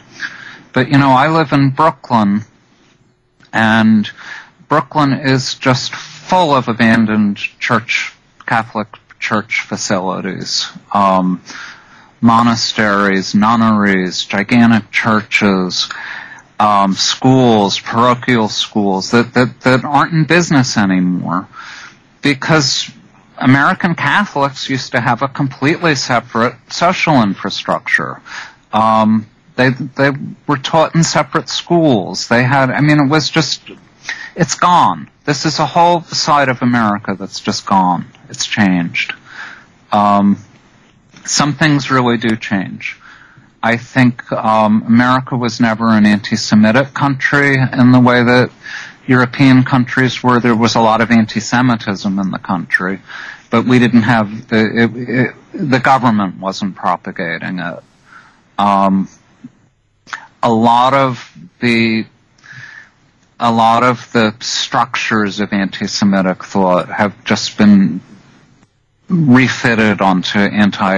But 0.74 0.90
you 0.90 0.98
know, 0.98 1.12
I 1.12 1.30
live 1.30 1.54
in 1.54 1.70
Brooklyn, 1.70 2.42
and 3.52 4.10
Brooklyn 4.68 5.14
is 5.14 5.56
just 5.56 5.94
full 5.94 6.56
of 6.56 6.68
abandoned 6.68 7.38
church 7.38 8.14
Catholic 8.46 8.88
church 9.20 9.62
facilities, 9.62 10.68
um, 10.94 11.42
monasteries, 12.20 13.36
nunneries, 13.36 14.26
gigantic 14.26 14.92
churches, 14.92 15.90
um, 16.60 16.94
schools, 16.94 17.80
parochial 17.80 18.50
schools 18.50 19.12
that, 19.12 19.34
that, 19.34 19.62
that 19.62 19.86
aren't 19.86 20.14
in 20.14 20.26
business 20.26 20.78
anymore. 20.78 21.48
Because 22.24 22.90
American 23.38 23.94
Catholics 23.94 24.70
used 24.70 24.94
to 24.94 25.02
have 25.02 25.22
a 25.22 25.28
completely 25.28 25.96
separate 25.96 26.56
social 26.72 27.22
infrastructure. 27.22 28.22
Um, 28.72 29.28
they 29.56 29.70
they 29.70 30.12
were 30.48 30.58
taught 30.58 30.96
in 30.96 31.04
separate 31.04 31.50
schools. 31.50 32.28
They 32.28 32.44
had, 32.44 32.72
I 32.72 32.82
mean, 32.82 33.00
it 33.00 33.10
was 33.10 33.30
just, 33.30 33.62
it's 34.36 34.56
gone. 34.56 35.10
This 35.26 35.46
is 35.46 35.60
a 35.60 35.66
whole 35.66 36.02
side 36.02 36.50
of 36.50 36.62
America 36.62 37.16
that's 37.20 37.40
just 37.40 37.66
gone. 37.66 38.06
It's 38.30 38.46
changed. 38.48 39.14
Um, 39.92 40.38
some 41.26 41.54
things 41.54 41.92
really 41.92 42.18
do 42.18 42.36
change. 42.36 42.98
I 43.62 43.78
think 43.78 44.30
um, 44.32 44.84
America 44.88 45.38
was 45.38 45.62
never 45.62 45.88
an 45.90 46.06
anti-Semitic 46.06 46.94
country 46.94 47.56
in 47.56 47.92
the 47.92 48.00
way 48.00 48.24
that 48.24 48.52
European 49.06 49.64
countries 49.64 50.24
where 50.24 50.40
There 50.40 50.56
was 50.56 50.76
a 50.76 50.82
lot 50.82 51.02
of 51.02 51.12
anti-Semitism 51.12 52.20
in 52.20 52.32
the 52.32 52.40
country, 52.40 53.02
but 53.50 53.66
we 53.66 53.80
didn't 53.80 54.04
have 54.04 54.48
the 54.48 54.84
it, 54.84 54.92
it, 54.96 55.70
the 55.70 55.80
government 55.80 56.40
wasn't 56.40 56.76
propagating 56.76 57.60
it. 57.60 57.80
Um, 58.58 59.10
a 60.42 60.52
lot 60.52 60.94
of 60.94 61.32
the 61.60 62.06
a 63.40 63.52
lot 63.52 63.84
of 63.84 64.12
the 64.14 64.34
structures 64.40 65.40
of 65.40 65.52
anti-Semitic 65.52 66.44
thought 66.46 66.88
have 66.90 67.24
just 67.26 67.58
been 67.58 68.00
refitted 69.10 70.02
onto 70.02 70.40
anti 70.40 70.96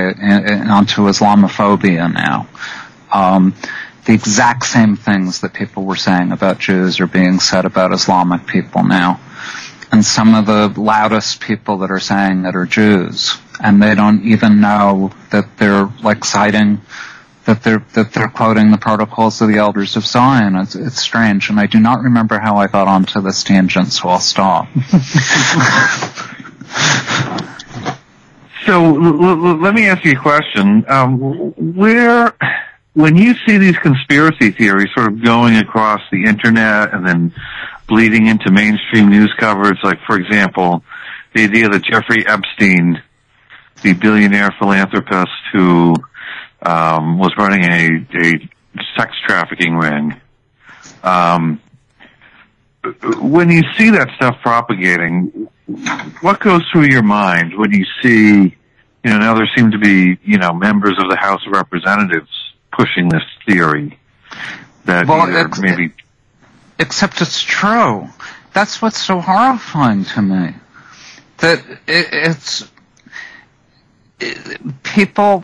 onto 0.70 1.04
Islamophobia 1.04 2.12
now. 2.14 2.48
Um, 3.12 3.56
the 4.06 4.14
exact 4.14 4.66
same 4.66 4.96
things 4.96 5.42
that 5.42 5.54
people 5.54 5.84
were 5.84 5.96
saying 5.96 6.32
about 6.32 6.60
Jews 6.60 7.00
are 7.00 7.08
being 7.08 7.40
said 7.40 7.66
about 7.66 7.94
Islamic 7.94 8.46
people 8.46 8.84
now. 8.84 9.20
And 9.92 10.04
some 10.04 10.36
of 10.36 10.46
the 10.46 10.68
loudest 10.80 11.42
people 11.42 11.80
that 11.80 11.92
are 11.92 12.00
saying 12.00 12.46
it 12.46 12.56
are 12.56 12.66
Jews. 12.66 13.38
And 13.60 13.82
they 13.82 13.96
don't 13.96 14.24
even 14.24 14.62
know 14.62 15.12
that 15.32 15.58
they're 15.58 15.90
like 16.04 16.26
citing 16.26 16.82
that 17.46 17.64
they're 17.64 17.86
that 17.94 18.12
they're 18.12 18.28
quoting 18.28 18.72
the 18.72 18.78
protocols 18.78 19.42
of 19.42 19.48
the 19.48 19.58
elders 19.58 19.96
of 19.96 20.06
Zion. 20.06 20.56
It's, 20.56 20.76
it's 20.76 21.00
strange, 21.00 21.50
and 21.50 21.60
I 21.60 21.68
do 21.68 21.80
not 21.80 22.02
remember 22.02 22.40
how 22.40 22.58
I 22.58 22.68
got 22.68 22.88
onto 22.88 23.22
this 23.22 23.44
tangent, 23.44 23.94
so 23.94 24.10
I'll 24.10 24.20
stop. 24.20 24.68
so 28.66 28.84
l- 28.84 29.24
l- 29.24 29.58
let 29.58 29.76
me 29.76 29.88
ask 29.88 30.04
you 30.04 30.14
a 30.14 30.20
question. 30.20 30.86
Um, 30.88 31.20
where, 31.76 32.34
when 32.96 33.18
you 33.18 33.36
see 33.46 33.58
these 33.58 33.78
conspiracy 33.78 34.52
theories 34.52 34.88
sort 34.96 35.12
of 35.12 35.24
going 35.24 35.58
across 35.58 36.02
the 36.12 36.24
internet 36.24 36.94
and 36.94 37.06
then 37.06 37.34
bleeding 37.88 38.28
into 38.28 38.50
mainstream 38.50 39.10
news 39.10 39.34
coverage, 39.38 39.78
like 39.84 40.00
for 40.08 40.18
example, 40.18 40.82
the 41.34 41.44
idea 41.44 41.68
that 41.68 41.84
Jeffrey 41.84 42.26
Epstein, 42.26 43.04
the 43.84 43.94
billionaire 43.94 44.56
philanthropist 44.58 45.30
who 45.52 45.94
um, 46.62 47.20
was 47.20 47.34
running 47.38 47.66
a, 47.66 48.08
a 48.18 48.50
sex 48.98 49.12
trafficking 49.28 49.76
ring. 49.76 50.20
Um, 51.04 51.62
when 53.20 53.52
you 53.52 53.64
see 53.78 53.90
that 53.90 54.08
stuff 54.16 54.38
propagating, 54.42 55.50
what 56.22 56.40
goes 56.40 56.62
through 56.72 56.86
your 56.86 57.04
mind 57.04 57.58
when 57.58 57.74
you 57.74 57.86
see, 58.02 58.56
you 59.04 59.12
know, 59.12 59.18
now 59.18 59.34
there 59.34 59.50
seem 59.54 59.72
to 59.72 59.80
be, 59.80 60.18
you 60.24 60.38
know, 60.38 60.54
members 60.54 60.96
of 60.98 61.10
the 61.10 61.18
House 61.18 61.42
of 61.46 61.52
Representatives 61.52 62.30
pushing 62.76 63.10
this 63.10 63.24
theory 63.46 63.98
that 64.86 65.08
well, 65.08 65.36
ex- 65.36 65.60
maybe. 65.60 65.92
Except 66.78 67.22
it's 67.22 67.42
true. 67.42 68.10
That's 68.54 68.82
what's 68.82 69.02
so 69.02 69.20
horrifying 69.20 70.06
to 70.06 70.22
me. 70.22 70.56
That 71.38 71.60
it, 71.88 72.08
it's 72.12 72.70
it, 74.20 74.84
people. 74.84 75.44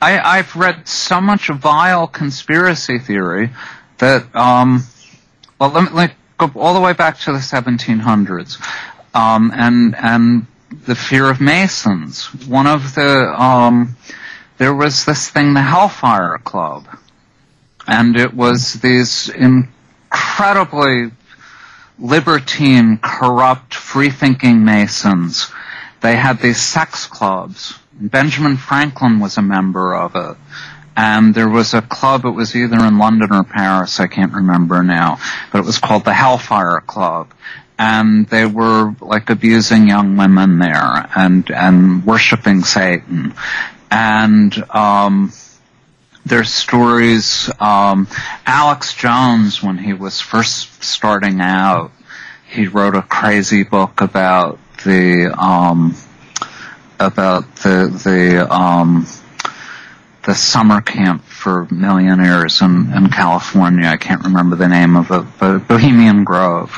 I, 0.00 0.18
I've 0.20 0.54
read 0.54 0.86
so 0.86 1.20
much 1.20 1.48
vile 1.48 2.06
conspiracy 2.06 3.00
theory 3.00 3.50
that, 3.98 4.32
um, 4.34 4.84
well, 5.58 5.70
let 5.70 5.84
me, 5.84 5.90
let 5.90 6.10
me 6.10 6.16
go 6.38 6.52
all 6.60 6.74
the 6.74 6.80
way 6.80 6.92
back 6.92 7.18
to 7.20 7.32
the 7.32 7.38
1700s, 7.38 8.60
um, 9.12 9.50
and 9.52 9.96
and 9.96 10.46
the 10.86 10.94
fear 10.94 11.28
of 11.28 11.40
Masons. 11.40 12.26
One 12.46 12.66
of 12.68 12.94
the 12.94 13.34
um, 13.42 13.96
there 14.58 14.74
was 14.74 15.04
this 15.04 15.28
thing, 15.30 15.54
the 15.54 15.62
Hellfire 15.62 16.38
Club, 16.38 16.86
and 17.86 18.16
it 18.16 18.34
was 18.34 18.74
these 18.74 19.28
incredibly 19.28 21.10
libertine, 21.98 22.98
corrupt, 22.98 23.74
free-thinking 23.74 24.64
Masons. 24.64 25.50
They 26.00 26.14
had 26.14 26.40
these 26.40 26.60
sex 26.60 27.06
clubs 27.06 27.78
Benjamin 28.00 28.56
Franklin 28.56 29.18
was 29.18 29.36
a 29.38 29.42
member 29.42 29.94
of 29.94 30.14
it. 30.14 30.36
And 30.96 31.34
there 31.34 31.48
was 31.48 31.74
a 31.74 31.82
club, 31.82 32.24
it 32.24 32.30
was 32.30 32.56
either 32.56 32.84
in 32.84 32.98
London 32.98 33.32
or 33.32 33.44
Paris, 33.44 34.00
I 34.00 34.08
can't 34.08 34.32
remember 34.32 34.82
now, 34.82 35.18
but 35.52 35.58
it 35.58 35.64
was 35.64 35.78
called 35.78 36.04
the 36.04 36.12
Hellfire 36.12 36.80
Club. 36.80 37.32
And 37.78 38.26
they 38.26 38.44
were 38.44 38.94
like 39.00 39.30
abusing 39.30 39.88
young 39.88 40.16
women 40.16 40.58
there 40.58 41.08
and, 41.16 41.48
and 41.50 42.04
worshiping 42.04 42.64
Satan. 42.64 43.34
And, 43.90 44.56
um, 44.70 45.32
there's 46.26 46.52
stories, 46.52 47.50
um, 47.58 48.06
Alex 48.44 48.94
Jones, 48.94 49.62
when 49.62 49.78
he 49.78 49.94
was 49.94 50.20
first 50.20 50.82
starting 50.84 51.40
out, 51.40 51.90
he 52.50 52.66
wrote 52.66 52.94
a 52.96 53.02
crazy 53.02 53.62
book 53.62 54.00
about 54.00 54.58
the, 54.84 55.32
um, 55.38 55.94
about 57.00 57.56
the 57.56 57.88
the 58.04 58.52
um, 58.52 59.06
the 60.24 60.34
summer 60.34 60.80
camp 60.80 61.24
for 61.24 61.66
millionaires 61.70 62.60
in, 62.60 62.92
in 62.92 63.08
California. 63.08 63.86
I 63.86 63.96
can't 63.96 64.24
remember 64.24 64.56
the 64.56 64.68
name 64.68 64.96
of 64.96 65.10
it, 65.10 65.24
but 65.38 65.68
Bohemian 65.68 66.24
Grove, 66.24 66.70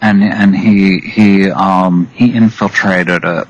and 0.00 0.22
and 0.22 0.56
he 0.56 0.98
he 1.00 1.50
um, 1.50 2.06
he 2.08 2.34
infiltrated 2.34 3.24
it, 3.24 3.48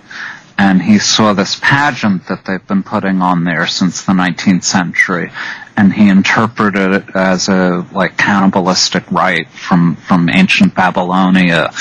and 0.59 0.81
he 0.81 0.99
saw 0.99 1.33
this 1.33 1.59
pageant 1.61 2.29
that 2.29 2.45
they've 2.45 2.67
been 2.67 2.83
putting 2.83 3.21
on 3.21 3.45
there 3.45 3.67
since 3.67 4.03
the 4.03 4.13
19th 4.13 4.65
century, 4.65 5.31
and 5.77 5.93
he 5.93 6.09
interpreted 6.09 6.93
it 6.93 7.15
as 7.15 7.49
a 7.49 7.87
like 7.93 8.17
cannibalistic 8.17 9.11
rite 9.11 9.49
from 9.51 9.97
from 9.97 10.31
ancient 10.31 10.75
Babylonia. 10.75 11.73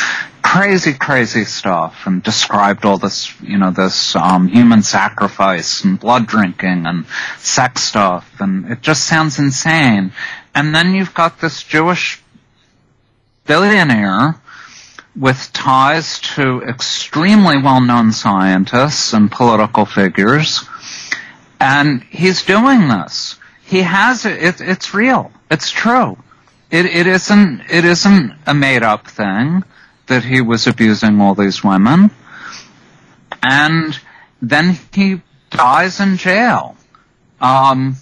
Crazy, 0.42 0.94
crazy 0.94 1.44
stuff 1.44 2.06
and 2.06 2.22
described 2.22 2.86
all 2.86 2.98
this, 2.98 3.34
you 3.42 3.58
know, 3.58 3.72
this 3.72 4.16
um, 4.16 4.48
human 4.48 4.84
sacrifice 4.84 5.84
and 5.84 6.00
blood 6.00 6.28
drinking 6.28 6.86
and 6.86 7.06
sex 7.40 7.82
stuff, 7.82 8.30
and 8.40 8.72
it 8.72 8.82
just 8.82 9.06
sounds 9.06 9.40
insane. 9.40 10.14
And 10.54 10.74
then 10.74 10.94
you've 10.94 11.14
got 11.14 11.42
this 11.42 11.64
Jewish 11.64 12.22
billionaire 13.46 14.36
with 15.16 15.52
ties 15.54 16.20
to 16.20 16.62
extremely 16.62 17.58
well-known 17.62 18.12
scientists 18.12 19.14
and 19.14 19.32
political 19.32 19.86
figures, 19.86 20.68
and 21.60 22.04
he's 22.04 22.44
doing 22.44 22.88
this. 22.88 23.38
He 23.64 23.82
has 23.82 24.26
it. 24.26 24.44
it 24.44 24.62
it's 24.62 24.94
real. 24.94 25.32
It's 25.50 25.72
true. 25.72 26.18
It, 26.70 26.86
it 26.86 27.08
isn't. 27.08 27.62
It 27.70 27.86
isn't 27.86 28.34
a 28.46 28.54
made-up 28.54 29.08
thing 29.08 29.64
that 30.08 30.24
he 30.24 30.42
was 30.42 30.68
abusing 30.68 31.20
all 31.22 31.34
these 31.34 31.64
women. 31.64 32.12
And 33.42 34.00
then 34.42 34.78
he 34.94 35.22
dies 35.50 36.00
in 36.00 36.18
jail. 36.18 36.76
Um, 37.40 37.96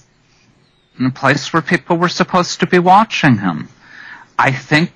in 1.00 1.08
a 1.08 1.12
place 1.12 1.52
where 1.52 1.62
people 1.62 1.98
were 1.98 2.10
supposed 2.10 2.60
to 2.60 2.68
be 2.68 2.80
watching 2.80 3.38
him. 3.38 3.68
I 4.38 4.52
think 4.52 4.92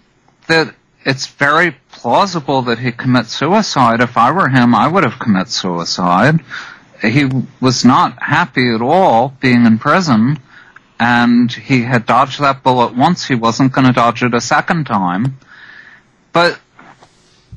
that 0.47 0.73
it's 1.05 1.27
very 1.27 1.75
plausible 1.97 2.61
that 2.63 2.79
he 2.79 2.91
commits 2.91 3.35
suicide. 3.35 4.01
If 4.01 4.17
I 4.17 4.31
were 4.31 4.49
him, 4.49 4.75
I 4.75 4.87
would 4.87 5.03
have 5.03 5.19
committed 5.19 5.49
suicide. 5.49 6.39
He 7.01 7.25
was 7.59 7.83
not 7.83 8.21
happy 8.21 8.73
at 8.73 8.81
all 8.81 9.33
being 9.39 9.65
in 9.65 9.79
prison, 9.79 10.39
and 10.99 11.51
he 11.51 11.81
had 11.81 12.05
dodged 12.05 12.39
that 12.39 12.63
bullet 12.63 12.95
once. 12.95 13.25
He 13.25 13.35
wasn't 13.35 13.73
going 13.73 13.87
to 13.87 13.93
dodge 13.93 14.23
it 14.23 14.33
a 14.33 14.41
second 14.41 14.85
time. 14.85 15.37
But 16.33 16.59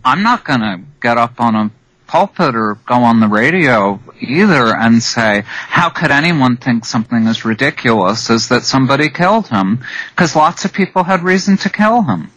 I'm 0.05 0.22
not 0.22 0.45
going 0.45 0.61
to 0.61 0.80
get 1.01 1.18
up 1.18 1.41
on 1.41 1.55
a 1.55 1.70
pulpit 2.07 2.57
or 2.57 2.78
go 2.86 2.97
on 3.05 3.20
the 3.20 3.28
radio 3.28 4.01
either 4.20 4.74
and 4.74 5.03
say, 5.03 5.43
how 5.45 5.91
could 5.91 6.11
anyone 6.11 6.57
think 6.57 6.84
something 6.84 7.26
as 7.26 7.45
ridiculous 7.45 8.30
as 8.30 8.49
that 8.49 8.62
somebody 8.62 9.11
killed 9.11 9.49
him? 9.49 9.84
Because 10.11 10.34
lots 10.34 10.64
of 10.64 10.72
people 10.72 11.05
had 11.05 11.22
reason 11.22 11.57
to 11.59 11.68
kill 11.70 12.03
him. 12.03 12.30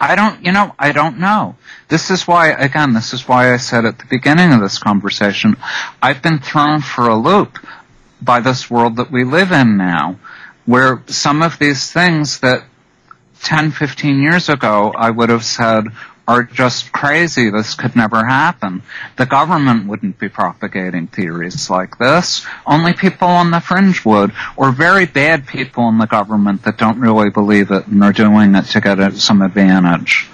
I 0.00 0.14
don't, 0.14 0.44
you 0.44 0.52
know, 0.52 0.74
I 0.78 0.92
don't 0.92 1.18
know. 1.18 1.56
This 1.88 2.10
is 2.10 2.26
why, 2.26 2.48
again, 2.50 2.92
this 2.92 3.12
is 3.12 3.26
why 3.26 3.52
I 3.52 3.56
said 3.56 3.84
at 3.84 3.98
the 3.98 4.06
beginning 4.06 4.52
of 4.52 4.60
this 4.60 4.78
conversation, 4.78 5.56
I've 6.00 6.22
been 6.22 6.38
thrown 6.38 6.82
for 6.82 7.08
a 7.08 7.16
loop 7.16 7.58
by 8.22 8.40
this 8.40 8.70
world 8.70 8.96
that 8.96 9.10
we 9.10 9.24
live 9.24 9.50
in 9.50 9.76
now, 9.76 10.18
where 10.66 11.02
some 11.06 11.42
of 11.42 11.58
these 11.58 11.90
things 11.90 12.40
that 12.40 12.64
10, 13.42 13.72
15 13.72 14.20
years 14.22 14.48
ago 14.48 14.92
I 14.96 15.10
would 15.10 15.30
have 15.30 15.44
said 15.44 15.84
are 16.28 16.42
just 16.42 16.92
crazy. 16.92 17.48
This 17.48 17.74
could 17.74 17.96
never 17.96 18.24
happen. 18.24 18.82
The 19.16 19.24
government 19.24 19.88
wouldn't 19.88 20.18
be 20.18 20.28
propagating 20.28 21.06
theories 21.06 21.70
like 21.70 21.96
this. 21.96 22.46
Only 22.66 22.92
people 22.92 23.28
on 23.28 23.50
the 23.50 23.60
fringe 23.60 24.04
would, 24.04 24.32
or 24.54 24.70
very 24.70 25.06
bad 25.06 25.46
people 25.46 25.88
in 25.88 25.96
the 25.96 26.06
government 26.06 26.64
that 26.64 26.76
don't 26.76 27.00
really 27.00 27.30
believe 27.30 27.70
it 27.70 27.86
and 27.86 28.04
are 28.04 28.12
doing 28.12 28.54
it 28.54 28.66
to 28.66 28.80
get 28.82 29.14
some 29.14 29.40
advantage. 29.40 30.28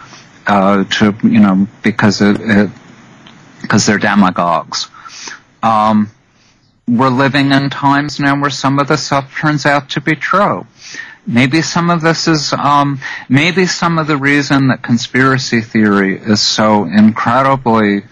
Uh, 0.46 0.84
to 0.84 1.14
you 1.22 1.40
know 1.40 1.66
because 1.82 2.20
it, 2.20 2.38
it 2.38 2.70
because 3.62 3.86
they're 3.86 3.96
demagogues. 3.96 4.88
Um, 5.62 6.10
we're 6.86 7.08
living 7.08 7.50
in 7.52 7.70
times 7.70 8.20
now 8.20 8.38
where 8.38 8.50
some 8.50 8.78
of 8.78 8.88
this 8.88 9.06
stuff 9.06 9.34
turns 9.38 9.64
out 9.64 9.90
to 9.90 10.02
be 10.02 10.16
true. 10.16 10.66
Maybe 11.26 11.62
some 11.62 11.88
of 11.88 12.02
this 12.02 12.28
is, 12.28 12.52
um, 12.52 13.00
maybe 13.28 13.66
some 13.66 13.98
of 13.98 14.06
the 14.06 14.16
reason 14.16 14.68
that 14.68 14.82
conspiracy 14.82 15.62
theory 15.62 16.18
is 16.18 16.42
so 16.42 16.84
incredibly 16.84 18.02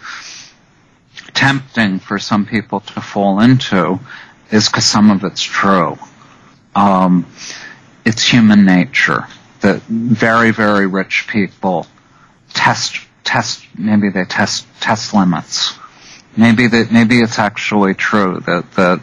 tempting 1.35 1.99
for 1.99 2.19
some 2.19 2.47
people 2.47 2.81
to 2.81 3.01
fall 3.01 3.41
into 3.41 4.01
is 4.51 4.69
because 4.69 4.87
some 4.87 5.11
of 5.11 5.25
it's 5.25 5.43
true. 5.43 5.99
Um, 6.75 7.27
it's 8.05 8.25
human 8.25 8.65
nature 8.65 9.27
that 9.61 9.83
very, 9.83 10.51
very 10.51 10.87
rich 10.87 11.27
people 11.29 11.87
test, 12.55 12.97
test, 13.25 13.65
maybe 13.77 14.09
they 14.09 14.25
test, 14.25 14.67
test 14.81 15.15
limits. 15.15 15.75
Maybe 16.37 16.67
that, 16.67 16.91
maybe 16.91 17.21
it's 17.21 17.39
actually 17.39 17.95
true 17.95 18.41
that, 18.47 18.73
that 18.73 19.01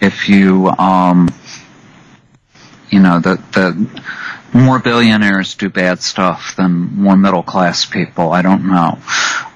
if 0.00 0.28
you, 0.28 0.68
um, 0.68 1.28
you 2.94 3.00
know, 3.00 3.18
that, 3.18 3.52
that 3.54 4.02
more 4.54 4.78
billionaires 4.78 5.56
do 5.56 5.68
bad 5.68 6.00
stuff 6.00 6.54
than 6.54 6.94
more 6.94 7.16
middle 7.16 7.42
class 7.42 7.86
people. 7.86 8.30
I 8.30 8.40
don't 8.42 8.68
know. 8.68 9.00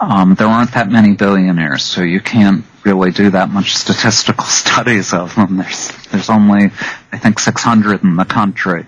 Um, 0.00 0.34
there 0.34 0.48
aren't 0.48 0.72
that 0.74 0.90
many 0.90 1.14
billionaires, 1.14 1.84
so 1.84 2.02
you 2.02 2.20
can't 2.20 2.64
really 2.84 3.12
do 3.12 3.30
that 3.30 3.48
much 3.48 3.76
statistical 3.76 4.44
studies 4.62 5.14
of 5.14 5.36
them. 5.36 5.58
There's 5.58 5.88
there's 6.10 6.30
only 6.30 6.72
I 7.12 7.18
think 7.18 7.38
600 7.38 8.02
in 8.02 8.16
the 8.16 8.24
country. 8.24 8.86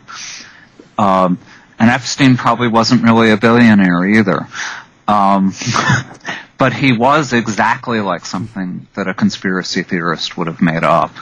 Um, 0.98 1.38
and 1.78 1.88
Epstein 1.88 2.36
probably 2.36 2.68
wasn't 2.68 3.04
really 3.04 3.30
a 3.30 3.36
billionaire 3.36 4.04
either. 4.04 4.48
Um, 5.06 5.54
but 6.58 6.72
he 6.72 6.92
was 6.92 7.32
exactly 7.32 8.00
like 8.00 8.26
something 8.26 8.88
that 8.94 9.06
a 9.06 9.14
conspiracy 9.14 9.84
theorist 9.84 10.36
would 10.36 10.48
have 10.48 10.60
made 10.60 10.82
up. 10.84 11.12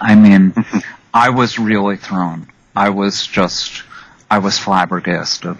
I 0.00 0.14
mean, 0.14 0.54
I 1.12 1.30
was 1.30 1.58
really 1.58 1.96
thrown. 1.96 2.48
I 2.74 2.90
was 2.90 3.26
just, 3.26 3.82
I 4.30 4.38
was 4.38 4.58
flabbergasted. 4.58 5.56